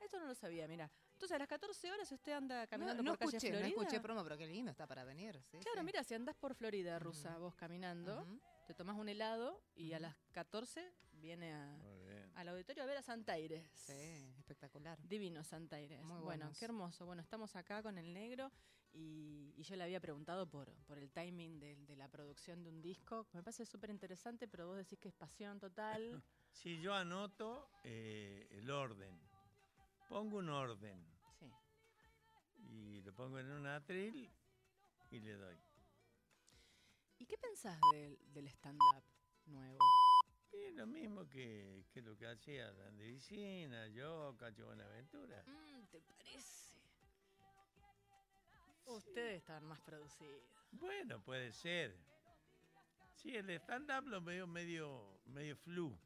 Esto 0.00 0.18
no 0.18 0.26
lo 0.26 0.34
sabía, 0.34 0.68
mira. 0.68 0.90
Entonces, 1.12 1.34
a 1.36 1.38
las 1.38 1.48
14 1.48 1.92
horas 1.92 2.12
usted 2.12 2.32
anda 2.32 2.62
No, 2.62 2.68
caminando 2.68 3.02
no 3.02 3.10
por 3.12 3.18
calle 3.20 3.36
escuché, 3.38 3.52
no 3.52 3.58
Florida. 3.58 3.80
escuché 3.82 4.00
promo, 4.00 4.22
pero 4.22 4.36
qué 4.36 4.46
lindo 4.46 4.70
está 4.70 4.86
para 4.86 5.04
venir. 5.04 5.40
sí, 5.50 5.58
Claro, 5.60 5.78
sí. 5.80 5.84
mira, 5.86 6.04
si 6.04 6.12
andás 6.14 6.34
por 6.36 6.54
Florida, 6.54 6.98
Rusa, 6.98 7.38
vos 7.38 7.54
caminando, 7.54 8.26
te 8.66 8.74
tomás 8.74 8.96
un 8.96 9.08
helado 9.08 9.62
y 9.76 9.92
a 9.94 10.00
las 10.00 10.14
14 10.32 10.92
viene 11.12 11.54
a-. 11.54 11.74
al 12.34 12.48
auditorio 12.48 12.82
a 12.82 12.86
ver 12.86 12.96
a 12.98 13.02
Santaires. 13.02 13.64
Sí, 13.74 14.34
espectacular. 14.38 14.98
Divino 15.06 15.44
Santaires. 15.44 16.02
Muy 16.02 16.20
bueno, 16.20 16.50
qué 16.58 16.64
hermoso. 16.64 17.06
Bueno, 17.06 17.22
estamos 17.22 17.54
acá 17.56 17.82
con 17.82 17.98
el 17.98 18.12
negro 18.12 18.50
y, 18.92 19.52
y 19.56 19.62
yo 19.62 19.76
le 19.76 19.84
había 19.84 20.00
preguntado 20.00 20.48
por, 20.48 20.72
por 20.86 20.98
el 20.98 21.10
timing 21.10 21.58
de, 21.58 21.76
de 21.76 21.96
la 21.96 22.08
producción 22.08 22.62
de 22.62 22.70
un 22.70 22.80
disco. 22.80 23.26
Me 23.32 23.42
parece 23.42 23.66
súper 23.66 23.90
interesante, 23.90 24.48
pero 24.48 24.66
vos 24.66 24.76
decís 24.76 24.98
que 24.98 25.08
es 25.08 25.14
pasión 25.14 25.58
total. 25.58 26.22
Si 26.54 26.80
yo 26.80 26.94
anoto 26.94 27.68
eh, 27.82 28.46
el 28.52 28.70
orden, 28.70 29.18
pongo 30.08 30.38
un 30.38 30.48
orden 30.50 31.04
sí. 31.40 31.50
y 32.70 33.00
lo 33.00 33.12
pongo 33.12 33.40
en 33.40 33.50
un 33.50 33.66
atril 33.66 34.30
y 35.10 35.18
le 35.18 35.32
doy. 35.34 35.56
¿Y 37.18 37.26
qué 37.26 37.36
pensás 37.38 37.76
del, 37.92 38.16
del 38.32 38.46
stand-up 38.46 39.02
nuevo? 39.46 39.78
Y 40.54 40.70
lo 40.72 40.86
mismo 40.86 41.28
que, 41.28 41.84
que 41.92 42.00
lo 42.02 42.16
que 42.16 42.26
hacía 42.26 42.70
Landricina, 42.72 43.88
yo, 43.88 44.36
Cacho 44.38 44.66
Buenaventura. 44.66 45.42
Mm, 45.46 45.84
¿Te 45.90 46.00
parece? 46.00 46.74
Ustedes 48.86 49.38
están 49.38 49.64
más 49.64 49.80
producidos. 49.80 50.42
Bueno, 50.72 51.20
puede 51.22 51.52
ser. 51.52 51.96
Sí, 53.14 53.34
el 53.34 53.48
stand-up 53.50 54.06
lo 54.06 54.20
veo 54.20 54.46
medio, 54.46 55.20
medio 55.26 55.56
flu. 55.56 55.96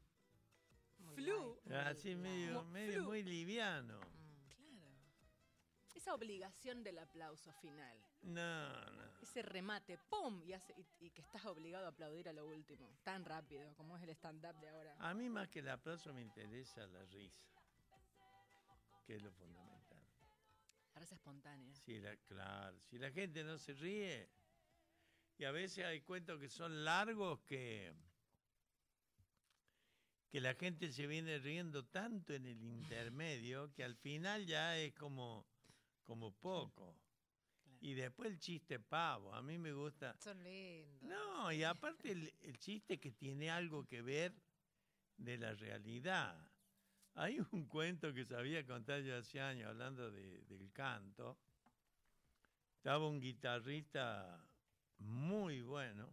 Muy 0.99 1.15
Flu. 1.17 1.61
light, 1.67 1.87
Así 1.89 2.15
medio, 2.15 2.65
medio 2.65 2.95
flu. 2.95 3.05
muy 3.05 3.23
liviano. 3.23 3.99
Mm. 4.01 4.49
Claro. 4.49 4.97
Esa 5.95 6.15
obligación 6.15 6.83
del 6.83 6.99
aplauso 6.99 7.53
final. 7.55 7.99
No, 8.23 8.69
no. 8.93 9.09
Ese 9.23 9.43
remate, 9.43 9.99
¡pum! 9.99 10.43
Y, 10.45 10.53
hace- 10.53 10.75
y- 10.77 11.07
y 11.07 11.11
que 11.11 11.23
estás 11.23 11.45
obligado 11.47 11.87
a 11.87 11.89
aplaudir 11.91 12.29
a 12.29 12.33
lo 12.33 12.47
último. 12.47 12.89
Tan 13.03 13.25
rápido 13.25 13.75
como 13.75 13.97
es 13.97 14.03
el 14.03 14.11
stand-up 14.11 14.59
de 14.61 14.69
ahora. 14.69 14.97
A 14.99 15.15
mí 15.15 15.29
más 15.29 15.49
que 15.49 15.61
el 15.61 15.69
aplauso 15.69 16.13
me 16.13 16.23
interesa 16.23 16.87
la 16.87 17.05
risa, 17.07 17.47
que 19.07 19.17
es 19.17 19.23
lo 19.23 19.31
fundamental. 19.33 20.03
La 20.95 21.01
risa 21.01 21.15
espontánea. 21.15 21.75
Si 21.77 21.99
la, 22.01 22.17
claro, 22.17 22.81
si 22.81 22.99
la 22.99 23.11
gente 23.11 23.45
no 23.45 23.59
se 23.59 23.73
ríe, 23.75 24.29
y 25.39 25.45
a 25.45 25.53
veces 25.53 25.85
hay 25.85 26.01
cuentos 26.01 26.41
que 26.41 26.49
son 26.49 26.85
largos 26.85 27.41
que, 27.43 27.93
que 30.31 30.41
la 30.41 30.55
gente 30.55 30.93
se 30.93 31.07
viene 31.07 31.39
riendo 31.39 31.85
tanto 31.87 32.35
en 32.35 32.47
el 32.47 32.63
intermedio 32.63 33.73
que 33.73 33.85
al 33.85 33.95
final 33.97 34.45
ya 34.47 34.77
es 34.77 34.93
como, 34.95 35.47
como 36.05 36.33
poco. 36.33 36.97
Y 37.81 37.95
después 37.95 38.31
el 38.31 38.39
chiste 38.39 38.81
pavo, 38.81 39.33
a 39.35 39.43
mí 39.43 39.59
me 39.59 39.73
gusta. 39.73 40.17
Son 40.19 40.43
lindos. 40.43 41.03
No, 41.03 41.53
y 41.53 41.63
aparte 41.63 42.11
el, 42.13 42.33
el 42.41 42.59
chiste 42.59 42.99
que 42.99 43.13
tiene 43.13 43.51
algo 43.51 43.87
que 43.87 44.03
ver 44.03 44.35
de 45.17 45.39
la 45.39 45.55
realidad. 45.55 46.51
Hay 47.15 47.41
un 47.53 47.67
cuento 47.67 48.15
que 48.15 48.25
sabía 48.25 48.67
contar 48.67 49.03
yo 49.03 49.17
hace 49.17 49.41
años 49.41 49.69
hablando 49.69 50.11
de- 50.11 50.43
del 50.43 50.73
canto. 50.73 51.39
Estaba 52.79 53.07
un 53.09 53.21
guitarrista 53.21 54.45
muy 54.99 55.61
bueno, 55.63 56.09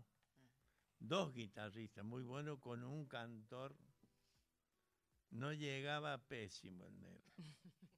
dos 0.99 1.33
guitarristas 1.33 2.03
muy 2.05 2.23
buenos 2.23 2.59
con 2.59 2.83
un 2.83 3.05
cantor. 3.07 3.75
No 5.29 5.53
llegaba 5.53 6.17
pésimo 6.17 6.87
el 6.87 6.99
negro. 6.99 7.31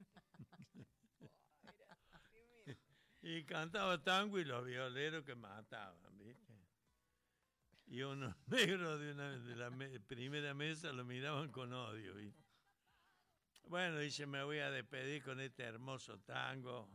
Y 3.27 3.43
cantaba 3.43 4.01
tango 4.01 4.39
y 4.39 4.45
los 4.45 4.65
violeros 4.65 5.25
que 5.25 5.35
mataban, 5.35 6.17
¿viste? 6.17 6.53
Y 7.87 8.01
unos 8.01 8.33
negros 8.47 9.01
de, 9.01 9.11
una, 9.11 9.37
de 9.37 9.55
la 9.57 9.69
me- 9.69 9.99
primera 9.99 10.53
mesa 10.53 10.93
lo 10.93 11.03
miraban 11.03 11.51
con 11.51 11.73
odio, 11.73 12.15
¿viste? 12.15 12.41
Bueno, 13.65 13.99
dice, 13.99 14.25
me 14.25 14.41
voy 14.45 14.59
a 14.59 14.71
despedir 14.71 15.21
con 15.23 15.41
este 15.41 15.63
hermoso 15.63 16.17
tango, 16.21 16.89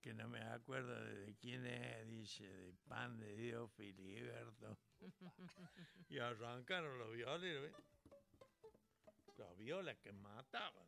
que 0.00 0.14
no 0.14 0.28
me 0.28 0.40
acuerdo 0.40 1.04
de, 1.04 1.26
de 1.26 1.34
quién 1.34 1.66
es, 1.66 2.06
dice, 2.06 2.44
de 2.46 2.72
Pan 2.86 3.18
de 3.18 3.34
Dios, 3.34 3.72
Filiberto. 3.72 4.78
y 6.08 6.20
arrancaron 6.20 6.96
los 6.96 7.12
violeros, 7.12 7.64
¿viste? 7.64 7.82
Los 9.36 9.56
violas 9.56 9.96
que 9.96 10.12
mataban. 10.12 10.86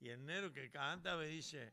Y 0.00 0.08
el 0.08 0.26
negro 0.26 0.52
que 0.52 0.70
cantaba 0.70 1.22
dice, 1.22 1.72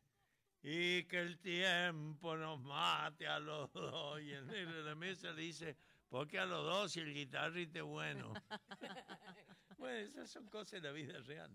y 0.61 1.03
que 1.05 1.19
el 1.21 1.37
tiempo 1.39 2.35
nos 2.35 2.59
mate 2.61 3.27
a 3.27 3.39
los 3.39 3.71
dos. 3.73 4.21
Y 4.21 4.31
el 4.31 4.47
negro 4.47 4.73
de 4.77 4.83
la 4.83 4.95
mesa 4.95 5.31
le 5.31 5.41
dice, 5.43 5.77
¿por 6.09 6.27
qué 6.27 6.39
a 6.39 6.45
los 6.45 6.63
dos 6.63 6.91
si 6.91 6.99
el 7.01 7.13
guitarrista 7.13 7.79
es 7.79 7.85
bueno? 7.85 8.33
Bueno, 9.77 10.07
esas 10.09 10.31
son 10.31 10.47
cosas 10.47 10.81
de 10.81 10.87
la 10.87 10.91
vida 10.93 11.19
real. 11.19 11.51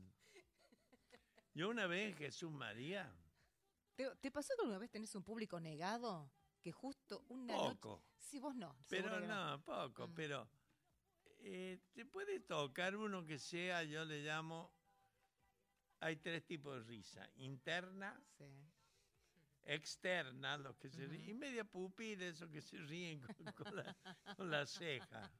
Yo 1.54 1.70
una 1.70 1.86
vez, 1.86 2.16
Jesús 2.18 2.50
María, 2.52 3.10
¿Te, 3.96 4.14
te 4.16 4.30
pasó 4.30 4.54
que 4.54 4.62
alguna 4.62 4.78
vez 4.78 4.90
tenés 4.90 5.14
un 5.14 5.24
público 5.24 5.58
negado? 5.58 6.30
Que 6.60 6.70
justo 6.70 7.24
una 7.28 7.54
noche... 7.54 7.74
poco, 7.76 8.04
Sí, 8.18 8.38
vos 8.38 8.54
no. 8.54 8.76
pero 8.88 9.20
no, 9.20 9.60
poco, 9.62 10.06
Mm. 10.06 10.14
pero 10.14 10.48
eh, 11.38 11.78
te 11.94 12.04
puede 12.04 12.40
tocar 12.40 12.94
uno 12.94 13.24
que 13.24 13.38
sea, 13.38 13.82
yo 13.84 14.04
le 14.04 14.22
llamo, 14.22 14.70
hay 16.00 16.16
tres 16.16 16.44
tipos 16.44 16.76
de 16.76 16.82
risa, 16.82 17.28
interna, 17.36 18.22
Sí. 18.36 18.44
Externa, 19.64 20.56
los 20.58 20.76
que 20.76 20.88
se 20.90 21.06
ríen, 21.06 21.28
y 21.30 21.34
media 21.34 21.64
pupila, 21.64 22.26
esos 22.26 22.50
que 22.50 22.60
se 22.62 22.78
ríen 22.78 23.20
con, 23.20 23.52
con 23.52 23.76
la, 23.76 23.96
con 24.36 24.50
la 24.50 24.66
ceja. 24.66 25.30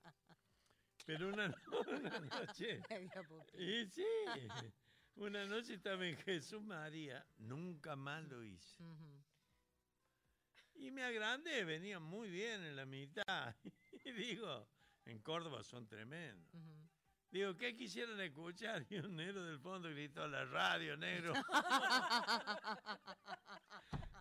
Pero 1.07 1.29
una, 1.29 1.49
no- 1.49 1.57
una 1.99 2.21
noche, 2.21 2.81
Media 2.91 3.23
pupila. 3.29 3.63
y 3.63 3.87
sí, 3.91 4.05
una 5.17 5.45
noche 5.47 5.75
estaba 5.75 6.07
en 6.07 6.17
Jesús 6.19 6.63
María, 6.63 7.27
nunca 7.39 7.97
más 7.97 8.25
lo 8.25 8.43
hice. 8.45 8.77
Y 10.75 10.91
me 10.91 11.03
agrandé, 11.03 11.65
venía 11.65 11.99
muy 12.01 12.31
bien 12.31 12.63
en 12.65 12.77
la 12.77 12.87
mitad. 12.87 13.55
Y 14.05 14.13
digo, 14.13 14.67
en 15.05 15.19
Córdoba 15.21 15.63
son 15.63 15.87
tremendos. 15.87 16.51
Digo, 17.31 17.55
¿qué 17.57 17.77
quisieran 17.77 18.19
escuchar? 18.21 18.87
Y 18.89 18.97
un 18.99 19.15
negro 19.17 19.45
del 19.45 19.61
fondo 19.61 19.91
gritó, 19.91 20.27
la 20.27 20.45
radio, 20.47 20.97
negro. 20.97 21.35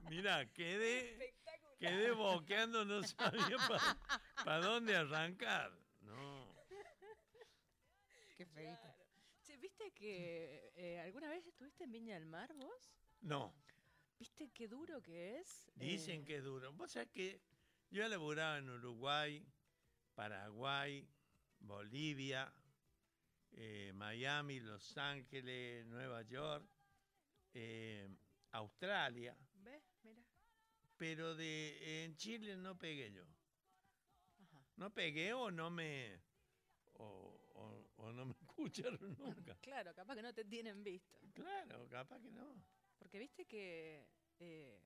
Mira, 0.09 0.45
quedé, 0.53 1.33
quedé 1.79 2.11
boqueando, 2.11 2.83
no 2.85 3.03
sabía 3.03 3.57
para 4.43 4.59
dónde 4.65 4.95
arrancar. 4.95 5.71
No, 6.01 6.47
Qué 8.35 8.45
feito. 8.45 8.87
Che, 9.43 9.57
¿viste 9.57 9.91
que 9.91 10.71
eh, 10.75 10.99
alguna 11.01 11.29
vez 11.29 11.45
estuviste 11.45 11.83
en 11.83 11.91
Viña 11.91 12.15
del 12.15 12.25
Mar 12.25 12.53
vos? 12.53 12.91
no, 13.21 13.53
¿Viste 14.17 14.49
qué 14.51 14.67
duro 14.67 15.01
que 15.01 15.37
es? 15.39 15.69
dicen 15.75 16.21
Eh, 16.21 16.25
que 16.25 16.37
es 16.37 16.43
duro. 16.43 16.73
Vos 16.73 16.91
sabés 16.91 17.09
que 17.09 17.41
yo 17.89 18.07
laburaba 18.07 18.57
en 18.57 18.69
Uruguay, 18.69 19.45
Paraguay, 20.13 21.07
Bolivia, 21.59 22.51
eh, 23.53 23.91
Miami, 23.93 24.59
Los 24.59 24.97
Ángeles, 24.97 25.85
Nueva 25.85 26.21
York, 26.23 26.65
eh, 27.53 28.09
Australia. 28.51 29.35
Pero 30.99 31.33
de 31.35 32.03
en 32.05 32.15
Chile 32.17 32.55
no 32.57 32.77
pegué 32.77 33.11
yo. 33.11 33.23
Ajá. 34.43 34.63
No 34.75 34.93
pegué 34.93 35.33
o 35.33 35.49
no 35.49 35.69
me 35.71 36.21
o, 36.93 37.05
o- 37.55 37.89
o 37.95 38.11
no 38.13 38.25
me 38.25 38.33
escucharon 38.41 39.15
nunca. 39.17 39.55
Claro, 39.61 39.95
capaz 39.95 40.15
que 40.15 40.21
no 40.21 40.33
te 40.33 40.45
tienen 40.45 40.83
visto. 40.83 41.17
Claro, 41.33 41.87
capaz 41.89 42.19
que 42.21 42.29
no. 42.31 42.63
Porque 42.97 43.17
viste 43.17 43.45
que 43.45 44.07
eh, 44.39 44.81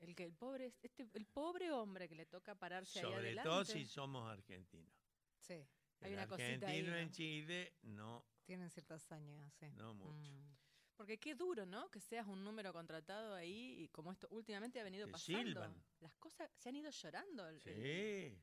el 0.00 0.14
que 0.16 0.24
el 0.24 0.34
pobre 0.34 0.74
este 0.82 1.06
el 1.14 1.26
pobre 1.26 1.70
hombre 1.70 2.08
que 2.08 2.16
le 2.16 2.26
toca 2.26 2.54
pararse 2.56 2.98
ahí 2.98 3.04
Sobre 3.04 3.18
adelante. 3.18 3.48
todo 3.48 3.64
si 3.64 3.86
somos 3.86 4.28
argentinos. 4.28 4.92
Sí, 5.38 5.54
Hay 6.00 6.12
El 6.12 6.14
una 6.14 6.26
cosita 6.26 6.66
ahí, 6.66 6.80
argentino 6.80 6.90
¿no? 6.90 6.98
en 6.98 7.10
Chile 7.12 7.72
no, 7.82 8.26
tienen 8.44 8.70
cierta 8.70 8.94
hazaña, 8.96 9.48
sí. 9.52 9.66
no 9.76 9.94
mucho. 9.94 10.32
Mm. 10.32 10.56
Porque 10.96 11.18
qué 11.18 11.34
duro, 11.34 11.66
¿no? 11.66 11.90
Que 11.90 12.00
seas 12.00 12.26
un 12.26 12.44
número 12.44 12.72
contratado 12.72 13.34
ahí 13.34 13.82
y 13.82 13.88
como 13.88 14.12
esto 14.12 14.28
últimamente 14.30 14.80
ha 14.80 14.84
venido 14.84 15.06
Te 15.06 15.12
pasando. 15.12 15.42
silban. 15.42 15.84
Las 16.00 16.14
cosas 16.14 16.50
se 16.56 16.68
han 16.68 16.76
ido 16.76 16.90
llorando. 16.90 17.48
El, 17.48 17.60
Sí. 17.60 17.70
el- 17.70 18.38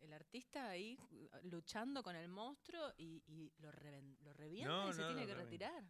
el 0.00 0.12
artista 0.14 0.68
ahí 0.70 0.98
luchando 1.42 2.02
con 2.02 2.16
el 2.16 2.26
monstruo 2.28 2.92
y, 2.96 3.22
y 3.26 3.52
lo, 3.58 3.70
reven- 3.70 4.16
lo 4.20 4.32
revienta 4.32 4.70
No, 4.72 4.88
y 4.90 4.92
se 4.94 5.00
no, 5.02 5.08
tiene 5.08 5.26
que 5.26 5.34
revienta. 5.34 5.68
retirar. 5.68 5.84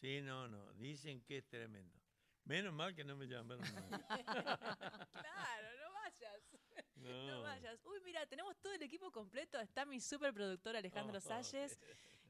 Sí, 0.00 0.20
no, 0.22 0.46
no. 0.48 0.72
Dicen 0.74 1.20
que 1.22 1.38
es 1.38 1.48
tremendo. 1.48 1.98
Menos 2.44 2.72
mal 2.72 2.94
que 2.94 3.02
no 3.02 3.16
me 3.16 3.26
nunca. 3.26 4.06
claro, 5.12 5.68
no 5.84 5.92
vayas. 5.94 6.42
No. 6.94 7.26
No 7.26 7.42
vayas. 7.42 7.80
Uy, 7.84 8.00
mira, 8.04 8.24
tenemos 8.26 8.56
todo 8.60 8.72
el 8.72 8.82
equipo 8.82 9.10
completo. 9.10 9.58
Está 9.58 9.84
mi 9.84 10.00
superproductor 10.00 10.76
Alejandro 10.76 11.18
Oh, 11.18 11.20
Salles, 11.20 11.78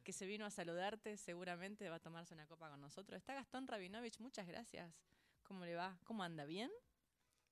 que 0.06 0.12
se 0.12 0.24
vino 0.24 0.46
a 0.46 0.50
saludarte. 0.50 1.16
Seguramente 1.16 1.88
va 1.90 1.96
a 1.96 2.00
tomarse 2.00 2.32
una 2.32 2.46
copa 2.46 2.70
con 2.70 2.80
nosotros. 2.80 3.18
Está 3.18 3.34
Gastón 3.34 3.66
Rabinovich, 3.66 4.20
muchas 4.20 4.46
gracias. 4.46 4.94
¿Cómo 5.42 5.64
le 5.64 5.74
va? 5.74 5.98
¿Cómo 6.04 6.22
anda? 6.22 6.44
¿Bien? 6.44 6.70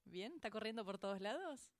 ¿Bien? 0.05 0.33
¿Está 0.37 0.51
corriendo 0.51 0.85
por 0.85 0.97
todos 0.97 1.21
lados? 1.21 1.73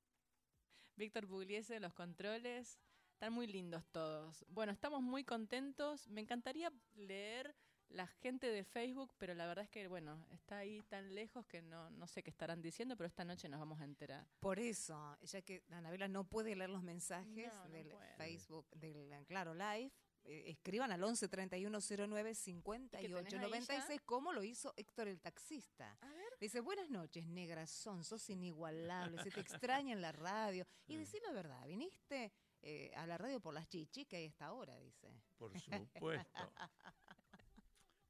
Víctor 0.97 1.29
Pugliese, 1.29 1.79
los 1.79 1.93
controles. 1.93 2.77
Están 3.13 3.31
muy 3.31 3.47
lindos 3.47 3.85
todos. 3.93 4.43
Bueno, 4.49 4.73
estamos 4.73 5.01
muy 5.01 5.23
contentos. 5.23 6.09
Me 6.09 6.19
encantaría 6.19 6.73
leer 6.95 7.55
la 7.87 8.07
gente 8.07 8.47
de 8.47 8.65
Facebook, 8.65 9.13
pero 9.17 9.33
la 9.33 9.47
verdad 9.47 9.63
es 9.63 9.69
que, 9.69 9.87
bueno, 9.87 10.27
está 10.31 10.57
ahí 10.57 10.81
tan 10.83 11.15
lejos 11.15 11.45
que 11.45 11.61
no, 11.61 11.89
no 11.91 12.07
sé 12.07 12.21
qué 12.21 12.31
estarán 12.31 12.61
diciendo, 12.61 12.97
pero 12.97 13.07
esta 13.07 13.23
noche 13.23 13.47
nos 13.47 13.61
vamos 13.61 13.79
a 13.79 13.85
enterar. 13.85 14.27
Por 14.41 14.59
eso, 14.59 15.17
ya 15.21 15.41
que 15.41 15.63
Anabela 15.69 16.09
no 16.09 16.25
puede 16.25 16.53
leer 16.53 16.69
los 16.69 16.83
mensajes 16.83 17.53
No, 17.53 17.63
no 17.65 17.69
del 17.71 17.87
puede. 17.87 18.13
Facebook, 18.15 18.67
del 18.71 19.25
Claro 19.25 19.53
Live, 19.53 19.91
escriban 20.25 20.91
al 20.91 21.03
11 21.03 21.27
31 21.27 21.79
09 22.07 22.35
58 22.35 23.17
ahí 23.17 23.31
ya? 23.31 23.41
96, 23.41 24.01
como 24.05 24.33
lo 24.33 24.43
hizo 24.43 24.73
Héctor 24.75 25.07
el 25.07 25.19
taxista. 25.21 25.97
A 26.01 26.07
ver. 26.09 26.37
Dice, 26.39 26.59
buenas 26.61 26.89
noches, 26.89 27.27
negrazón, 27.27 28.03
sos 28.03 28.29
inigualable, 28.29 29.21
se 29.23 29.31
te 29.31 29.39
extraña 29.39 29.93
en 29.93 30.01
la 30.01 30.11
radio. 30.11 30.65
Y 30.87 30.97
decir 30.97 31.21
la 31.23 31.31
verdad, 31.31 31.65
viniste 31.67 32.31
eh, 32.61 32.91
a 32.95 33.05
la 33.07 33.17
radio 33.17 33.39
por 33.39 33.53
las 33.53 33.67
chichis 33.67 34.07
que 34.07 34.17
hay 34.17 34.25
hasta 34.27 34.47
ahora, 34.47 34.77
dice. 34.79 35.13
Por 35.37 35.51
supuesto. 35.59 36.53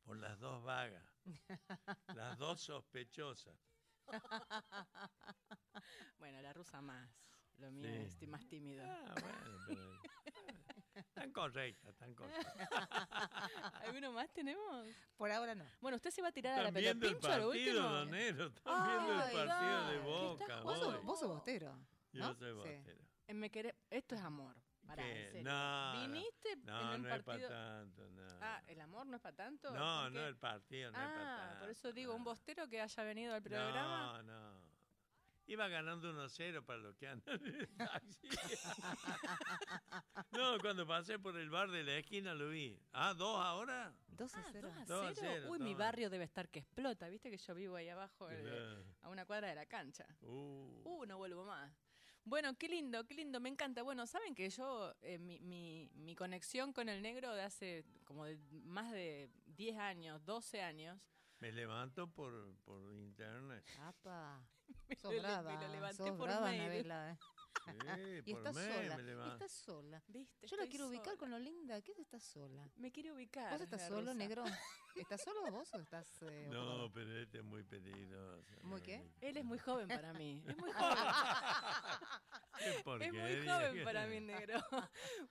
Por 0.05 0.17
las 0.17 0.39
dos 0.39 0.63
vagas. 0.63 1.03
Las 2.13 2.37
dos 2.37 2.61
sospechosas. 2.61 3.57
Bueno, 6.17 6.41
la 6.41 6.53
rusa 6.53 6.81
más. 6.81 7.09
Lo 7.57 7.71
mío 7.71 7.89
Sí. 7.89 8.25
es 8.25 8.27
más 8.29 8.47
tímido. 8.47 8.83
Ah, 8.85 9.13
bueno, 9.21 9.54
pero. 11.35 11.51
Tan 11.51 11.51
correcta, 11.51 11.93
tan 11.93 12.15
correcta. 12.15 12.67
¿Alguno 13.83 14.11
más 14.11 14.31
tenemos? 14.33 14.87
Por 15.17 15.31
ahora 15.31 15.53
no. 15.55 15.65
Bueno, 15.81 15.97
¿usted 15.97 16.11
se 16.11 16.21
va 16.21 16.29
a 16.29 16.31
tirar 16.31 16.53
a 16.59 16.63
la 16.63 16.69
Están 16.69 16.81
viendo 16.99 17.07
el 17.07 17.17
partido, 17.17 17.49
último? 17.49 17.79
Donero. 17.89 18.45
Están 18.47 18.87
viendo 18.87 19.13
el 19.25 19.47
partido 19.47 19.87
de 19.87 19.93
¿qué 19.93 19.99
Boca. 20.05 20.61
Vos 20.61 20.79
sos, 20.79 21.03
vos 21.03 21.19
sos 21.19 21.29
bostero. 21.29 21.77
Yo 22.13 22.19
¿no? 22.27 22.33
soy 22.35 22.49
Sí. 22.51 22.55
bostero. 22.55 22.99
Eh, 23.27 23.33
me 23.33 23.51
queré- 23.51 23.75
Esto 23.89 24.15
es 24.15 24.21
amor. 24.21 24.55
En 24.87 25.31
serio. 25.31 25.43
No. 25.51 25.93
¿Viniste 26.01 26.55
No, 26.57 26.93
en 26.93 27.01
un 27.01 27.07
no 27.07 27.15
es 27.15 27.23
partido? 27.23 27.49
para 27.49 27.79
tanto, 27.79 28.07
no. 28.11 28.27
Ah, 28.39 28.61
¿el 28.67 28.79
amor 28.81 29.07
no 29.07 29.15
es 29.15 29.21
para 29.21 29.35
tanto? 29.35 29.71
no, 29.71 30.03
¿Por 30.03 30.11
no, 30.11 30.25
el 30.27 30.35
partido 30.37 30.91
no 30.91 30.97
es 30.99 31.03
para 31.03 31.33
Ah, 31.33 31.47
tanto. 31.47 31.59
por 31.61 31.69
eso 31.71 31.91
digo, 31.91 32.13
un 32.13 32.23
bostero 32.23 32.67
que 32.69 32.79
haya 32.81 33.03
venido 33.03 33.33
al 33.33 33.41
programa. 33.41 34.21
No, 34.21 34.23
no. 34.23 34.74
Iba 35.47 35.67
ganando 35.67 36.11
1-0 36.11 36.65
para 36.65 36.79
los 36.79 36.95
que 36.95 37.07
andan 37.07 37.39
en 37.45 37.55
el 37.55 37.67
taxi. 37.77 38.27
no, 40.31 40.57
cuando 40.59 40.87
pasé 40.87 41.19
por 41.19 41.37
el 41.37 41.49
bar 41.49 41.69
de 41.69 41.83
la 41.83 41.97
esquina 41.97 42.33
lo 42.33 42.49
vi. 42.49 42.79
Ah, 42.93 43.13
¿dos 43.13 43.37
ahora? 43.43 43.93
2 44.07 44.33
a 44.35 44.39
Ah, 44.39 44.49
0. 44.51 44.69
2 44.69 44.77
a 44.77 44.85
2 44.85 45.05
a 45.05 45.13
0. 45.13 45.31
0, 45.43 45.51
Uy, 45.51 45.59
mi 45.59 45.75
barrio 45.75 46.09
debe 46.09 46.23
estar 46.23 46.49
que 46.49 46.59
explota. 46.59 47.07
Viste 47.09 47.29
que 47.29 47.37
yo 47.37 47.53
vivo 47.55 47.75
ahí 47.75 47.89
abajo, 47.89 48.27
eh, 48.31 48.83
a 49.01 49.09
una 49.09 49.25
cuadra 49.25 49.47
de 49.49 49.55
la 49.55 49.65
cancha. 49.65 50.05
Uh, 50.21 50.81
Uh, 50.83 51.05
no 51.05 51.17
vuelvo 51.17 51.45
más. 51.45 51.71
Bueno, 52.23 52.57
qué 52.57 52.67
lindo, 52.67 53.03
qué 53.05 53.13
lindo, 53.13 53.39
me 53.39 53.49
encanta. 53.49 53.83
Bueno, 53.83 54.07
saben 54.07 54.33
que 54.33 54.49
yo, 54.49 54.95
eh, 55.03 55.19
mi, 55.19 55.39
mi, 55.41 55.91
mi 55.93 56.15
conexión 56.15 56.73
con 56.73 56.89
el 56.89 57.03
negro 57.03 57.31
de 57.35 57.43
hace 57.43 57.85
como 58.03 58.25
de 58.25 58.39
más 58.63 58.91
de 58.91 59.29
10 59.45 59.77
años, 59.77 60.25
12 60.25 60.63
años, 60.63 60.99
me 61.45 61.51
levanto 61.51 62.07
por, 62.07 62.33
por 62.65 62.81
internet. 62.95 63.63
Apa. 63.77 64.41
me 65.03 65.19
brava, 65.19 65.51
me 65.51 65.67
lo 65.67 65.73
levanté 65.73 66.11
por 66.11 66.27
brava, 66.27 66.47
mail. 66.47 66.61
Anabela. 66.61 67.11
eh. 67.11 67.17
Sí, 67.65 68.21
Y 68.25 68.33
por 68.33 68.39
estás 68.47 68.55
mail 68.55 68.73
sola. 68.83 68.95
me 68.97 69.01
Y 69.03 69.05
levanto. 69.05 69.33
estás 69.33 69.51
sola. 69.51 70.03
¿Viste? 70.07 70.47
Yo 70.47 70.57
la 70.57 70.67
quiero 70.67 70.87
ubicar 70.87 71.17
con 71.17 71.31
lo 71.31 71.39
linda 71.39 71.81
que 71.81 71.91
es 71.93 71.99
estás 71.99 72.23
sola. 72.23 72.69
Me 72.75 72.91
quiere 72.91 73.11
ubicar. 73.11 73.51
¿Vos 73.51 73.61
estás 73.61 73.87
solo, 73.87 74.13
negro? 74.13 74.43
¿Estás 74.95 75.21
solo 75.23 75.41
vos 75.51 75.73
o 75.73 75.79
estás 75.79 76.07
eh, 76.21 76.47
No, 76.49 76.91
pero 76.93 77.17
este 77.19 77.39
es 77.39 77.43
muy 77.43 77.63
peligroso. 77.63 78.53
¿Muy 78.63 78.81
qué? 78.81 79.03
Él 79.21 79.37
es 79.37 79.43
muy 79.43 79.57
joven 79.59 79.87
para 79.87 80.13
mí. 80.13 80.43
Es 80.47 80.57
muy 80.57 80.71
joven. 80.73 80.97
Qué 82.59 82.69
Es 83.05 83.13
muy 83.13 83.47
joven 83.47 83.83
para 83.83 84.07
mí, 84.07 84.19
negro. 84.21 84.59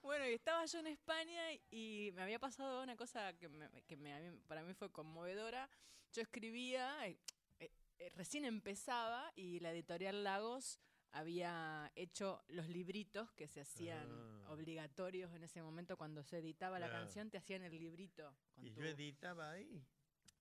Bueno, 0.03 0.27
y 0.29 0.33
estaba 0.35 0.65
yo 0.67 0.79
en 0.81 0.89
España 0.89 1.43
y 1.71 2.11
me 2.15 2.23
había 2.23 2.39
pasado 2.39 2.83
una 2.83 2.97
cosa 2.97 3.33
que, 3.35 3.49
me- 3.49 3.71
que 3.87 3.97
me- 3.97 4.13
a 4.15 4.21
mí- 4.21 4.39
para 4.47 4.63
mí 4.63 4.75
fue 4.75 4.91
conmovedora. 4.93 5.69
Yo 6.13 6.23
escribía, 6.23 7.07
eh, 7.09 7.19
eh, 7.61 7.71
eh, 7.99 8.11
recién 8.17 8.45
empezaba 8.45 9.33
y 9.35 9.61
la 9.61 9.73
editorial 9.73 10.23
Lagos 10.25 10.79
había 11.15 11.91
hecho 11.95 12.45
los 12.49 12.69
libritos 12.69 13.31
que 13.33 13.47
se 13.49 13.61
hacían 13.61 14.09
Ah. 14.11 14.51
obligatorios 14.53 15.33
en 15.33 15.45
ese 15.45 15.63
momento 15.63 15.97
cuando 15.97 16.23
se 16.25 16.39
editaba 16.39 16.79
la 16.79 16.89
Claro. 16.89 17.05
canción, 17.05 17.31
te 17.31 17.39
hacían 17.39 17.63
el 17.63 17.79
librito. 17.79 18.37
Con, 18.55 18.67
Y 18.67 18.71
tu, 18.73 18.81
yo 18.81 18.87
editaba 18.89 19.53
ahí. 19.53 19.83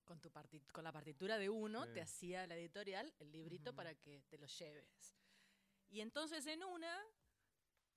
con, 0.04 0.20
tu 0.20 0.32
con 0.72 0.84
la 0.84 0.92
partitura 0.92 1.38
de 1.38 1.50
uno, 1.50 1.86
Sí. 1.86 1.92
te 1.94 2.02
hacía 2.02 2.48
la 2.48 2.56
editorial 2.56 3.14
el 3.20 3.32
librito 3.32 3.70
Ujú. 3.70 3.78
para 3.78 3.94
que 3.96 4.22
te 4.24 4.38
lo 4.38 4.48
lleves. 4.48 5.16
Y 5.90 6.02
entonces 6.02 6.46
en 6.48 6.64
una 6.64 7.00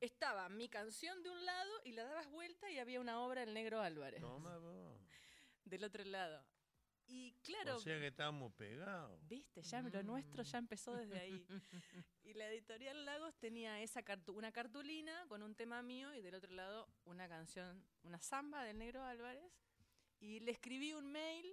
estaba 0.01 0.49
mi 0.51 0.68
canción 0.68 1.22
de 1.22 1.31
un 1.31 1.45
lado 1.47 1.72
y 1.85 1.93
la 1.93 2.05
dabas 2.05 2.29
vuelta 2.31 2.70
y 2.70 2.79
había 2.79 3.01
una 3.01 3.20
obra 3.20 3.41
del 3.41 3.55
Negro 3.55 3.81
Álvarez 3.81 4.20
Toma 4.20 4.59
vos. 4.59 5.01
del 5.64 5.83
otro 5.85 6.05
lado. 6.05 6.45
Y 7.09 7.33
claro, 7.43 7.77
O 7.77 7.79
sea 7.81 7.99
que 8.01 8.09
estamos 8.09 8.53
pegados. 8.55 9.21
viste, 9.29 9.63
ya 9.63 9.81
lo 9.83 10.03
nuestro 10.03 10.43
ya 10.43 10.59
empezó 10.59 10.95
desde 10.95 11.19
ahí. 11.21 11.47
Y 12.25 12.35
la 12.35 12.49
editorial 12.49 13.05
Lagos 13.05 13.37
tenía 13.37 13.81
esa 13.81 14.05
cartu- 14.05 14.35
una 14.35 14.51
cartulina 14.51 15.25
con 15.29 15.43
un 15.45 15.55
tema 15.55 15.81
mío 15.83 16.13
y 16.13 16.21
del 16.21 16.35
otro 16.35 16.51
lado 16.53 16.89
una 17.05 17.29
canción, 17.29 17.85
una 18.03 18.19
samba 18.21 18.65
del 18.65 18.79
Negro 18.79 19.05
Álvarez. 19.05 19.53
Y 20.19 20.41
le 20.41 20.51
escribí 20.51 20.93
un 20.95 21.13
mail, 21.13 21.47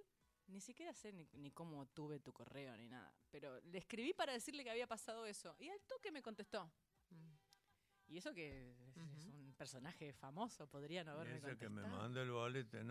ni 0.48 0.60
siquiera 0.60 0.92
sé 0.94 1.14
ni, 1.14 1.28
ni 1.34 1.52
cómo 1.52 1.86
tuve 1.90 2.20
tu 2.20 2.34
correo 2.34 2.76
ni 2.76 2.88
nada, 2.88 3.14
pero 3.30 3.62
le 3.62 3.78
escribí 3.78 4.14
para 4.14 4.34
decirle 4.34 4.64
que 4.64 4.72
había 4.72 4.88
pasado 4.88 5.28
eso. 5.28 5.56
Y 5.60 5.70
al 5.70 5.80
toque 5.82 6.12
me 6.12 6.24
contestó. 6.24 6.72
Y 8.08 8.18
eso 8.18 8.34
que 8.34 8.72
es, 8.72 9.26
un 9.28 9.54
personaje 9.56 10.12
famoso, 10.14 10.68
podría 10.68 11.04
no 11.04 11.12
Y 11.12 11.16
haberme 11.16 11.38
eso 11.38 11.58
que 11.58 11.70
me 11.70 11.84
manda 11.84 12.22
el 12.22 12.32
boleto 12.32 12.78
en 12.80 12.90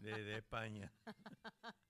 de, 0.00 0.36
España. 0.36 0.92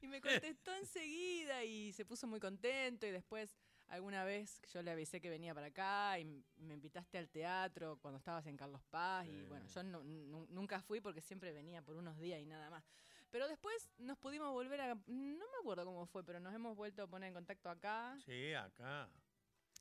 Y 0.00 0.08
me 0.08 0.20
contestó 0.20 0.74
enseguida 0.74 1.62
y 1.62 1.92
se 1.92 2.04
puso 2.04 2.26
muy 2.26 2.40
contento 2.40 3.06
y 3.06 3.12
después 3.12 3.56
alguna 3.86 4.24
vez 4.24 4.60
yo 4.72 4.82
le 4.82 4.90
avisé 4.90 5.20
que 5.20 5.30
venía 5.30 5.54
para 5.54 5.68
acá 5.68 6.18
y 6.18 6.24
me 6.56 6.74
invitaste 6.74 7.18
al 7.18 7.28
teatro 7.28 7.98
cuando 8.00 8.18
estabas 8.18 8.44
en 8.46 8.56
Carlos 8.56 8.82
Paz 8.90 9.28
y 9.28 9.42
bueno, 9.42 9.64
yo 9.68 9.82
nu- 9.84 10.02
nunca 10.48 10.82
fui 10.82 11.00
porque 11.00 11.20
siempre 11.20 11.52
venía 11.52 11.82
por 11.82 11.94
unos 11.96 12.18
días 12.18 12.40
y 12.40 12.46
nada 12.46 12.68
más. 12.68 12.84
Pero 13.30 13.46
después 13.46 13.90
nos 13.98 14.18
pudimos 14.18 14.50
volver 14.50 14.80
a... 14.80 14.94
No 15.06 15.46
me 15.46 15.56
acuerdo 15.60 15.84
cómo 15.84 16.04
fue, 16.06 16.24
pero 16.24 16.40
nos 16.40 16.52
hemos 16.52 16.76
vuelto 16.76 17.04
a 17.04 17.06
poner 17.06 17.28
en 17.28 17.34
contacto 17.34 17.70
acá 17.70 18.18
Sí, 18.24 18.52
acá. 18.54 19.08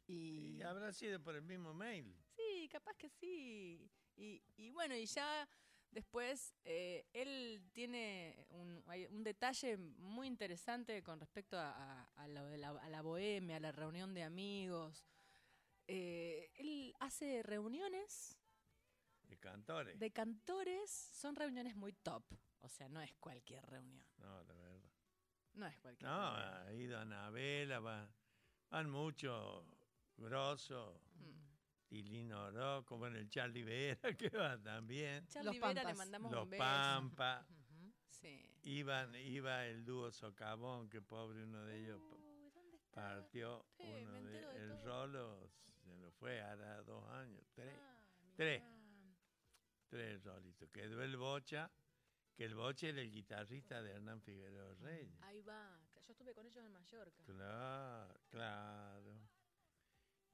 y... 0.08 0.58
Y 0.58 0.62
habrá 0.62 0.94
sido 0.94 1.20
por 1.22 1.36
el 1.36 1.42
mismo 1.42 1.74
mail. 1.74 2.16
Sí, 2.36 2.70
capaz 2.72 2.96
que 2.96 3.10
sí. 3.10 3.90
Y, 4.16 4.44
y 4.56 4.70
bueno, 4.70 4.96
y 4.96 5.06
ya 5.08 5.48
después 5.92 6.56
eh, 6.64 7.06
él 7.14 7.70
tiene 7.74 8.46
un, 8.50 8.84
detalle 9.24 9.78
muy 9.78 10.28
interesante 10.28 11.04
con 11.04 11.20
respecto 11.20 11.58
a, 11.58 11.72
a- 11.72 12.10
a 12.24 12.28
la, 12.28 12.70
a 12.70 12.90
la 12.90 13.02
bohemia, 13.02 13.58
a 13.58 13.60
la 13.60 13.72
reunión 13.72 14.14
de 14.14 14.24
amigos. 14.24 15.06
Eh, 15.88 16.50
él 16.56 16.94
hace 17.00 17.44
reuniones 17.44 18.38
De 19.24 19.38
cantores. 19.38 20.00
de 20.00 20.12
cantores, 20.12 20.90
son 20.90 21.36
reuniones 21.36 21.76
muy 21.76 21.94
top. 21.94 22.24
O 22.62 22.70
sea, 22.70 22.88
no 22.90 23.02
es 23.02 23.14
cualquier 23.16 23.66
reunión. 23.66 24.06
No, 24.18 24.44
la 24.44 24.54
verdad. 24.54 24.90
No 25.54 25.68
es 25.68 25.78
cualquier 25.80 26.10
No, 26.10 26.36
reunión. 26.38 26.68
ha 26.68 26.74
ido 26.74 27.00
Anabela, 27.00 27.80
va, 27.80 28.10
van 28.70 28.90
muchos 28.90 29.66
grosos. 30.16 30.98
Tilino 31.92 32.46
Orozco, 32.46 32.98
bueno, 32.98 33.18
el 33.18 33.28
Charlie 33.28 33.64
Vera 33.64 34.00
que 34.18 34.30
va 34.30 34.58
también. 34.58 35.28
Charlie 35.28 35.48
Los 35.48 35.60
Vera 35.60 35.74
le 35.74 35.82
Pampas. 35.82 35.98
mandamos 35.98 36.32
Los 36.32 36.44
un 36.46 36.50
beso. 36.50 36.64
Pampa. 36.64 37.46
Ujú. 37.50 37.94
Sí. 38.22 38.40
Iban, 38.64 39.14
iba 39.16 39.66
el 39.66 39.84
dúo 39.84 40.10
Socavón, 40.12 40.88
que 40.90 41.02
pobre 41.02 41.44
uno 41.44 41.66
de 41.66 41.80
ellos 41.82 42.02
partió. 42.92 43.66
Uno 43.80 44.22
de, 44.24 44.32
de 44.32 44.58
el 44.58 44.70
todo. 44.70 44.86
Rolo 44.86 45.50
se 45.84 45.98
lo 45.98 46.12
fue, 46.12 46.40
hará 46.40 46.82
dos 46.84 47.04
años, 47.10 47.44
tres. 47.54 47.74
Ah, 47.78 47.98
Tres. 48.38 48.64
Tres 49.90 50.24
rolitos. 50.24 50.70
Quedó 50.70 51.02
el 51.04 51.18
Bocha, 51.18 51.70
que 52.36 52.46
el 52.46 52.56
Bocha 52.56 52.88
era 52.88 53.02
el 53.02 53.12
guitarrista 53.12 53.82
de 53.82 53.92
Hernán 53.94 54.22
Figueroa 54.22 54.76
Reyes. 54.76 55.22
Ahí 55.24 55.42
va. 55.42 55.78
Yo 56.08 56.12
estuve 56.14 56.34
con 56.34 56.46
ellos 56.46 56.64
en 56.64 56.72
Mallorca. 56.72 57.24
Claro, 57.26 58.14
claro. 58.30 59.20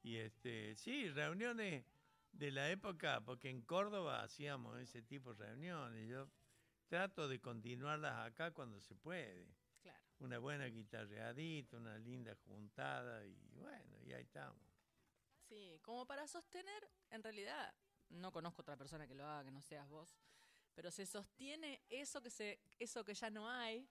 Y 0.07 0.15
este, 0.15 0.73
sí, 0.77 1.09
reuniones 1.09 1.83
de 2.31 2.51
la 2.51 2.71
época, 2.71 3.19
porque 3.25 3.49
en 3.49 3.61
Córdoba 3.61 4.23
hacíamos 4.23 4.79
ese 4.79 5.01
tipo 5.01 5.33
de 5.33 5.47
reuniones. 5.47 6.07
Yo 6.07 6.29
trato 6.87 7.27
de 7.27 7.41
continuarlas 7.41 8.25
acá 8.25 8.51
cuando 8.51 8.79
se 8.79 8.95
puede. 8.95 9.53
Claro. 9.81 9.99
Una 10.19 10.39
buena 10.39 10.63
guitarreadita, 10.67 11.75
una 11.75 11.97
linda 11.97 12.33
juntada 12.45 13.25
y 13.25 13.35
bueno, 13.57 13.97
y 14.05 14.13
ahí 14.13 14.23
estamos. 14.23 14.61
Sí, 15.49 15.77
como 15.81 16.05
para 16.05 16.25
sostener, 16.25 16.89
en 17.09 17.21
realidad, 17.21 17.73
no 18.07 18.31
conozco 18.31 18.61
otra 18.61 18.77
persona 18.77 19.09
que 19.09 19.13
lo 19.13 19.25
haga 19.25 19.43
que 19.43 19.51
no 19.51 19.61
seas 19.61 19.89
vos, 19.89 20.17
pero 20.73 20.89
se 20.89 21.05
sostiene 21.05 21.81
eso 21.89 22.21
que 22.21 22.29
se, 22.29 22.61
eso 22.79 23.03
que 23.03 23.13
ya 23.13 23.29
no 23.29 23.49
hay, 23.49 23.85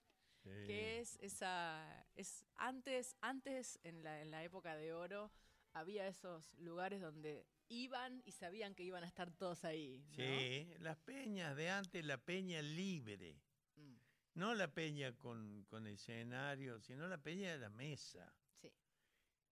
que 0.64 1.00
es 1.00 1.18
esa, 1.20 2.06
es 2.14 2.42
antes, 2.54 3.16
antes 3.20 3.78
en 3.82 4.02
la, 4.02 4.22
en 4.22 4.30
la 4.30 4.44
época 4.44 4.76
de 4.76 4.94
oro 4.94 5.30
había 5.79 6.07
esos 6.09 6.55
lugares 6.59 7.01
donde 7.01 7.47
iban 7.68 8.22
y 8.24 8.33
sabían 8.33 8.74
que 8.74 8.83
iban 8.83 9.05
a 9.05 9.07
estar 9.07 9.31
todos 9.33 9.64
ahí. 9.64 10.05
¿no? 10.09 10.14
Sí, 10.16 10.74
las 10.79 10.97
peñas 10.99 11.55
de 11.57 11.70
antes, 11.70 12.05
la 12.05 12.16
peña 12.18 12.62
libre. 12.62 13.41
Mm, 13.77 13.97
No 14.35 14.55
la 14.55 14.72
peña 14.72 15.12
con, 15.16 15.64
con 15.64 15.87
escenario, 15.87 16.81
sino 16.81 17.07
la 17.09 17.18
peña 17.18 17.53
de 17.53 17.59
la 17.59 17.68
mesa. 17.68 18.33
sí. 18.61 18.70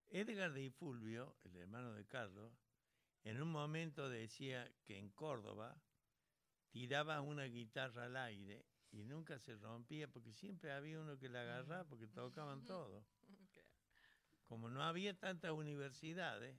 Edgar 0.08 0.52
de 0.52 0.70
Fulvio, 0.70 1.36
el 1.44 1.56
hermano 1.56 1.92
de 1.92 2.04
Carlos, 2.06 2.52
en 3.24 3.40
un 3.42 3.50
momento 3.50 4.08
decía 4.08 4.70
que 4.84 4.98
en 4.98 5.10
Córdoba 5.10 5.76
tiraba 6.70 7.20
una 7.20 7.44
guitarra 7.44 8.04
al 8.04 8.16
aire 8.16 8.64
y 8.92 9.02
nunca 9.04 9.38
se 9.38 9.56
rompía 9.56 10.08
porque 10.08 10.32
siempre 10.32 10.72
había 10.72 11.00
uno 11.00 11.18
que 11.18 11.28
la 11.28 11.42
agarraba 11.42 11.84
porque 11.84 12.06
tocaban 12.06 12.64
todo. 12.64 13.04
Como 14.46 14.68
no 14.68 14.82
había 14.82 15.18
tantas 15.18 15.50
universidades, 15.52 16.56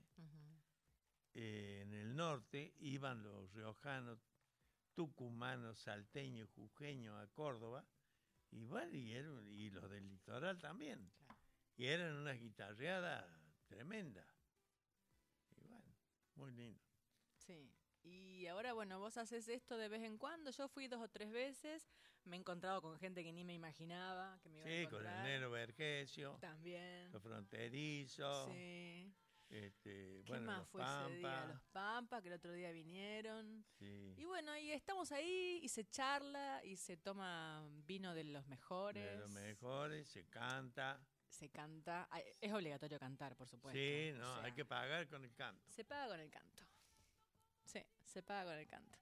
eh, 1.34 1.80
en 1.82 1.92
el 1.94 2.16
norte 2.16 2.74
iban 2.78 3.22
los 3.22 3.52
riojanos, 3.52 4.18
tucumanos, 4.94 5.78
salteños, 5.78 6.48
jujeños 6.50 7.14
a 7.20 7.26
Córdoba, 7.28 7.84
y 8.50 8.64
bueno, 8.64 8.96
y, 8.96 9.12
eran- 9.12 9.46
y 9.48 9.70
los 9.70 9.90
del 9.90 10.08
litoral 10.08 10.58
también. 10.58 11.10
Claro. 11.18 11.40
Y 11.76 11.86
eran 11.86 12.16
unas 12.16 12.38
guitarreadas 12.38 13.24
tremendas. 13.66 14.26
Y 15.50 15.60
bueno, 15.66 15.94
muy 16.36 16.52
lindo. 16.52 16.82
Sí. 17.36 17.75
Y 18.06 18.46
ahora, 18.46 18.72
bueno, 18.72 18.98
vos 19.00 19.16
haces 19.16 19.48
esto 19.48 19.76
de 19.76 19.88
vez 19.88 20.02
en 20.02 20.16
cuando. 20.16 20.50
Yo 20.52 20.68
fui 20.68 20.86
dos 20.86 21.00
o 21.00 21.08
tres 21.08 21.30
veces. 21.32 21.88
Me 22.24 22.36
he 22.36 22.38
encontrado 22.40 22.80
con 22.82 22.96
gente 22.98 23.22
que 23.24 23.32
ni 23.32 23.44
me 23.44 23.54
imaginaba 23.54 24.38
que 24.42 24.48
me 24.48 24.58
iba 24.58 24.66
a 24.66 24.68
Sí, 24.68 24.74
con 24.86 25.00
el 25.00 25.06
encontrar. 25.06 25.24
Nero 25.24 25.50
Vergesio, 25.50 26.38
También. 26.40 27.10
los 27.12 27.22
fronterizos, 27.22 28.48
Sí. 28.52 29.12
este, 29.48 30.22
¿Qué 30.24 30.32
bueno, 30.32 30.46
más 30.46 30.58
los 30.58 30.68
fue 30.68 30.82
ese 30.82 31.16
día? 31.18 31.44
Los 31.46 31.62
Pampa, 31.72 32.20
que 32.22 32.28
el 32.28 32.34
otro 32.34 32.52
día 32.52 32.70
vinieron. 32.72 33.64
sí, 33.78 34.14
Y 34.16 34.24
bueno, 34.24 34.56
y 34.56 34.70
estamos 34.72 35.12
ahí 35.12 35.60
y 35.62 35.68
se 35.68 35.84
charla 35.88 36.64
y 36.64 36.76
se 36.76 36.96
toma 36.96 37.64
vino 37.86 38.14
de 38.14 38.24
los 38.24 38.46
mejores. 38.46 39.04
de 39.04 39.16
los 39.18 39.30
mejores, 39.30 40.08
se 40.08 40.24
canta. 40.26 41.00
Se 41.28 41.48
canta. 41.50 42.08
Es 42.40 42.52
obligatorio 42.52 42.98
cantar, 42.98 43.36
por 43.36 43.46
supuesto. 43.48 43.78
Sí, 43.78 44.10
o 44.14 44.18
no, 44.18 44.34
sea, 44.36 44.44
hay 44.44 44.52
que 44.52 44.64
pagar 44.64 45.06
con 45.08 45.22
el 45.24 45.34
canto. 45.34 45.70
Se 45.70 45.84
paga 45.84 46.08
con 46.08 46.20
el 46.20 46.30
canto. 46.30 46.64
Sí, 47.80 47.86
se 48.04 48.22
paga 48.22 48.50
con 48.50 48.58
el 48.58 48.66
canto. 48.66 48.98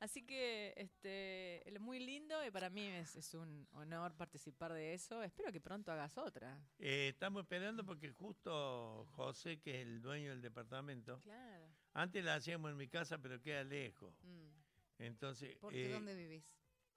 Así 0.00 0.24
que 0.24 0.74
este 0.76 1.68
es 1.68 1.80
muy 1.80 1.98
lindo 1.98 2.44
y 2.46 2.50
para 2.52 2.70
mí 2.70 2.86
es, 2.86 3.16
es 3.16 3.34
un 3.34 3.66
honor 3.72 4.14
participar 4.16 4.72
de 4.72 4.94
eso. 4.94 5.22
Espero 5.24 5.50
que 5.50 5.60
pronto 5.60 5.90
hagas 5.90 6.16
otra. 6.18 6.56
Eh, 6.78 7.08
estamos 7.08 7.42
esperando 7.42 7.84
porque 7.84 8.12
justo 8.12 9.06
José, 9.16 9.58
que 9.60 9.80
es 9.80 9.86
el 9.88 10.00
dueño 10.00 10.30
del 10.30 10.40
departamento, 10.40 11.20
Claro. 11.22 11.66
antes 11.94 12.24
la 12.24 12.36
hacíamos 12.36 12.70
en 12.70 12.76
mi 12.76 12.86
casa, 12.88 13.18
pero 13.18 13.40
queda 13.40 13.64
lejos. 13.64 14.14
Mm, 14.22 14.48
Entonces, 15.00 15.56
Porque 15.60 15.86
eh, 15.90 15.92
¿dónde 15.92 16.14
vivís? 16.14 16.44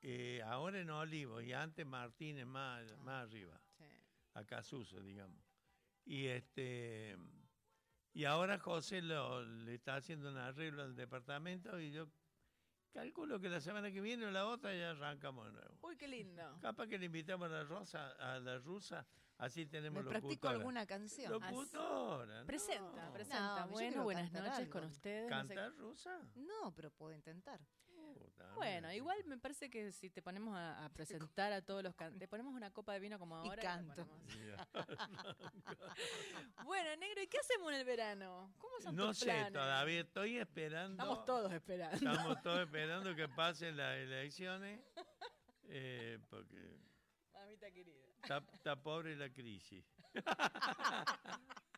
eh, 0.03 0.41
ahora 0.45 0.79
en 0.79 0.89
Olivos 0.91 1.43
y 1.43 1.53
antes 1.53 1.85
Martínez 1.85 2.45
más, 2.45 2.95
más 2.99 3.23
arriba, 3.27 3.59
sí. 3.77 3.85
acá 4.35 4.61
Suso, 4.61 5.01
digamos. 5.01 5.43
Y 6.05 6.27
este 6.27 7.17
y 8.13 8.25
ahora 8.25 8.59
José 8.59 9.01
lo, 9.01 9.41
le 9.43 9.75
está 9.75 9.95
haciendo 9.95 10.29
un 10.29 10.37
arreglo 10.37 10.83
al 10.83 10.95
departamento 10.95 11.79
y 11.79 11.91
yo 11.91 12.07
calculo 12.93 13.39
que 13.39 13.47
la 13.49 13.61
semana 13.61 13.91
que 13.91 14.01
viene 14.01 14.25
o 14.25 14.31
la 14.31 14.47
otra 14.47 14.75
ya 14.75 14.91
arrancamos 14.91 15.45
de 15.45 15.53
nuevo. 15.53 15.77
Uy, 15.81 15.95
qué 15.97 16.07
lindo. 16.07 16.59
Capaz 16.61 16.87
que 16.87 16.97
le 16.99 17.05
invitamos 17.05 17.47
a 17.47 17.53
la 17.53 17.63
Rosa, 17.63 18.09
a 18.19 18.39
la 18.39 18.57
rusa, 18.59 19.05
así 19.37 19.65
tenemos 19.65 20.03
¿Me 20.03 20.09
practico 20.09 20.29
locutora. 20.47 20.55
alguna 20.57 20.85
canción? 20.85 21.31
Locutora, 21.31 22.45
Presenta, 22.45 23.05
no. 23.05 23.13
presenta. 23.13 23.59
No, 23.61 23.65
yo 23.67 23.71
bueno, 23.71 24.03
buenas 24.03 24.23
cantar 24.31 24.43
noches 24.43 24.59
algo. 24.59 24.71
con 24.73 24.83
ustedes. 24.85 25.29
no 25.29 25.41
sé- 25.41 25.47
¿Cantar 25.55 25.75
rusa? 25.77 26.21
No, 26.35 26.73
pero 26.75 26.91
puedo 26.91 27.13
intentar. 27.15 27.59
Puta, 28.41 28.55
Bueno, 28.55 28.91
igual 28.93 29.23
me 29.25 29.37
parece 29.37 29.69
que 29.69 29.91
si 29.91 30.09
te 30.09 30.21
ponemos 30.21 30.55
a, 30.55 30.85
a 30.85 30.89
presentar 30.89 31.51
a 31.53 31.61
todos 31.61 31.83
los 31.83 31.95
can- 31.95 32.17
te 32.17 32.27
ponemos 32.27 32.53
una 32.53 32.71
copa 32.71 32.93
de 32.93 32.99
vino 32.99 33.17
como 33.19 33.43
Y 33.45 33.49
ahora. 33.49 33.61
canto. 33.61 34.05
ponemos. 34.05 34.35
Ya. 34.35 34.67
Bueno, 36.65 36.95
negro, 36.97 37.21
¿y 37.21 37.27
qué 37.27 37.37
hacemos 37.39 37.71
en 37.73 37.79
el 37.79 37.85
verano? 37.85 38.53
¿Cómo 38.57 38.79
son 38.79 38.95
No 38.95 39.07
tus 39.07 39.19
sé, 39.19 39.25
planes? 39.25 39.53
todavía 39.53 40.01
estoy 40.01 40.37
esperando. 40.37 40.91
Estamos 41.03 41.25
todos 41.25 41.51
esperando. 41.51 41.95
Estamos 41.95 42.41
todos 42.43 42.59
esperando 42.61 43.15
que 43.15 43.27
pasen 43.29 43.75
las 43.77 43.97
elecciones, 43.97 44.79
eh, 45.67 46.19
porque 46.29 46.79
Mamita 47.33 47.71
querida. 47.71 47.97
está, 48.21 48.43
está 48.53 48.75
pobre 48.81 49.15
la 49.15 49.29
crisis. 49.29 49.83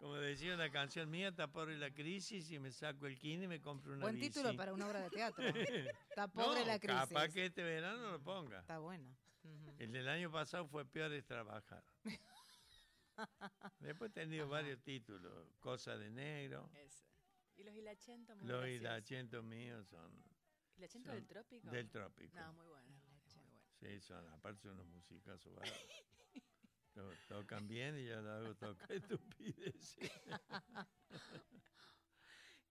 Como 0.00 0.14
decía 0.14 0.54
una 0.54 0.70
canción 0.70 1.10
mía, 1.10 1.28
está 1.28 1.46
pobre 1.48 1.76
la 1.76 1.90
crisis 1.90 2.50
y 2.50 2.58
me 2.58 2.72
saco 2.72 3.06
el 3.06 3.18
kine 3.18 3.44
y 3.44 3.48
me 3.48 3.60
compro 3.60 3.92
una 3.92 4.00
Buen 4.00 4.14
bici. 4.14 4.30
título 4.30 4.56
para 4.56 4.72
una 4.72 4.86
obra 4.86 5.00
de 5.02 5.10
teatro. 5.10 5.44
Está 6.08 6.26
pobre 6.26 6.60
No, 6.60 6.66
la 6.66 6.78
crisis. 6.78 7.00
Capaz 7.08 7.28
que 7.28 7.44
este 7.44 7.62
verano 7.62 8.12
lo 8.12 8.22
ponga. 8.22 8.60
Está 8.60 8.78
bueno. 8.78 9.14
Ujú. 9.44 9.74
El 9.78 9.92
del 9.92 10.08
año 10.08 10.30
pasado 10.32 10.66
fue 10.66 10.86
peor 10.86 11.12
es 11.12 11.26
trabajar. 11.26 11.84
Después 13.80 14.10
he 14.10 14.14
tenido 14.14 14.48
varios 14.48 14.80
títulos. 14.80 15.46
Cosa 15.60 15.98
de 15.98 16.10
negro. 16.10 16.70
Ese. 16.74 17.04
Y 17.56 17.64
los 17.64 17.74
hilachentos 17.74 18.38
muy 18.38 18.46
Los 18.48 18.66
hilachentos 18.68 19.44
míos 19.44 19.86
son 19.86 20.24
¿Hilachentos 20.76 21.12
del 21.12 21.26
trópico? 21.26 21.70
del 21.70 21.90
trópico. 21.90 22.34
No, 22.38 22.52
muy 22.54 22.66
bueno. 22.68 22.88
Muy 22.88 23.44
bueno. 23.44 23.60
Sí, 23.78 24.00
son, 24.00 24.26
aparte 24.28 24.62
son 24.62 24.72
unos 24.72 24.86
musicazos. 24.86 25.52
To- 27.00 27.14
Tocan 27.40 27.66
bien 27.66 27.98
y 27.98 28.04
yo 28.04 28.20
lo 28.20 28.30
hago 28.30 28.54
tocar 28.56 28.90
estupideces. 28.92 30.10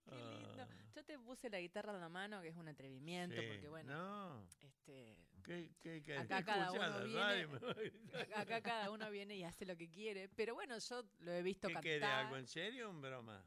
Qué 0.04 0.16
lindo. 0.16 0.62
Ah, 0.62 0.68
Yo 0.94 1.04
te 1.04 1.18
puse 1.18 1.48
la 1.50 1.60
guitarra 1.60 1.94
en 1.94 2.00
la 2.00 2.08
mano, 2.08 2.40
que 2.42 2.48
es 2.48 2.56
un 2.56 2.66
atrevimiento, 2.68 3.40
sí. 3.40 3.46
porque 3.48 3.68
bueno, 3.68 3.92
No, 3.92 4.46
este, 4.62 5.16
¿qué, 5.44 5.70
qué, 5.80 6.02
qué? 6.02 6.18
Acá 6.18 6.42
cada 6.44 6.72
uno 6.72 7.04
viene- 7.04 7.48
acá 8.34 8.60
cada 8.60 8.90
uno 8.90 9.10
viene 9.10 9.36
y 9.36 9.44
hace 9.44 9.64
lo 9.66 9.76
que 9.76 9.88
quiere, 9.90 10.28
pero 10.28 10.54
bueno, 10.54 10.78
yo 10.78 11.04
lo 11.20 11.32
he 11.32 11.42
visto 11.42 11.68
¿Qué 11.68 11.74
cantar. 11.74 11.82
quiere? 11.90 12.06
¿Algo 12.06 12.36
en 12.36 12.46
serio 12.46 12.88
o 12.88 12.90
en 12.90 13.00
broma? 13.00 13.44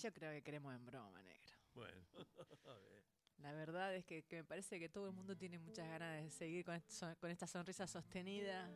Yo 0.00 0.12
creo 0.12 0.32
que 0.32 0.42
queremos 0.42 0.74
en 0.74 0.84
broma, 0.86 1.22
negro. 1.22 1.52
Bueno, 1.74 2.00
a 2.66 2.74
ver. 2.78 3.04
La 3.38 3.52
verdad 3.52 3.94
es 3.96 4.04
que, 4.04 4.22
que 4.24 4.36
me 4.36 4.44
parece 4.44 4.78
que 4.78 4.88
todo 4.88 5.08
el 5.08 5.12
mundo 5.12 5.36
tiene 5.36 5.58
muchas 5.58 5.88
ganas 5.88 6.22
de 6.22 6.30
seguir 6.30 6.64
con, 6.64 6.74
esto- 6.76 7.16
con 7.18 7.30
esta 7.32 7.46
sonrisa 7.48 7.86
sostenida. 7.88 8.70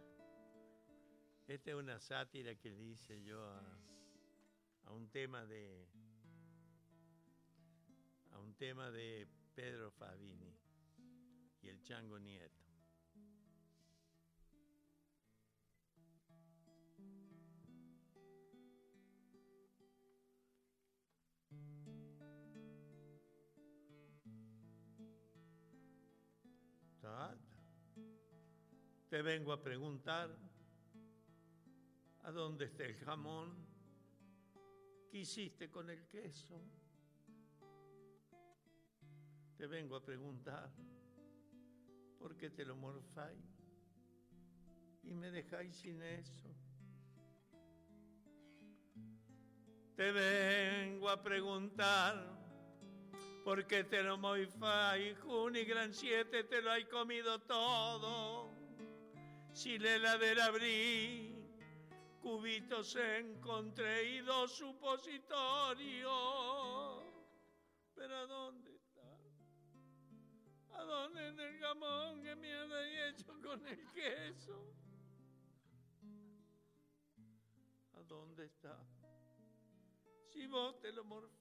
Esta 1.49 1.71
es 1.71 1.77
una 1.79 1.99
sátira 1.99 2.55
que 2.57 2.71
le 2.71 2.83
hice 2.83 3.23
yo 3.23 3.43
a, 3.43 4.93
un 4.93 5.09
tema 5.09 5.47
de 5.47 5.89
a 8.33 8.39
un 8.39 8.55
tema 8.55 8.91
de 8.91 9.27
Pedro 9.55 9.91
Fabini 9.91 10.55
y 11.63 11.69
el 11.69 11.83
Chango 11.83 12.19
Nieto. 12.19 12.67
Tata, 27.01 27.39
Te 29.09 29.23
vengo 29.23 29.55
a 29.55 29.63
preguntar 29.63 30.48
¿A 32.29 32.31
dónde 32.31 32.67
está 32.67 32.85
el 32.85 32.95
jamón? 32.95 33.57
¿Qué 35.11 35.21
hiciste 35.21 35.71
con 35.71 35.89
el 35.89 36.07
queso? 36.09 36.61
Te 39.57 39.67
vengo 39.67 39.97
a 39.97 40.05
preguntar, 40.05 40.71
¿por 42.19 42.37
qué 42.37 42.51
te 42.51 42.67
lo 42.67 42.77
morfáis? 42.77 43.65
Y 45.05 45.15
me 45.15 45.31
dejáis 45.31 45.75
sin 45.77 46.03
eso. 46.03 46.55
Te 49.97 50.13
vengo 50.13 51.09
a 51.09 51.23
preguntar, 51.23 52.39
¿por 53.43 53.67
qué 53.67 53.85
te 53.85 54.03
lo 54.03 54.19
morfáis? 54.19 55.19
Juni 55.21 55.65
Gran 55.65 55.95
7 55.95 56.45
te 56.45 56.61
lo 56.61 56.73
hay 56.73 56.85
comido 56.85 57.39
todo. 57.39 58.51
Si 59.55 59.79
la 59.79 59.95
heladera 59.95 60.45
abrí, 60.45 61.28
cubitos 62.29 62.95
encontré 62.97 64.17
y 64.17 64.19
dos 64.21 64.53
supositorios. 64.53 66.13
Pero 67.95 68.17
¿a 68.17 68.27
dónde 68.27 68.75
está? 68.75 69.19
¿A 70.73 70.85
dónde 70.85 71.31
está 71.31 71.49
el 71.49 71.59
jamón 71.59 72.23
que 72.23 72.37
me 72.37 72.51
he 72.51 73.09
hecho 73.09 73.33
con 73.43 73.67
el 73.67 73.91
queso? 73.93 74.75
¿A 77.95 78.03
dónde 78.03 78.45
está? 78.45 78.79
Si 80.31 80.47
vos 80.47 80.79
te 80.81 80.93
lo 80.93 81.05
morfáis. 81.05 81.38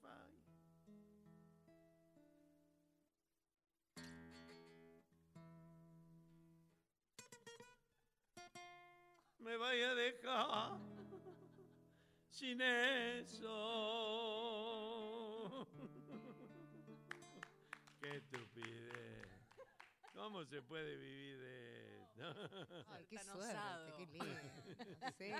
Me 9.48 9.56
vaya 9.56 9.90
a 9.90 9.94
dejar 9.94 10.78
sin 12.30 12.60
eso. 12.60 13.46
Qué 17.98 18.16
estupidez. 18.16 19.26
¿Cómo 20.14 20.44
se 20.44 20.60
puede 20.60 20.96
vivir 20.96 21.38
de 21.38 22.02
esto? 22.02 22.34
Ay, 22.88 23.06
qué 23.08 23.16
Tan 23.16 23.24
suerte, 23.26 23.50
osado. 23.52 23.96
qué 23.96 24.06
lindo. 24.06 24.26
Sí. 25.16 25.32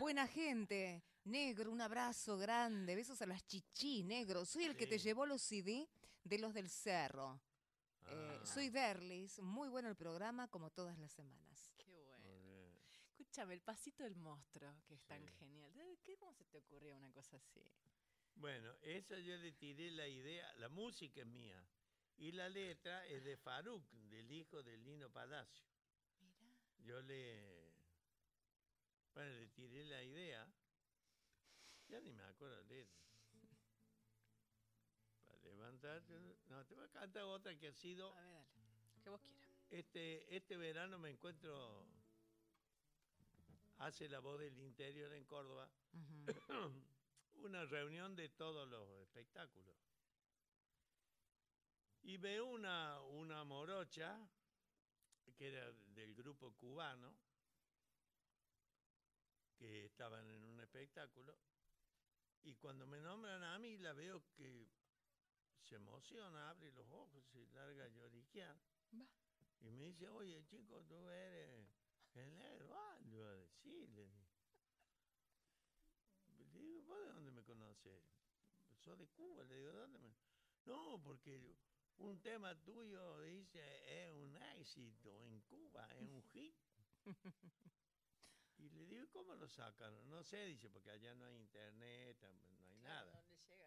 Buena 0.00 0.26
gente, 0.26 1.04
negro, 1.24 1.70
un 1.70 1.80
abrazo 1.82 2.38
grande, 2.38 2.94
besos 2.96 3.20
a 3.20 3.26
las 3.26 3.46
chichi, 3.46 4.02
negro. 4.02 4.46
Soy 4.46 4.64
el 4.64 4.76
que 4.76 4.86
te 4.86 4.98
llevó 4.98 5.26
los 5.26 5.42
CD 5.42 5.88
de 6.24 6.38
los 6.38 6.54
del 6.54 6.70
cerro. 6.70 7.38
Eh, 8.06 8.38
Ah, 8.40 8.46
soy 8.46 8.68
Derlis, 8.70 9.38
muy 9.40 9.68
bueno 9.68 9.88
el 9.90 9.94
programa 9.96 10.48
como 10.48 10.70
todas 10.70 10.98
las 10.98 11.12
semanas. 11.12 11.70
Qué 11.78 12.00
bueno. 12.00 12.18
muy 12.28 12.38
bien. 12.40 12.72
Escúchame, 13.32 13.54
el 13.54 13.62
pasito 13.62 14.02
del 14.02 14.14
monstruo, 14.16 14.70
que 14.86 14.92
es 14.92 15.02
tan 15.06 15.26
Sí. 15.26 15.32
genial. 15.38 15.72
¿De 15.72 15.96
¿Qué, 16.04 16.18
¿Cómo 16.18 16.34
se 16.34 16.44
te 16.44 16.58
ocurrió 16.58 16.94
una 16.94 17.10
cosa 17.12 17.38
así? 17.38 17.66
Bueno, 18.34 18.70
esa 18.82 19.18
yo 19.20 19.34
le 19.38 19.52
tiré 19.52 19.90
la 19.90 20.06
idea, 20.06 20.52
la 20.58 20.68
música 20.68 21.22
es 21.22 21.26
mía 21.26 21.66
y 22.18 22.32
la 22.32 22.50
letra 22.50 23.06
es 23.06 23.24
de 23.24 23.38
Faruk, 23.38 23.88
del 24.10 24.30
hijo 24.30 24.62
de 24.62 24.76
Lino 24.76 25.08
Palacio. 25.10 25.64
Mira. 26.20 26.58
Yo 26.84 27.00
le, 27.00 27.72
bueno, 29.14 29.30
le 29.32 29.48
tiré 29.48 29.82
la 29.86 30.02
idea, 30.02 30.46
ya 31.88 32.00
ni 32.02 32.12
me 32.12 32.24
acuerdo 32.24 32.56
la 32.56 32.68
letra. 32.68 33.02
Para 35.26 35.38
levantarte, 35.40 36.20
no, 36.48 36.66
te 36.66 36.74
voy 36.74 36.84
a 36.84 36.88
cantar 36.90 37.22
otra 37.22 37.58
que 37.58 37.68
ha 37.68 37.72
sido 37.72 38.12
A 38.12 38.20
ver, 38.20 38.46
dale. 38.54 39.00
Que 39.02 39.08
vos 39.08 39.22
quieras. 39.22 39.48
este, 39.70 40.36
este 40.36 40.58
verano 40.58 40.98
me 40.98 41.08
encuentro, 41.08 41.86
hace 43.82 44.08
la 44.08 44.20
voz 44.20 44.38
del 44.38 44.56
interior 44.60 45.12
en 45.12 45.24
Córdoba, 45.24 45.68
una 47.34 47.64
reunión 47.64 48.14
de 48.14 48.28
todos 48.28 48.68
los 48.68 48.88
espectáculos. 49.00 49.76
Y 52.02 52.16
veo 52.16 52.46
una, 52.46 53.00
una 53.00 53.42
morocha, 53.44 54.16
que 55.36 55.48
era 55.48 55.72
del 55.94 56.14
grupo 56.14 56.52
cubano, 56.54 57.12
que 59.56 59.86
estaban 59.86 60.28
en 60.30 60.44
un 60.44 60.60
espectáculo, 60.60 61.36
y 62.44 62.54
cuando 62.54 62.86
me 62.86 63.00
nombran 63.00 63.42
a 63.42 63.58
mí 63.58 63.78
la 63.78 63.92
veo 63.92 64.22
que 64.32 64.68
se 65.60 65.76
emociona, 65.76 66.50
abre 66.50 66.70
los 66.72 66.88
ojos 66.90 67.24
y 67.34 67.46
larga 67.48 67.84
a 67.84 67.88
lloriquear. 67.88 68.56
Y 69.60 69.70
me 69.70 69.84
dice, 69.86 70.08
oye 70.08 70.44
chico, 70.44 70.84
tú 70.88 71.08
eres 71.08 71.71
el 72.16 72.36
negro. 72.38 72.76
Le 73.04 73.16
iba 73.16 73.28
a 73.28 73.34
decir, 73.34 73.88
le 73.90 74.04
digo. 74.06 74.22
¿vos 76.86 76.98
de 77.06 77.12
dónde 77.12 77.30
me 77.30 77.42
conoces? 77.44 78.02
Soy 78.78 78.96
de 78.96 79.06
Cuba, 79.08 79.44
le 79.44 79.56
digo, 79.56 79.72
¿de 79.72 79.78
dónde 79.80 79.98
me...? 79.98 80.14
No, 80.64 81.00
porque 81.02 81.40
un 81.98 82.20
tema 82.20 82.54
tuyo, 82.62 83.20
dice, 83.20 83.60
es 83.86 84.12
un 84.12 84.36
éxito 84.58 85.22
en 85.24 85.40
Cuba, 85.42 85.88
es 85.94 86.08
un 86.08 86.22
hit. 86.24 86.54
Y 88.58 88.68
le 88.68 88.86
digo, 88.86 89.08
¿cómo 89.10 89.34
lo 89.34 89.48
sacan? 89.48 90.08
No 90.08 90.22
sé, 90.22 90.44
dice, 90.46 90.70
porque 90.70 90.92
allá 90.92 91.12
no 91.16 91.24
hay 91.24 91.34
internet, 91.34 92.16
no 92.22 92.64
hay 92.68 92.76
nada. 92.76 93.10
¿Dónde 93.12 93.36
llega? 93.40 93.66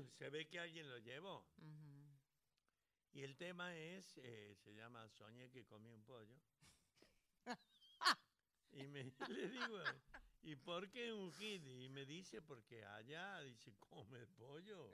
eh? 0.00 0.08
Se 0.18 0.30
ve 0.30 0.48
que 0.48 0.58
alguien 0.58 0.88
lo 0.88 0.98
llevó. 0.98 1.46
Y 3.12 3.22
el 3.22 3.36
tema 3.36 3.76
es, 3.76 4.18
eh, 4.18 4.56
se 4.56 4.74
llama 4.74 5.08
Soñé 5.10 5.48
que 5.50 5.64
comí 5.64 5.90
un 5.90 6.02
pollo. 6.02 6.34
y 8.84 8.86
me, 8.86 9.04
le 9.28 9.48
digo, 9.48 9.82
¿y 10.42 10.56
por 10.56 10.90
qué 10.90 11.12
un 11.12 11.32
hit? 11.32 11.64
Y 11.66 11.88
me 11.88 12.06
dice, 12.06 12.42
porque 12.42 12.84
allá, 12.84 13.40
dice, 13.40 13.74
come 13.78 14.26
pollo. 14.26 14.90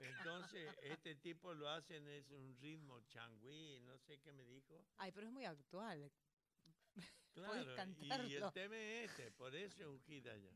Entonces, 0.00 0.74
este 0.82 1.16
tipo 1.16 1.52
lo 1.54 1.68
hacen, 1.68 2.06
es 2.08 2.30
un 2.30 2.56
ritmo 2.60 3.00
changüí, 3.08 3.80
no 3.80 3.98
sé 3.98 4.20
qué 4.20 4.32
me 4.32 4.44
dijo. 4.44 4.84
Ay, 4.98 5.10
pero 5.12 5.26
es 5.26 5.32
muy 5.32 5.44
actual. 5.44 6.10
Claro, 7.32 7.76
y 8.00 8.34
el 8.34 8.52
tema 8.52 8.76
es 8.76 9.10
este, 9.10 9.30
por 9.30 9.54
eso 9.54 9.82
es 9.82 9.86
un 9.86 10.00
hit 10.00 10.26
allá. 10.26 10.52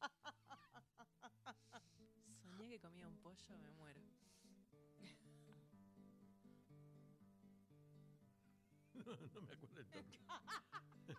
Soñé 2.40 2.68
que 2.68 2.80
comía 2.80 3.08
un 3.08 3.20
pollo, 3.20 3.58
me 3.58 3.70
muero. 3.72 4.09
No, 9.06 9.40
me 9.42 9.52
acuerdo 9.52 9.80
el 9.80 9.86
toque. 9.86 10.18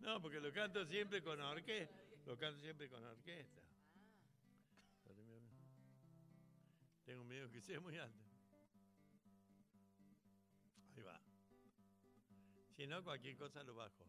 No, 0.00 0.22
porque 0.22 0.38
lo 0.38 0.52
canto 0.52 0.84
siempre 0.86 1.20
con 1.20 1.40
orquesta. 1.40 2.00
Lo 2.26 2.38
canto 2.38 2.60
siempre 2.60 2.88
con 2.88 3.02
orquesta. 3.04 3.66
Tengo 7.06 7.24
miedo 7.24 7.48
que 7.48 7.60
sea 7.60 7.78
muy 7.78 7.96
alto. 7.96 8.18
Ahí 10.96 11.02
va. 11.02 11.20
Si 12.76 12.84
no, 12.84 13.02
cualquier 13.04 13.36
cosa 13.36 13.62
lo 13.62 13.76
bajo. 13.76 14.04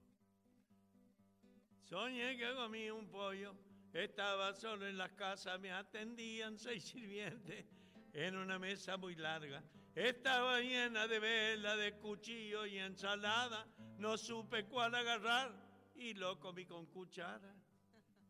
Soñé 1.84 2.36
que 2.38 2.56
comí 2.56 2.90
un 2.90 3.08
pollo. 3.08 3.56
Estaba 3.94 4.52
solo 4.54 4.88
en 4.88 4.98
las 4.98 5.12
casas, 5.12 5.60
me 5.60 5.72
atendían 5.72 6.58
seis 6.58 6.84
sirvientes 6.84 7.66
en 8.14 8.36
una 8.36 8.58
mesa 8.58 8.98
muy 8.98 9.16
larga. 9.16 9.64
Estaba 9.98 10.60
llena 10.60 11.08
de 11.08 11.20
vela, 11.20 11.76
de 11.76 11.98
cuchillo 11.98 12.68
y 12.68 12.78
ensalada. 12.78 13.68
No 13.98 14.16
supe 14.16 14.66
cuál 14.66 14.94
agarrar 14.94 15.52
y 15.96 16.14
lo 16.14 16.40
comí 16.40 16.68
con 16.68 16.86
cuchara. 16.86 17.56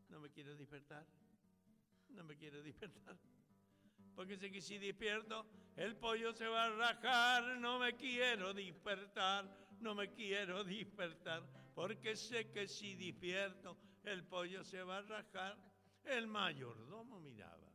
No 0.07 0.21
me 0.21 0.31
quiero 0.31 0.55
despertar. 0.55 1.05
No 2.07 2.23
me 2.23 2.37
quiero 2.37 2.63
despertar. 2.63 3.17
Porque 4.15 4.37
sé 4.37 4.49
que 4.49 4.61
si 4.61 4.77
despierto, 4.77 5.45
el 5.75 5.97
pollo 5.97 6.31
se 6.31 6.47
va 6.47 6.67
a 6.67 6.69
rajar. 6.69 7.57
No 7.59 7.79
me 7.79 7.97
quiero 7.97 8.53
despertar. 8.53 9.45
No 9.81 9.93
me 9.93 10.09
quiero 10.13 10.63
despertar. 10.63 11.43
Porque 11.75 12.15
sé 12.15 12.49
que 12.49 12.69
si 12.69 12.95
despierto, 12.95 13.77
el 14.05 14.23
pollo 14.23 14.63
se 14.63 14.81
va 14.83 14.99
a 14.99 15.01
rajar. 15.01 15.57
El 16.05 16.27
mayordomo 16.27 17.19
miraba. 17.19 17.66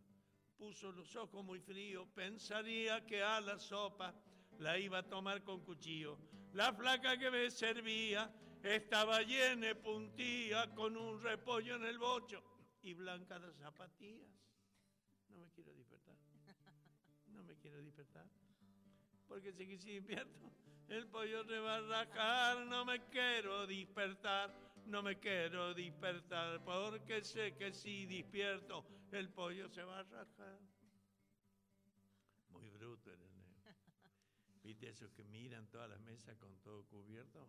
Puso 0.63 0.93
los 0.93 1.17
ojos 1.17 1.45
muy 1.45 1.59
fríos. 1.59 2.07
Pensaría 2.15 3.05
que 3.05 3.21
a 3.21 3.41
la 3.41 3.59
sopa 3.59 4.15
la 4.61 4.79
iba 4.79 4.99
a 4.99 5.03
tomar 5.03 5.43
con 5.43 5.65
cuchillo. 5.65 6.17
La 6.53 6.73
flaca 6.73 7.19
que 7.19 7.33
me 7.33 7.51
servía 7.51 8.33
estaba 8.63 9.23
llena 9.23 9.67
de 9.67 9.75
puntía 9.75 10.73
con 10.73 10.97
un 10.97 11.21
repollo 11.21 11.75
en 11.75 11.85
el 11.87 11.99
bocho 11.99 12.45
y 12.81 12.95
blancas 12.95 13.41
las 13.41 13.57
zapatillas. 13.57 14.31
No 15.31 15.39
me 15.39 15.51
quiero 15.51 15.75
despertar. 15.75 16.15
No 17.27 17.43
me 17.43 17.57
quiero 17.57 17.83
despertar. 17.83 18.29
Porque 19.27 19.53
si 19.53 19.77
si 19.79 19.95
despierto, 19.95 20.49
el 20.91 21.09
pollo 21.09 21.45
se 21.45 21.59
va 21.59 21.75
a 21.75 21.81
rajar. 21.81 22.67
No 22.67 22.85
me 22.85 23.01
quiero 23.07 23.67
despertar. 23.67 24.55
No 24.87 25.03
me 25.03 25.19
quiero 25.19 25.75
despertar. 25.75 26.63
Porque 26.65 27.25
sé 27.25 27.57
que 27.57 27.73
si 27.73 28.07
despierto, 28.07 28.87
el 29.19 29.29
pollo 29.31 29.69
se 29.69 29.83
va 29.83 30.01
a 30.01 30.03
rajar. 30.03 30.61
Muy 32.51 32.69
bruto 32.71 33.13
el 33.13 33.21
negro. 33.21 33.43
¿Viste 34.63 34.89
esos 34.89 35.11
que 35.13 35.25
miran 35.25 35.67
todas 35.69 35.91
las 35.91 36.01
mesas 36.01 36.37
con 36.37 36.57
todo 36.59 36.85
cubierto? 36.85 37.49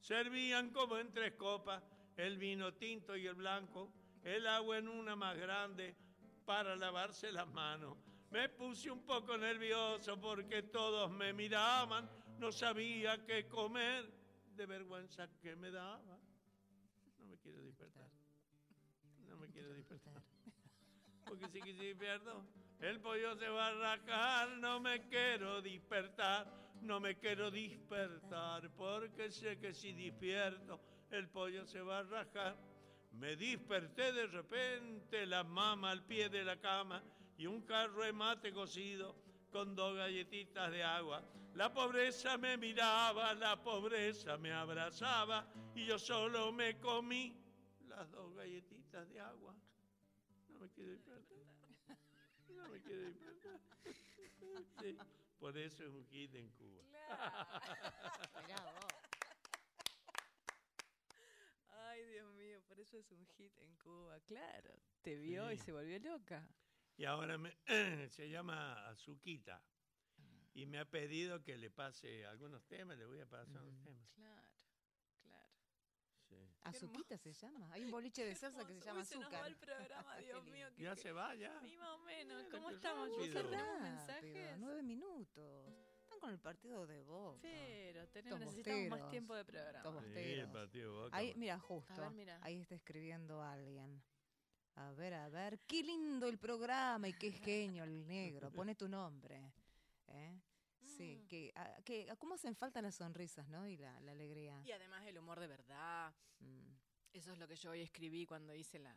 Servían 0.00 0.70
como 0.70 0.98
en 0.98 1.12
tres 1.12 1.34
copas 1.34 1.82
el 2.16 2.38
vino 2.38 2.74
tinto 2.74 3.16
y 3.16 3.26
el 3.26 3.34
blanco, 3.34 3.92
el 4.22 4.46
agua 4.46 4.78
en 4.78 4.88
una 4.88 5.16
más 5.16 5.36
grande 5.36 5.96
para 6.44 6.76
lavarse 6.76 7.32
las 7.32 7.48
manos. 7.48 7.96
Me 8.30 8.48
puse 8.48 8.90
un 8.90 9.04
poco 9.04 9.38
nervioso 9.38 10.20
porque 10.20 10.64
todos 10.64 11.10
me 11.10 11.32
miraban, 11.32 12.10
no 12.38 12.50
sabía 12.50 13.24
qué 13.24 13.48
comer, 13.48 14.12
de 14.56 14.66
vergüenza 14.66 15.28
que 15.40 15.56
me 15.56 15.70
daba. 15.70 16.18
No 17.18 17.26
me 17.26 17.38
quiero 17.38 17.62
despertar. 17.62 18.10
Quiero 19.54 19.72
despertar. 19.72 20.22
Porque 21.24 21.48
si 21.48 21.62
quise 21.62 21.94
pierdo, 21.94 22.44
el 22.80 23.00
pollo 23.00 23.34
se 23.36 23.48
va 23.48 23.68
a 23.68 23.72
rajar, 23.72 24.58
no 24.58 24.80
me 24.80 25.08
quiero 25.08 25.62
despertar 25.62 26.64
no 26.84 27.00
me 27.00 27.16
quiero 27.16 27.50
despertar 27.50 28.70
porque 28.76 29.30
sé 29.30 29.58
que 29.58 29.72
si 29.72 29.92
despierto 29.92 30.80
el 31.10 31.28
pollo 31.28 31.64
se 31.66 31.80
va 31.80 32.00
a 32.00 32.02
rajar. 32.02 32.56
Me 33.12 33.36
desperté 33.36 34.12
de 34.12 34.26
repente, 34.26 35.24
la 35.26 35.44
mama 35.44 35.92
al 35.92 36.04
pie 36.04 36.28
de 36.28 36.44
la 36.44 36.60
cama 36.60 37.02
y 37.38 37.46
un 37.46 37.62
carro 37.62 38.02
de 38.02 38.12
mate 38.12 38.52
cocido 38.52 39.16
con 39.50 39.74
dos 39.74 39.96
galletitas 39.96 40.70
de 40.70 40.82
agua. 40.82 41.24
La 41.54 41.72
pobreza 41.72 42.36
me 42.36 42.56
miraba, 42.56 43.32
la 43.34 43.62
pobreza 43.62 44.36
me 44.36 44.52
abrazaba 44.52 45.46
y 45.74 45.86
yo 45.86 45.98
solo 45.98 46.52
me 46.52 46.78
comí 46.80 47.34
las 47.86 48.10
dos 48.10 48.34
galletitas 48.34 48.83
de 49.02 49.20
agua. 49.20 49.56
No 50.48 50.60
me 50.60 50.70
quiero 50.70 50.92
despertar. 50.92 51.38
No 52.48 52.68
me 52.68 52.80
quiero 52.80 53.02
despertar. 53.02 53.60
Sí. 54.80 54.96
Por 55.40 55.58
eso 55.58 55.84
es 55.84 55.92
un 55.92 56.06
hit 56.06 56.34
en 56.36 56.48
Cuba. 56.52 56.84
Claro. 58.46 58.78
Ay, 61.70 62.04
Dios 62.06 62.32
mío, 62.34 62.62
por 62.68 62.78
eso 62.78 62.96
es 62.98 63.10
un 63.10 63.26
hit 63.26 63.58
en 63.58 63.74
Cuba. 63.76 64.20
Claro, 64.20 64.72
te 65.02 65.16
vio 65.16 65.50
y 65.50 65.58
se 65.58 65.72
volvió 65.72 65.98
loca. 65.98 66.48
Y 66.96 67.04
ahora 67.04 67.36
me, 67.36 67.52
se 68.10 68.30
llama 68.30 68.88
Azuquita. 68.88 69.60
Y 70.54 70.66
me 70.66 70.78
ha 70.78 70.88
pedido 70.88 71.42
que 71.42 71.56
le 71.56 71.68
pase 71.68 72.24
algunos 72.26 72.64
temas, 72.68 72.96
le 72.96 73.06
voy 73.06 73.20
a 73.20 73.26
pasar 73.26 73.60
unos 73.60 73.82
temas. 73.82 74.08
Claro. 74.12 74.43
Azuquita 76.64 77.16
se 77.18 77.32
llama. 77.32 77.68
Hay 77.72 77.84
un 77.84 77.90
boliche 77.90 78.24
de 78.24 78.34
salsa 78.34 78.66
que 78.66 78.74
se 78.74 78.80
llama 78.80 79.00
Uy, 79.00 79.06
se 79.06 79.14
nos 79.16 79.24
va 79.24 79.28
azúcar. 79.44 79.46
el 79.48 79.56
programa, 79.56 80.16
Dios 80.18 80.44
mío. 80.46 80.66
que- 80.74 80.82
Ya 80.82 80.94
que- 80.94 81.00
se 81.02 81.12
va, 81.12 81.34
ya. 81.34 81.60
Ni 81.60 81.76
más 81.76 81.90
o 81.90 81.98
menos. 82.04 82.44
¿Cómo 82.50 82.70
estamos? 82.70 83.08
¿Ya 83.10 83.16
rápido. 83.16 83.32
cerramos 83.32 83.80
Rápido, 83.80 83.80
mensajes? 83.82 84.58
Nueve 84.58 84.82
minutos. 84.82 85.68
Están 86.02 86.18
con 86.20 86.30
el 86.30 86.38
partido 86.38 86.86
de 86.86 87.02
Boca. 87.02 87.38
Pero 87.42 88.08
tenemos, 88.08 88.40
necesitamos 88.40 88.88
más 88.88 89.10
tiempo 89.10 89.34
de 89.34 89.44
programa. 89.44 89.82
Sí, 89.82 89.88
el 89.88 89.92
bosteros. 89.94 90.50
partido 90.52 90.92
de 90.92 90.98
Boca. 91.04 91.16
Ahí, 91.16 91.32
mira, 91.36 91.58
justo. 91.58 91.92
A 91.94 92.00
ver, 92.00 92.10
mira. 92.12 92.38
Ahí 92.42 92.60
está 92.60 92.74
escribiendo 92.74 93.42
alguien. 93.42 94.02
A 94.76 94.90
ver, 94.92 95.14
a 95.14 95.28
ver. 95.28 95.60
Qué 95.66 95.82
lindo 95.82 96.26
el 96.28 96.38
programa 96.38 97.08
y 97.08 97.12
qué 97.12 97.30
genio 97.30 97.84
el 97.84 98.06
negro. 98.06 98.50
Pone 98.50 98.74
tu 98.74 98.88
nombre. 98.88 99.52
¿eh? 100.08 100.40
Sí, 100.84 101.16
Mm. 101.22 101.26
que, 101.28 101.52
a- 101.56 101.82
que, 101.82 102.10
a 102.10 102.16
¿cómo 102.16 102.34
hacen 102.34 102.54
falta 102.54 102.80
las 102.82 102.94
sonrisas, 102.96 103.48
no? 103.48 103.66
Y 103.66 103.76
la, 103.76 103.98
la 104.00 104.12
alegría. 104.12 104.60
Y 104.64 104.72
además 104.72 105.04
el 105.06 105.18
humor 105.18 105.40
de 105.40 105.46
verdad. 105.46 106.14
Mm. 106.40 106.72
Eso 107.12 107.32
es 107.32 107.38
lo 107.38 107.46
que 107.48 107.56
yo 107.56 107.70
hoy 107.70 107.80
escribí 107.80 108.26
cuando 108.26 108.54
hice 108.54 108.78
la... 108.78 108.92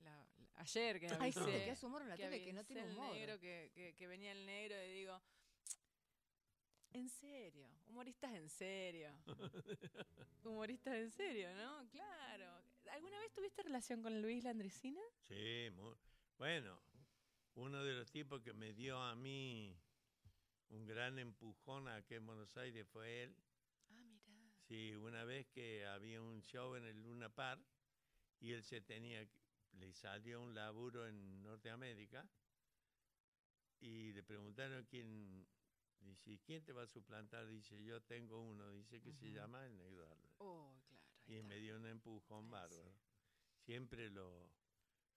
la- 0.00 0.26
la- 0.38 0.50
ayer 0.56 0.98
que 1.00 1.06
avisé, 1.08 1.40
gente 1.40 1.64
que 1.64 1.70
hace 1.70 1.86
humor 1.86 2.02
en 2.02 2.08
la 2.08 2.16
que 2.16 2.24
tele 2.24 2.44
que 2.44 2.52
no 2.52 2.64
tiene 2.64 2.82
el 2.84 2.90
humor. 2.96 3.12
negro, 3.14 3.38
que, 3.38 3.70
que- 3.74 3.94
que 3.94 4.06
venía 4.06 4.32
el 4.32 4.44
negro 4.46 4.82
y 4.84 4.92
digo... 4.92 5.20
En 6.92 7.08
serio, 7.10 7.68
humoristas 7.86 8.32
en 8.34 8.48
serio. 8.48 9.12
humoristas 10.44 10.94
en 10.94 11.10
serio, 11.10 11.54
¿no? 11.54 11.86
Claro. 11.90 12.62
¿Alguna 12.92 13.18
vez 13.20 13.30
tuviste 13.32 13.62
relación 13.62 14.02
con 14.02 14.20
Luis 14.22 14.42
Landricina? 14.44 15.00
Sí, 15.20 15.68
bueno, 16.38 16.80
uno 17.56 17.84
de 17.84 17.92
los 17.92 18.10
tipos 18.10 18.40
que 18.40 18.54
me 18.54 18.72
dio 18.72 18.98
a 19.00 19.14
mí 19.14 19.76
un 20.70 20.86
gran 20.86 21.18
empujón 21.18 21.88
aquí 21.88 22.14
en 22.14 22.26
Buenos 22.26 22.56
Aires 22.56 22.86
fue 22.88 23.24
él. 23.24 23.36
Ah, 23.90 24.18
mira. 24.26 24.52
Sí, 24.66 24.94
una 24.94 25.24
vez 25.24 25.46
que 25.48 25.86
había 25.86 26.20
un 26.20 26.42
show 26.42 26.74
en 26.76 26.84
el 26.84 27.02
Luna 27.02 27.28
Park 27.28 27.62
y 28.40 28.52
él 28.52 28.62
se 28.62 28.80
tenía, 28.80 29.26
le 29.72 29.92
salió 29.92 30.42
un 30.42 30.54
laburo 30.54 31.06
en 31.06 31.42
Norteamérica 31.42 32.28
y 33.80 34.12
le 34.12 34.22
preguntaron 34.22 34.84
quién, 34.84 35.46
dice, 36.00 36.38
¿quién 36.44 36.64
te 36.64 36.72
va 36.72 36.82
a 36.82 36.86
suplantar? 36.86 37.46
Dice, 37.46 37.82
yo 37.82 38.02
tengo 38.02 38.40
uno, 38.40 38.70
dice 38.72 39.00
que 39.00 39.12
se 39.14 39.30
llama 39.30 39.64
el 39.66 39.76
Negro. 39.76 40.08
Oh, 40.38 40.80
claro. 40.88 41.04
Y 41.26 41.34
está. 41.34 41.48
me 41.48 41.56
dio 41.56 41.76
un 41.76 41.86
empujón 41.86 42.50
bárbaro. 42.50 42.94
Siempre 43.64 44.10
lo, 44.10 44.50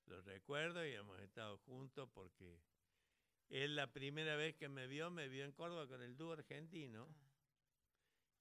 lo 0.06 0.22
recuerdo 0.22 0.86
y 0.86 0.94
hemos 0.94 1.20
estado 1.20 1.58
juntos 1.60 2.10
porque 2.14 2.60
él 3.52 3.76
la 3.76 3.88
primera 3.92 4.36
vez 4.36 4.56
que 4.56 4.70
me 4.70 4.88
vio, 4.88 5.12
me 5.12 5.28
vio 5.28 5.46
en 5.46 5.52
Córdoba 5.52 5.88
con 5.88 6.02
el 6.02 6.16
dúo 6.18 6.34
argentino. 6.34 7.08
Ah. 7.10 7.28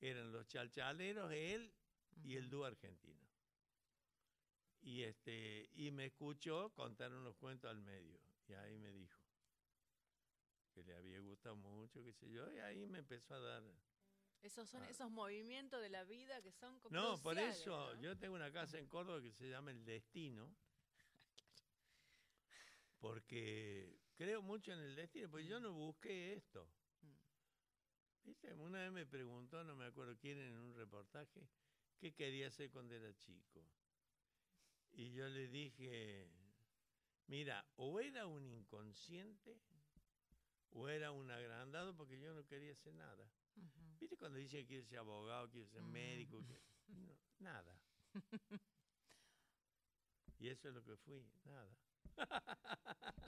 Eran 0.00 0.32
los 0.32 0.46
chalchaleros, 0.48 1.30
él 1.32 1.72
y 2.22 2.36
el 2.36 2.48
dúo 2.48 2.64
argentino. 2.64 3.20
Y, 4.82 5.02
este, 5.02 5.68
y 5.74 5.90
me 5.90 6.06
escuchó 6.06 6.70
contar 6.74 7.12
unos 7.12 7.36
cuentos 7.36 7.70
al 7.70 7.80
medio. 7.82 8.18
Y 8.48 8.54
ahí 8.54 8.78
me 8.78 8.90
dijo 8.92 9.20
que 10.72 10.82
le 10.84 10.94
había 10.94 11.20
gustado 11.20 11.56
mucho, 11.56 12.02
qué 12.02 12.12
sé 12.14 12.30
yo. 12.30 12.50
Y 12.52 12.58
ahí 12.60 12.86
me 12.86 13.00
empezó 13.00 13.34
a 13.34 13.40
dar... 13.40 13.62
Esos 14.42 14.70
son 14.70 14.82
Ah. 14.84 14.88
esos 14.90 15.10
movimientos 15.10 15.82
de 15.82 15.90
la 15.90 16.04
vida 16.04 16.40
que 16.40 16.50
son 16.52 16.78
co- 16.80 16.88
No, 16.90 17.20
por 17.20 17.38
eso 17.38 17.94
¿no? 17.94 18.00
yo 18.00 18.16
tengo 18.16 18.36
una 18.36 18.50
casa 18.50 18.78
en 18.78 18.86
Córdoba 18.86 19.20
que 19.20 19.32
se 19.32 19.50
llama 19.50 19.70
El 19.70 19.84
Destino. 19.84 20.50
Porque 23.00 23.98
creo 24.20 24.42
mucho 24.42 24.70
en 24.74 24.80
el 24.80 24.94
destino, 24.94 25.30
porque 25.30 25.46
yo 25.46 25.58
no 25.60 25.72
busqué 25.72 26.34
esto. 26.34 26.68
Mm. 27.00 28.26
¿Viste? 28.28 28.52
Una 28.52 28.80
vez 28.80 28.92
me 28.92 29.06
preguntó, 29.06 29.64
no 29.64 29.74
me 29.74 29.86
acuerdo 29.86 30.14
quién, 30.18 30.36
en 30.38 30.58
un 30.58 30.74
reportaje, 30.74 31.48
qué 31.98 32.12
quería 32.12 32.48
hacer 32.48 32.70
cuando 32.70 32.94
era 32.94 33.16
chico. 33.16 33.64
Y 34.92 35.12
yo 35.12 35.26
le 35.30 35.48
dije, 35.48 36.28
mira, 37.28 37.66
o 37.76 37.98
era 37.98 38.26
un 38.26 38.44
inconsciente 38.46 39.58
o 40.72 40.86
era 40.90 41.12
un 41.12 41.30
agrandado 41.30 41.96
porque 41.96 42.20
yo 42.20 42.34
no 42.34 42.44
quería 42.44 42.72
hacer 42.72 42.92
nada. 42.92 43.26
¿Viste 43.98 44.18
cuando 44.18 44.36
dice 44.38 44.58
que 44.58 44.66
quiere 44.66 44.84
ser 44.84 44.98
abogado, 44.98 45.48
quiere 45.48 45.66
ser 45.66 45.82
médico? 45.82 46.44
que- 46.46 46.60
No, 46.90 47.16
nada. 47.38 47.80
y 50.38 50.48
eso 50.48 50.68
es 50.68 50.74
lo 50.74 50.84
que 50.84 50.96
fui, 50.98 51.24
nada. 51.46 51.74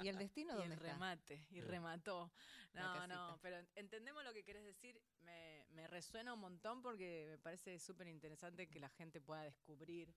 ¿Y 0.03 0.09
el 0.09 0.19
destino 0.19 0.53
Y 0.55 0.57
dónde 0.57 0.67
el 0.67 0.73
está? 0.73 0.93
remate, 0.93 1.35
y 1.51 1.55
Sí. 1.57 1.61
remató. 1.61 2.31
No, 2.75 3.07
no, 3.07 3.39
pero 3.43 3.57
entendemos 3.77 4.25
lo 4.25 4.33
que 4.33 4.43
querés 4.43 4.65
decir. 4.65 5.01
Me, 5.25 5.65
me 5.75 5.87
resuena 5.87 6.35
un 6.35 6.41
montón 6.41 6.83
porque 6.83 7.27
me 7.31 7.39
parece 7.39 7.79
súper 7.79 8.09
interesante 8.09 8.67
que 8.67 8.81
la 8.81 8.89
gente 8.91 9.21
pueda 9.21 9.43
descubrir 9.43 10.09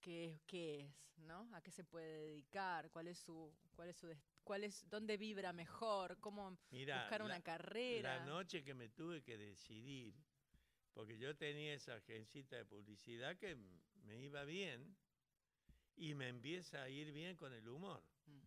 qué 0.00 0.32
es, 0.32 0.40
qué 0.46 0.80
es, 0.80 0.94
¿no? 1.18 1.48
A 1.54 1.60
qué 1.60 1.70
se 1.70 1.84
puede 1.84 2.26
dedicar, 2.28 2.90
cuál 2.90 3.08
es 3.08 3.18
su, 3.18 3.52
cuál 3.76 3.88
es 3.90 3.96
su, 3.96 4.06
des- 4.06 4.18
cuál 4.44 4.64
es, 4.64 4.88
dónde 4.90 5.16
vibra 5.16 5.52
mejor, 5.52 6.18
cómo 6.20 6.50
buscar 6.70 7.22
una 7.22 7.38
la- 7.38 7.42
carrera. 7.42 8.18
La 8.18 8.26
noche 8.26 8.62
que 8.64 8.74
me 8.74 8.88
tuve 8.88 9.22
que 9.22 9.36
decidir, 9.36 10.14
porque 10.94 11.18
yo 11.18 11.36
tenía 11.36 11.74
esa 11.74 11.94
agencita 11.94 12.56
de 12.56 12.64
publicidad 12.64 13.36
que 13.36 13.56
me 14.04 14.18
iba 14.20 14.44
bien 14.44 14.96
y 15.96 16.14
me 16.14 16.28
empieza 16.28 16.82
a 16.82 16.88
ir 16.88 17.12
bien 17.12 17.36
con 17.36 17.52
el 17.52 17.68
humor. 17.68 18.02
Mm. 18.26 18.40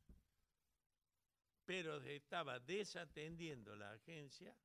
Pero 1.65 2.01
estaba 2.01 2.59
desatendiendo 2.59 3.75
la 3.75 3.91
agencia 3.91 4.55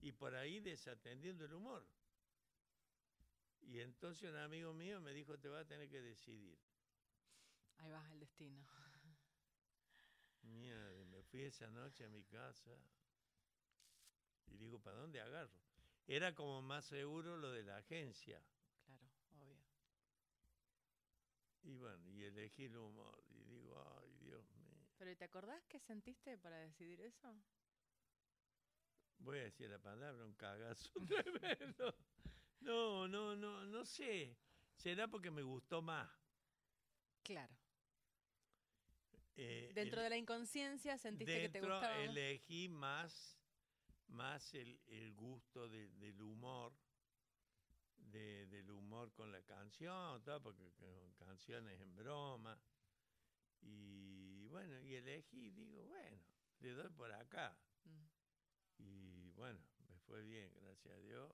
y 0.00 0.12
por 0.12 0.34
ahí 0.34 0.60
desatendiendo 0.60 1.44
el 1.44 1.54
humor. 1.54 1.86
Y 3.62 3.80
entonces 3.80 4.30
un 4.30 4.36
amigo 4.36 4.72
mío 4.72 5.00
me 5.00 5.12
dijo, 5.12 5.38
te 5.38 5.48
vas 5.48 5.64
a 5.64 5.68
tener 5.68 5.88
que 5.88 6.00
decidir. 6.00 6.58
Ahí 7.78 7.90
va 7.90 8.10
el 8.10 8.20
destino. 8.20 8.66
Mierda, 10.42 11.04
me 11.04 11.22
fui 11.22 11.42
esa 11.42 11.70
noche 11.70 12.04
a 12.04 12.08
mi 12.08 12.24
casa 12.24 12.70
y 14.46 14.56
digo, 14.56 14.80
¿para 14.80 14.96
dónde 14.96 15.20
agarro? 15.20 15.60
Era 16.06 16.34
como 16.34 16.60
más 16.62 16.86
seguro 16.86 17.36
lo 17.36 17.52
de 17.52 17.62
la 17.62 17.76
agencia. 17.76 18.42
Claro, 18.84 19.06
obvio. 19.38 19.62
Y 21.62 21.74
bueno, 21.74 22.08
y 22.10 22.24
elegí 22.24 22.64
el 22.64 22.76
humor. 22.76 23.22
Y 23.30 23.44
digo, 23.44 23.82
ay, 24.00 24.10
Dios 24.20 24.44
mío. 24.52 24.86
Pero 24.98 25.16
¿te 25.16 25.24
acordás 25.24 25.62
qué 25.66 25.78
sentiste 25.78 26.36
para 26.38 26.58
decidir 26.58 27.00
eso? 27.00 27.34
Voy 29.18 29.38
a 29.38 29.42
decir 29.44 29.68
la 29.68 29.78
palabra, 29.78 30.24
un 30.24 30.34
cagazo 30.34 30.90
tremendo. 31.08 31.94
No, 32.60 33.06
no, 33.08 33.36
no, 33.36 33.64
no 33.66 33.84
sé. 33.84 34.36
Será 34.76 35.08
porque 35.08 35.30
me 35.30 35.42
gustó 35.42 35.82
más. 35.82 36.10
Claro. 37.22 37.54
Eh, 39.36 39.70
Dentro 39.74 40.00
el- 40.00 40.04
de 40.04 40.10
la 40.10 40.16
inconsciencia 40.16 40.98
sentiste 40.98 41.40
que 41.42 41.48
te 41.48 41.60
gustaba. 41.60 41.98
elegí 42.02 42.68
más, 42.68 43.38
más 44.08 44.52
el, 44.54 44.78
el 44.86 45.14
gusto 45.14 45.68
de- 45.68 45.88
del 45.92 46.20
humor, 46.20 46.74
de- 48.10 48.46
del 48.46 48.70
humor 48.70 49.12
con 49.12 49.30
la 49.32 49.40
canción, 49.42 50.22
todo, 50.22 50.42
porque 50.42 50.70
con 50.72 51.12
canciones 51.14 51.80
en 51.80 51.94
broma. 51.96 52.58
Y 53.62 54.46
bueno, 54.48 54.80
y 54.80 54.94
elegí, 54.94 55.50
digo, 55.50 55.84
bueno, 55.84 56.16
le 56.60 56.70
doy 56.72 56.88
por 56.90 57.12
acá. 57.12 57.56
Mm. 57.84 58.82
Y 58.82 59.30
bueno, 59.32 59.60
me 59.88 59.98
fue 60.00 60.22
bien, 60.22 60.52
gracias 60.62 60.94
a 60.94 60.98
Dios. 61.00 61.32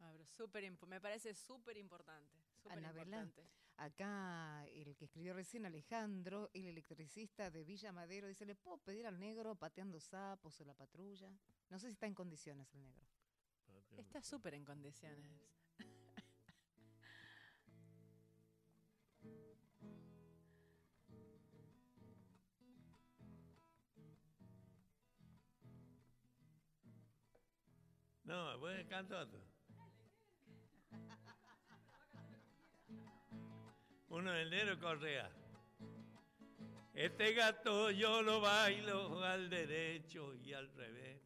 Ah, 0.00 0.14
pero 0.52 0.66
impo- 0.66 0.86
me 0.86 1.00
parece 1.00 1.34
súper 1.34 1.76
importante. 1.76 2.36
Importante. 2.64 3.48
Acá 3.76 4.66
el 4.68 4.96
que 4.96 5.04
escribió 5.04 5.34
recién 5.34 5.64
Alejandro, 5.64 6.50
el 6.52 6.66
electricista 6.66 7.50
de 7.50 7.62
Villa 7.64 7.92
Madero, 7.92 8.26
dice, 8.26 8.44
¿le 8.44 8.56
puedo 8.56 8.78
pedir 8.78 9.06
al 9.06 9.18
negro 9.20 9.54
pateando 9.54 10.00
sapos 10.00 10.60
o 10.60 10.64
la 10.64 10.74
patrulla? 10.74 11.30
No 11.70 11.78
sé 11.78 11.86
si 11.86 11.92
está 11.92 12.06
en 12.06 12.14
condiciones 12.14 12.72
el 12.74 12.82
negro. 12.82 13.06
Está 13.96 14.20
súper 14.22 14.54
en 14.54 14.64
condiciones. 14.64 15.30
No, 28.28 28.58
voy 28.58 28.74
a 28.74 28.86
cantar 28.86 29.22
otro. 29.22 29.40
Uno 34.10 34.32
del 34.32 34.50
Nero 34.50 34.78
Correa. 34.78 35.30
Este 36.92 37.32
gato 37.32 37.90
yo 37.90 38.20
lo 38.20 38.42
bailo 38.42 39.24
al 39.24 39.48
derecho 39.48 40.34
y 40.44 40.52
al 40.52 40.70
revés. 40.74 41.22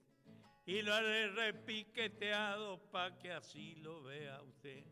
Y 0.64 0.82
lo 0.82 0.94
haré 0.94 1.26
repiqueteado 1.32 2.78
pa' 2.92 3.18
que 3.18 3.32
así 3.32 3.74
lo 3.74 4.04
vea 4.04 4.40
usted. 4.42 4.84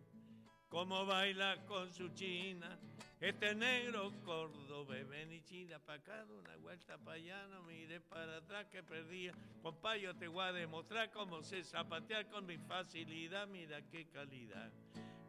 Como 0.68 1.06
baila 1.06 1.64
con 1.66 1.92
su 1.92 2.08
china, 2.08 2.76
este 3.20 3.54
negro 3.54 4.12
cordobés. 4.24 5.06
Ven 5.08 5.32
y 5.32 5.42
china 5.42 5.78
pa' 5.78 5.94
acá, 5.94 6.24
una 6.28 6.56
vuelta 6.56 6.98
pa' 6.98 7.12
allá, 7.12 7.46
no 7.48 7.62
mire 7.62 8.00
para 8.00 8.38
atrás 8.38 8.66
que 8.66 8.82
perdía. 8.82 9.32
Compa, 9.62 9.96
yo 9.96 10.14
te 10.16 10.26
voy 10.28 10.44
a 10.44 10.52
demostrar 10.52 11.10
cómo 11.10 11.42
sé 11.42 11.62
zapatear 11.62 12.28
con 12.28 12.46
mi 12.46 12.56
facilidad, 12.56 13.46
mira 13.46 13.82
qué 13.82 14.06
calidad. 14.08 14.72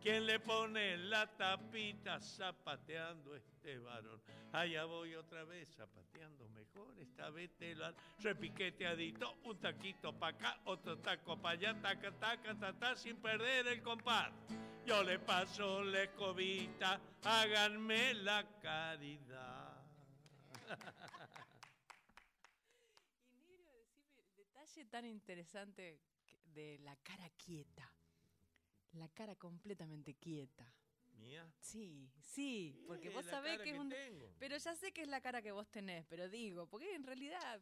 ¿Quién 0.02 0.26
le 0.26 0.40
pone 0.40 0.98
la 0.98 1.28
tapita 1.28 2.20
zapateando 2.20 3.36
este 3.36 3.78
varón? 3.78 4.20
Allá 4.52 4.86
voy 4.86 5.14
otra 5.14 5.44
vez 5.44 5.70
zapateando 5.76 6.50
mejor, 6.50 6.98
esta 7.00 7.30
vez 7.30 7.56
te 7.58 7.76
lo 7.76 7.86
repiqueteadito, 8.20 9.38
un 9.44 9.60
taquito 9.60 10.12
pa' 10.18 10.30
acá, 10.30 10.60
otro 10.66 10.98
taco 10.98 11.40
pa' 11.40 11.52
allá, 11.52 11.80
taca, 11.80 12.12
taca, 12.14 12.56
ta, 12.80 12.96
sin 12.96 13.18
perder 13.18 13.68
el 13.68 13.84
compás. 13.84 14.32
Yo 14.86 15.04
le 15.04 15.20
paso 15.20 15.84
la 15.84 16.04
escobita, 16.04 17.00
háganme 17.24 18.14
la 18.16 18.44
caridad. 18.60 19.78
Y 23.32 23.38
negro, 23.38 23.72
decime 23.74 24.22
el 24.22 24.36
detalle 24.36 24.86
tan 24.86 25.06
interesante 25.06 26.00
de 26.54 26.80
la 26.80 26.96
cara 26.98 27.30
quieta. 27.32 27.90
La 28.94 29.08
cara 29.10 29.36
completamente 29.36 30.16
quieta. 30.16 30.74
¿Mía? 31.18 31.50
Sí, 31.60 32.10
sí, 32.20 32.84
porque 32.88 33.10
Eh, 33.10 33.12
vos 33.12 33.26
sabés 33.26 33.60
que 33.62 33.72
es 33.72 33.78
un... 33.80 33.94
Pero 34.40 34.58
ya 34.58 34.76
sé 34.76 34.92
que 34.92 35.04
es 35.04 35.08
la 35.08 35.22
cara 35.22 35.42
que 35.42 35.52
vos 35.52 35.70
tenés, 35.70 36.06
pero 36.08 36.28
digo, 36.28 36.66
porque 36.68 36.94
en 36.96 37.04
realidad, 37.04 37.62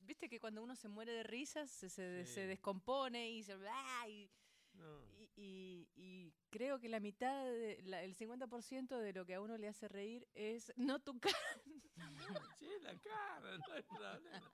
viste 0.00 0.28
que 0.28 0.38
cuando 0.38 0.62
uno 0.62 0.76
se 0.76 0.88
muere 0.88 1.12
de 1.12 1.24
risas 1.24 1.68
se, 1.70 1.88
se, 1.90 2.24
Sí. 2.24 2.32
se 2.34 2.46
descompone 2.46 3.30
y 3.30 3.42
se... 3.42 3.54
¡ah! 3.68 4.08
y, 4.08 4.30
No. 4.74 5.00
y- 5.16 5.30
y- 5.36 5.88
y 5.94 6.34
creo 6.50 6.78
que 6.80 6.88
la 6.88 7.00
mitad, 7.00 7.44
de, 7.44 7.80
la- 7.84 8.02
el 8.02 8.14
50% 8.16 8.98
de 8.98 9.12
lo 9.12 9.24
que 9.24 9.34
a 9.34 9.40
uno 9.40 9.56
le 9.56 9.68
hace 9.68 9.88
reír 9.88 10.26
es 10.34 10.72
no 10.76 11.00
tu 11.00 11.18
cara. 11.20 11.36
Sí, 12.60 12.68
la 12.82 12.98
cara, 12.98 13.58
no 13.58 13.72
hay 13.74 13.82
problema. 13.82 14.52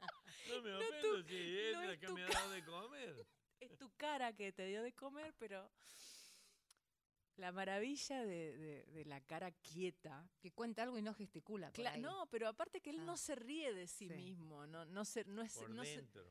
No 0.48 0.62
me 0.62 0.70
No 0.70 0.78
ofendo 0.78 1.22
tu- 1.22 1.28
si 1.28 1.58
es 1.58 1.72
no 1.74 1.82
la 1.84 1.92
es 1.92 1.98
que 1.98 2.06
tu 2.06 2.14
me 2.14 2.24
ha 2.24 2.28
cara. 2.28 2.40
dado 2.40 2.52
de 2.52 2.64
comer. 2.64 3.26
es 3.60 3.76
tu 3.78 3.90
cara 3.96 4.32
que 4.34 4.52
te 4.52 4.66
dio 4.66 4.82
de 4.82 4.92
comer, 4.92 5.34
pero 5.38 5.70
la 7.36 7.52
maravilla 7.52 8.24
de, 8.24 8.56
de- 8.58 8.84
de 8.86 9.04
la 9.06 9.20
cara 9.22 9.50
quieta. 9.52 10.28
Que 10.40 10.50
cuenta 10.52 10.82
algo 10.82 10.98
y 10.98 11.02
no 11.02 11.14
gesticula. 11.14 11.70
por 11.72 11.82
Cla- 11.84 11.92
ahí. 11.94 12.00
no, 12.00 12.28
pero 12.30 12.48
aparte 12.48 12.80
que 12.80 12.90
él 12.90 13.00
Ah. 13.00 13.04
no 13.04 13.16
se 13.16 13.34
ríe 13.34 13.72
de 13.72 13.86
sí, 13.86 14.08
Sí. 14.08 14.14
mismo, 14.14 14.66
no, 14.66 14.84
no 14.84 15.04
se, 15.04 15.24
no 15.24 15.42
es, 15.42 15.54
Por 15.54 15.70
no 15.70 15.84
se- 15.84 15.96
dentro. 15.96 16.24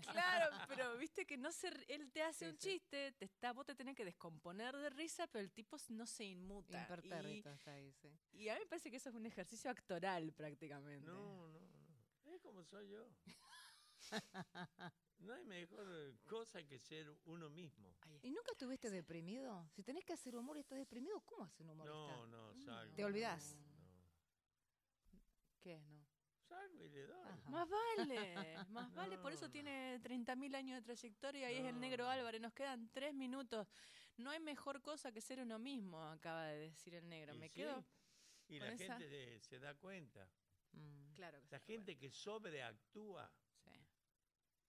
Claro, 0.00 0.50
pero 0.68 0.96
viste 0.96 1.26
que 1.26 1.36
no 1.36 1.52
se, 1.52 1.68
él 1.88 2.10
te 2.12 2.22
hace 2.22 2.46
Sí, 2.46 2.50
un 2.50 2.58
sí. 2.58 2.68
chiste, 2.68 3.12
te 3.12 3.24
está, 3.24 3.52
vos 3.52 3.66
te 3.66 3.74
tenés 3.74 3.96
que 3.96 4.04
descomponer 4.04 4.76
de 4.76 4.90
risa, 4.90 5.26
pero 5.26 5.44
el 5.44 5.52
tipo 5.52 5.76
no 5.88 6.06
se 6.06 6.24
inmuta. 6.24 6.86
Y, 7.24 7.38
está 7.38 7.72
ahí, 7.72 7.92
sí. 7.92 8.08
y 8.32 8.48
a 8.48 8.54
mí 8.54 8.60
me 8.60 8.66
parece 8.66 8.90
que 8.90 8.96
eso 8.96 9.10
es 9.10 9.14
un 9.14 9.26
ejercicio 9.26 9.70
actoral 9.70 10.32
prácticamente. 10.32 11.06
No, 11.06 11.48
no, 11.48 11.60
no. 11.60 12.32
Es 12.32 12.40
como 12.40 12.64
soy 12.64 12.88
yo. 12.90 13.06
No 15.22 15.34
hay 15.34 15.44
mejor 15.44 16.18
cosa 16.26 16.64
que 16.64 16.80
ser 16.80 17.08
uno 17.26 17.48
mismo. 17.48 17.94
¿Y 18.22 18.30
nunca 18.30 18.50
estuviste 18.50 18.90
deprimido? 18.90 19.68
Si 19.70 19.84
tenés 19.84 20.04
que 20.04 20.14
hacer 20.14 20.34
humor 20.34 20.56
y 20.56 20.60
estás 20.60 20.78
deprimido, 20.78 21.20
¿cómo 21.20 21.44
hace 21.44 21.62
un 21.62 21.70
humorista? 21.70 21.94
No, 21.94 22.26
no, 22.26 22.54
salgo. 22.56 22.92
¿Te 22.96 23.04
olvidás? 23.04 23.54
No. 23.54 23.72
¿Qué? 25.60 25.80
No. 25.80 26.01
Salgo 26.52 26.84
y 26.84 26.88
le 26.90 27.06
doy. 27.06 27.22
Ajá. 27.28 27.50
Más 27.50 27.68
vale, 27.68 28.56
más 28.70 28.94
vale, 28.94 29.18
por 29.18 29.32
eso 29.32 29.46
no. 29.46 29.50
tiene 29.52 29.98
30.000 30.00 30.54
años 30.54 30.76
de 30.78 30.82
trayectoria 30.82 31.50
y 31.50 31.56
es 31.56 31.64
el 31.64 31.74
No, 31.74 31.80
negro 31.80 32.04
no. 32.04 32.10
Álvarez, 32.10 32.40
nos 32.40 32.52
quedan 32.52 32.90
tres 32.92 33.14
minutos. 33.14 33.66
No 34.18 34.30
hay 34.30 34.40
mejor 34.40 34.82
cosa 34.82 35.10
que 35.12 35.20
ser 35.20 35.40
uno 35.40 35.58
mismo, 35.58 36.02
acaba 36.02 36.46
de 36.46 36.68
decir 36.70 36.94
el 36.94 37.08
negro. 37.08 37.34
Y 37.34 37.38
Me 37.38 37.48
sí, 37.48 37.54
quedo, 37.54 37.84
Y 38.48 38.58
con 38.58 38.68
la 38.68 38.74
esa- 38.74 38.98
gente 38.98 39.08
de- 39.08 39.40
se 39.40 39.58
da 39.58 39.74
cuenta. 39.74 40.28
Mm. 40.72 41.12
claro 41.14 41.40
que 41.42 41.48
La 41.50 41.58
se 41.58 41.66
gente 41.66 41.96
que 41.98 42.10
sobreactúa 42.10 43.30
recuerda. 43.64 43.86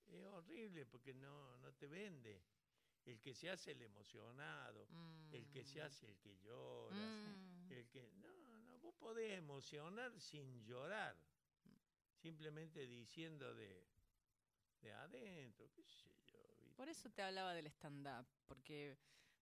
es 0.07 0.25
horrible 0.25 0.86
porque 0.86 1.13
no, 1.13 1.57
no 1.57 1.73
te 1.73 1.88
vende. 1.88 2.43
El 3.05 3.19
que 3.19 3.34
se 3.34 3.49
hace 3.49 3.71
el 3.71 3.81
emocionado, 3.81 4.88
el 5.31 5.49
que 5.49 5.65
se 5.65 5.81
Mm. 5.81 5.86
hace 5.86 6.05
el 6.07 6.17
que 6.19 6.38
llora, 6.38 6.95
Mm. 6.95 7.71
el 7.71 7.89
que... 7.89 8.09
No, 8.13 8.31
no, 8.61 8.77
vos 8.79 8.95
podés 8.95 9.38
emocionar 9.38 10.17
sin 10.21 10.63
llorar. 10.63 11.17
Simplemente 12.24 12.88
diciendo 12.88 13.53
de, 13.53 13.86
de 14.82 14.93
adentro, 14.93 15.69
qué 15.74 15.84
sé 15.84 16.09
yo. 16.32 16.39
¿viste? 16.61 16.74
Por 16.78 16.88
eso 16.88 17.09
te 17.09 17.21
hablaba 17.21 17.53
del 17.53 17.67
stand-up, 17.67 18.26
porque 18.45 18.97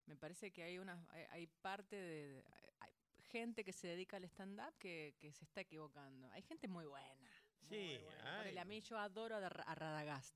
me 0.07 0.15
parece 0.15 0.51
que 0.51 0.63
hay 0.63 0.79
una 0.79 1.05
hay, 1.11 1.25
hay 1.29 1.47
parte 1.47 1.95
de, 1.95 2.43
hay 2.79 2.91
gente 3.29 3.63
que 3.63 3.71
se 3.71 3.85
dedica 3.87 4.17
al 4.17 4.23
stand-up 4.23 4.73
que, 4.79 5.15
que 5.19 5.31
se 5.31 5.43
está 5.45 5.61
equivocando. 5.61 6.27
Hay 6.31 6.41
gente 6.41 6.67
muy 6.67 6.85
buena. 6.87 7.29
muy 7.61 7.69
Sí, 7.69 7.97
buena. 8.03 8.61
A 8.61 8.65
mí 8.65 8.81
yo 8.81 8.97
adoro 8.97 9.35
a, 9.35 9.45
a 9.45 9.75
Radagast. 9.75 10.35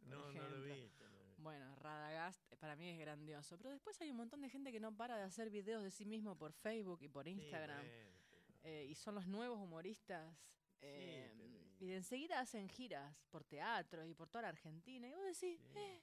No, 0.00 0.32
no 0.32 0.48
lo 0.48 0.62
vi. 0.62 0.90
no 0.98 1.08
lo 1.10 1.24
vi. 1.24 1.34
Bueno, 1.36 1.76
Radagast 1.76 2.40
eh, 2.52 2.56
para 2.56 2.74
mí 2.74 2.88
es 2.88 2.98
grandioso. 2.98 3.58
Pero 3.58 3.68
después 3.70 4.00
hay 4.00 4.10
un 4.10 4.16
montón 4.16 4.40
de 4.40 4.48
gente 4.48 4.72
que 4.72 4.80
no 4.80 4.96
para 4.96 5.18
de 5.18 5.24
hacer 5.24 5.50
videos 5.50 5.82
de 5.82 5.90
sí 5.90 6.06
mismo 6.06 6.38
por 6.38 6.54
Facebook 6.54 7.02
y 7.02 7.08
por 7.08 7.26
Sí, 7.26 7.32
Instagram. 7.32 7.82
bueno, 7.84 7.92
pero- 8.30 8.46
eh, 8.62 8.86
y 8.88 8.94
son 8.94 9.14
los 9.14 9.26
nuevos 9.26 9.58
humoristas. 9.58 10.34
eh, 10.82 11.32
pero 11.36 11.44
y- 11.80 11.86
de 11.86 11.96
enseguida 11.96 12.40
hacen 12.40 12.68
giras 12.68 13.16
por 13.30 13.44
teatros 13.44 14.06
y 14.08 14.14
por 14.14 14.28
toda 14.28 14.42
la 14.42 14.48
Argentina. 14.48 15.08
Y 15.08 15.14
vos 15.14 15.24
decís, 15.24 15.60
Sí. 15.60 15.72
eh, 15.78 16.02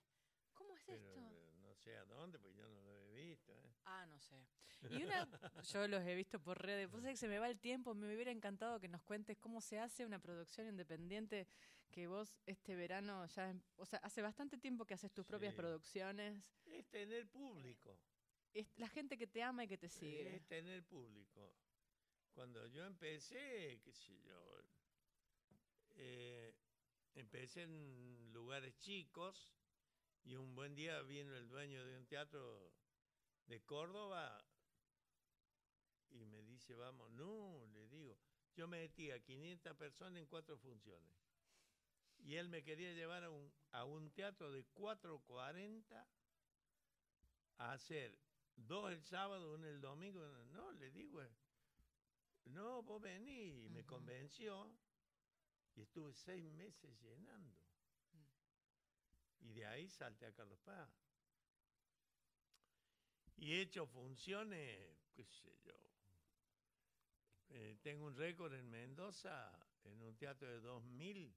¿cómo 0.53 0.75
es 0.75 0.83
pero, 0.85 0.97
esto? 0.99 1.19
eh, 1.19 1.53
no 1.61 1.73
sé 1.75 1.95
a 1.97 2.05
dónde, 2.05 2.39
porque 2.39 2.57
yo 2.57 2.67
no 2.69 2.81
lo 2.81 2.91
he 2.91 3.13
visto. 3.13 3.51
¿eh? 3.53 3.73
Ah, 3.85 4.05
no 4.05 4.19
sé. 4.19 4.45
Y 4.89 5.03
una, 5.03 5.27
yo 5.73 5.87
los 5.87 6.03
he 6.05 6.15
visto 6.15 6.39
por 6.41 6.61
redes. 6.61 6.89
Vos 6.91 7.01
sabés 7.01 7.13
que 7.13 7.25
se 7.25 7.27
me 7.27 7.39
va 7.39 7.47
el 7.49 7.59
tiempo. 7.59 7.93
Me 7.95 8.13
hubiera 8.13 8.31
encantado 8.31 8.79
que 8.79 8.87
nos 8.89 9.01
cuentes 9.03 9.37
cómo 9.37 9.61
se 9.61 9.79
hace 9.79 10.05
una 10.05 10.19
producción 10.19 10.67
independiente 10.67 11.47
que 11.89 12.07
vos 12.07 12.35
este 12.45 12.75
verano 12.75 13.25
ya, 13.27 13.49
em- 13.51 13.61
o 13.77 13.85
sea, 13.85 13.99
hace 13.99 14.21
bastante 14.21 14.57
tiempo 14.57 14.83
que 14.85 14.95
haces 14.95 15.11
tus 15.13 15.25
propias 15.25 15.53
producciones. 15.53 16.43
Es 16.65 16.85
tener 16.89 17.27
público. 17.29 17.97
Es 18.53 18.67
la 18.77 18.87
gente 18.89 19.17
que 19.17 19.27
te 19.27 19.41
ama 19.41 19.63
y 19.63 19.67
que 19.67 19.77
te 19.77 19.89
sigue. 19.89 20.35
Es 20.35 20.45
tener 20.47 20.83
público. 20.83 21.55
Cuando 22.33 22.65
yo 22.67 22.85
empecé, 22.85 23.79
qué 23.83 23.93
sé 23.93 24.19
yo, 24.21 24.59
eh, 25.95 26.53
empecé 27.15 27.63
en 27.63 28.31
lugares 28.33 28.77
chicos 28.79 29.51
y 30.23 30.35
un 30.35 30.55
buen 30.55 30.75
día 30.75 31.01
vino 31.01 31.35
el 31.35 31.47
dueño 31.47 31.85
de 31.85 31.97
un 31.97 32.05
teatro 32.05 32.73
de 33.47 33.61
Córdoba 33.61 34.43
y 36.09 36.25
me 36.25 36.43
dice, 36.43 36.75
vamos, 36.75 37.11
no, 37.11 37.65
le 37.73 37.87
digo, 37.87 38.17
yo 38.55 38.67
metí 38.67 39.11
a 39.11 39.19
500 39.19 39.75
personas 39.75 40.21
en 40.21 40.27
cuatro 40.27 40.57
funciones. 40.57 41.11
Y 42.19 42.35
él 42.35 42.47
me 42.49 42.63
quería 42.63 42.93
llevar 42.93 43.23
a 43.23 43.29
un, 43.29 43.51
a 43.71 43.83
un 43.83 44.11
teatro 44.11 44.51
de 44.51 44.63
440 44.65 46.07
a 47.57 47.73
hacer 47.73 48.17
dos 48.55 48.91
el 48.91 49.03
sábado, 49.03 49.55
uno 49.55 49.67
el 49.67 49.81
domingo. 49.81 50.21
No, 50.51 50.71
le 50.73 50.91
digo, 50.91 51.21
no, 52.45 52.83
vos 52.83 53.01
vení. 53.01 53.65
Y 53.65 53.69
me 53.69 53.83
convenció 53.85 54.71
y 55.75 55.81
estuve 55.81 56.13
seis 56.13 56.51
meses 56.53 56.99
llenando. 57.01 57.57
Y 59.41 59.53
de 59.53 59.65
ahí 59.65 59.89
salté 59.89 60.25
a 60.25 60.33
Carlos 60.33 60.59
Paz. 60.59 60.89
Y 63.37 63.53
he 63.53 63.61
hecho 63.61 63.85
funciones, 63.87 64.97
qué 65.13 65.25
sé 65.25 65.57
yo. 65.65 65.73
Eh, 67.49 67.77
tengo 67.81 68.05
un 68.05 68.15
récord 68.15 68.53
en 68.53 68.69
Mendoza, 68.69 69.51
en 69.83 70.01
un 70.01 70.15
teatro 70.15 70.47
de 70.47 70.61
2.000, 70.61 71.33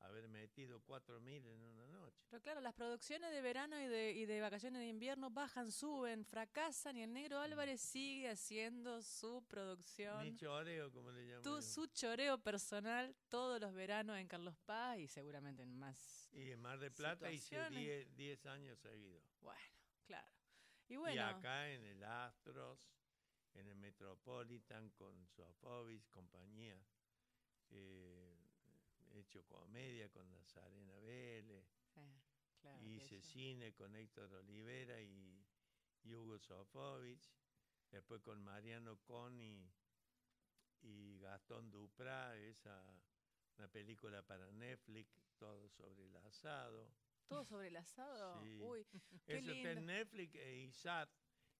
haber 0.00 0.28
metido 0.28 0.80
4.000 0.82 1.46
en 1.46 1.62
una 1.62 1.86
noche. 1.88 2.26
Pero 2.28 2.42
claro, 2.42 2.60
las 2.60 2.74
producciones 2.74 3.30
de 3.30 3.40
verano 3.40 3.80
y 3.80 3.86
de, 3.86 4.12
y 4.12 4.26
de 4.26 4.40
vacaciones 4.40 4.80
de 4.80 4.88
invierno 4.88 5.30
bajan, 5.30 5.72
suben, 5.72 6.24
fracasan 6.26 6.96
y 6.98 7.02
el 7.02 7.12
negro 7.12 7.40
Álvarez 7.40 7.80
sigue 7.80 8.28
haciendo 8.30 9.00
su 9.02 9.42
producción. 9.48 10.22
Ni 10.22 10.36
choreo, 10.36 10.92
como 10.92 11.10
le 11.10 11.26
llaman. 11.26 11.42
tu- 11.42 11.62
su 11.62 11.86
choreo 11.86 12.38
personal 12.38 13.16
todos 13.28 13.60
los 13.60 13.72
veranos 13.72 14.18
en 14.18 14.28
Carlos 14.28 14.56
Paz 14.66 14.98
y 14.98 15.06
seguramente 15.08 15.62
en 15.62 15.74
más. 15.78 16.28
Y 16.32 16.50
en 16.50 16.60
Mar 16.60 16.78
de 16.78 16.90
Plata 16.90 17.30
hice 17.32 17.44
situaciones. 17.44 17.80
10 17.80 18.16
10 18.16 18.46
años 18.46 18.78
seguidos. 18.80 19.22
Bueno, 19.40 19.60
claro. 20.06 20.28
Y 20.88 20.96
bueno, 20.96 21.14
Y 21.14 21.18
acá 21.18 21.70
en 21.70 21.82
el 21.84 22.04
Astros, 22.04 22.78
en 23.54 23.68
el 23.68 23.76
Metropolitan, 23.76 24.90
con 24.90 25.26
Sofobis, 25.28 26.06
compañía. 26.08 26.78
eh, 27.70 28.33
hecho 29.16 29.44
comedia 29.46 30.08
con 30.10 30.30
Nazarena 30.30 30.98
Vélez. 31.00 31.66
sí, 31.94 32.00
claro 32.60 32.84
hice 32.86 33.18
eso. 33.18 33.28
cine 33.32 33.72
con 33.74 33.94
Héctor 33.94 34.32
Olivera 34.34 35.00
y, 35.00 35.44
y 36.02 36.14
Hugo 36.14 36.38
Sofovich. 36.38 37.32
Después 37.90 38.20
con 38.22 38.42
Mariano 38.42 38.98
Coni 39.02 39.70
y 40.80 41.18
Gastón 41.20 41.70
Duprá, 41.70 42.36
esa 42.36 42.82
una 43.56 43.68
película 43.68 44.22
para 44.22 44.50
Netflix, 44.50 45.08
todo 45.38 45.68
sobre 45.68 46.06
el 46.06 46.16
asado. 46.16 46.90
todo 47.28 47.44
sobre 47.44 47.68
el 47.68 47.76
asado. 47.76 48.40
Sí. 48.42 48.58
Uy, 48.60 48.86
Qué 49.26 49.38
Eso 49.38 49.52
está 49.52 49.72
en. 49.72 49.86
Netflix 49.86 50.34
e 50.34 50.56
ISAT 50.56 51.08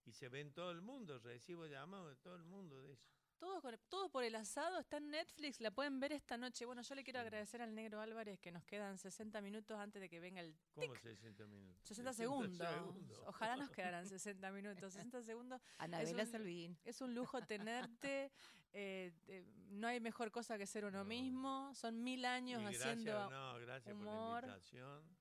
y 0.04 0.12
se 0.12 0.28
ve 0.28 0.40
en 0.40 0.52
todo 0.52 0.70
el 0.70 0.82
mundo. 0.82 1.18
Recibo 1.18 1.66
llamados 1.66 2.08
de 2.08 2.16
todo 2.16 2.34
el 2.36 2.44
mundo 2.44 2.82
de 2.82 2.92
eso. 2.92 3.10
Todo, 3.38 3.60
con- 3.60 3.78
todo 3.88 4.08
por 4.10 4.24
el 4.24 4.34
asado 4.36 4.78
está 4.78 4.96
en 4.98 5.10
Netflix, 5.10 5.60
la 5.60 5.70
pueden 5.70 6.00
ver 6.00 6.12
esta 6.12 6.36
noche. 6.36 6.64
Bueno, 6.66 6.82
yo 6.82 6.94
le 6.94 7.04
quiero 7.04 7.20
Sí. 7.20 7.26
agradecer 7.26 7.60
al 7.62 7.74
negro 7.74 8.00
Álvarez 8.00 8.38
que 8.40 8.50
nos 8.52 8.64
quedan 8.64 8.98
60 8.98 9.40
minutos 9.40 9.78
antes 9.78 10.00
de 10.00 10.08
que 10.08 10.20
venga 10.20 10.40
el 10.40 10.56
¿Cómo 10.74 10.94
60 10.96 11.46
minutos? 11.46 11.80
60 11.86 12.12
segundos. 12.12 13.20
Ojalá 13.26 13.56
nos 13.56 13.70
quedaran 13.70 14.06
60 14.06 14.50
minutos. 14.50 14.92
60 14.94 15.22
segundos. 15.22 15.60
Anabela 15.78 16.26
Salvín. 16.26 16.78
Es 16.84 17.00
un 17.00 17.14
lujo 17.14 17.40
tenerte. 17.42 18.30
eh, 18.72 19.12
eh, 19.28 19.44
no 19.70 19.86
hay 19.88 20.00
mejor 20.00 20.30
cosa 20.30 20.56
que 20.58 20.66
ser 20.66 20.84
uno 20.84 20.98
No. 20.98 21.04
mismo. 21.04 21.74
Son 21.74 22.02
mil 22.02 22.24
años 22.24 22.60
Y 22.60 22.64
gracias, 22.64 22.86
haciendo. 22.86 23.30
no, 23.30 23.58
gracias 23.60 23.94
humor. 23.94 24.40
por 24.40 24.48
la 24.50 24.56
invitación. 24.56 25.16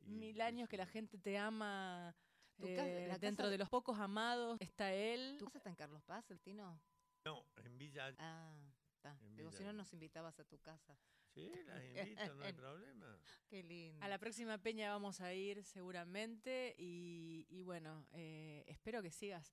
Y 0.00 0.10
Mil 0.10 0.40
años 0.40 0.68
que 0.68 0.76
la 0.76 0.86
gente 0.86 1.18
te 1.18 1.36
ama. 1.38 2.14
Casa- 2.58 2.86
eh, 2.88 3.08
dentro 3.20 3.44
casa- 3.44 3.50
de 3.50 3.58
los 3.58 3.68
pocos 3.68 3.98
amados 3.98 4.56
está 4.60 4.90
él. 4.92 5.36
¿Tu 5.38 5.44
casa 5.44 5.58
está 5.58 5.68
en 5.70 5.76
Carlos 5.76 6.02
Paz, 6.04 6.30
el 6.30 6.40
Tino? 6.40 6.80
No, 7.26 7.44
en 7.56 7.76
Villa. 7.76 8.14
Ah, 8.18 8.54
está. 8.94 9.18
En 9.22 9.36
Digo, 9.36 9.50
si 9.50 9.64
no 9.64 9.72
nos 9.72 9.92
invitabas 9.92 10.38
a 10.38 10.44
tu 10.44 10.60
casa. 10.60 10.96
Sí, 11.34 11.50
las 11.66 11.82
invito, 11.84 12.34
no 12.36 12.44
hay 12.44 12.52
problema. 12.64 13.18
Qué 13.48 13.64
lindo. 13.64 14.04
A 14.04 14.08
la 14.08 14.16
próxima 14.18 14.58
peña 14.58 14.92
vamos 14.92 15.20
a 15.20 15.34
ir 15.34 15.64
seguramente 15.64 16.76
y, 16.78 17.44
y 17.50 17.62
bueno, 17.64 18.06
eh, 18.12 18.62
espero 18.68 19.02
que 19.02 19.10
sigas 19.10 19.52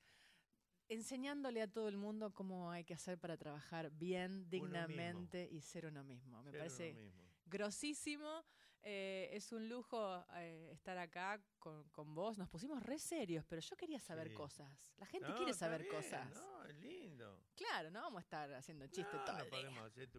enseñándole 0.87 1.63
a 1.63 1.67
todo 1.67 1.89
el 1.89 1.97
mundo 1.97 2.31
cómo 2.31 2.69
hay 2.69 2.83
que 2.83 2.93
hacer 2.93 3.17
para 3.17 3.37
trabajar 3.37 3.89
bien, 3.89 4.47
dignamente 4.51 5.49
y 5.51 5.61
ser 5.61 5.87
uno 5.87 6.03
mismo. 6.03 6.43
Me 6.43 6.51
Ser 6.51 6.59
parece 6.59 6.93
mismo. 6.93 7.23
grosísimo. 7.47 8.45
Eh, 8.83 9.29
es 9.31 9.51
un 9.53 9.69
lujo 9.69 10.25
eh, 10.35 10.69
estar 10.73 10.97
acá 10.97 11.41
con, 11.59 11.87
con 11.89 12.13
vos. 12.13 12.37
Nos 12.37 12.49
pusimos 12.49 12.83
re 12.83 12.99
serios, 12.99 13.45
pero 13.45 13.61
yo 13.61 13.75
quería 13.77 13.99
saber 13.99 14.27
Sí. 14.29 14.33
cosas. 14.35 14.93
La 14.97 15.05
gente 15.05 15.29
No, 15.29 15.35
quiere 15.35 15.53
saber 15.53 15.83
bien, 15.83 15.95
cosas. 15.95 16.29
No, 16.35 16.65
es 16.65 16.75
lindo. 16.77 17.39
Claro, 17.55 17.89
no 17.91 18.01
vamos 18.01 18.17
a 18.19 18.21
estar 18.21 18.53
haciendo 18.53 18.85
chistes 18.87 19.13
no, 19.13 19.23
todo 19.25 19.37
no 19.37 19.43
el 19.43 19.49
día. 19.49 19.59
podemos 19.59 19.85
hacer 19.85 20.09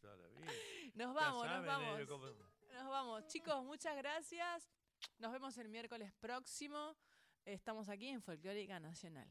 toda 0.00 0.16
la 0.16 0.28
vida. 0.28 0.46
Nos 0.94 1.14
vamos, 1.14 1.46
nos 1.46 1.66
vamos. 1.66 2.00
cómo- 2.06 2.26
Nos 2.72 2.88
vamos. 2.88 3.26
Chicos, 3.26 3.64
muchas 3.64 3.96
gracias. 3.96 4.70
Nos 5.18 5.32
vemos 5.32 5.56
el 5.58 5.68
miércoles 5.68 6.12
próximo. 6.20 6.96
Estamos 7.44 7.88
aquí 7.88 8.08
en 8.08 8.22
Folclórica 8.22 8.78
Nacional. 8.80 9.28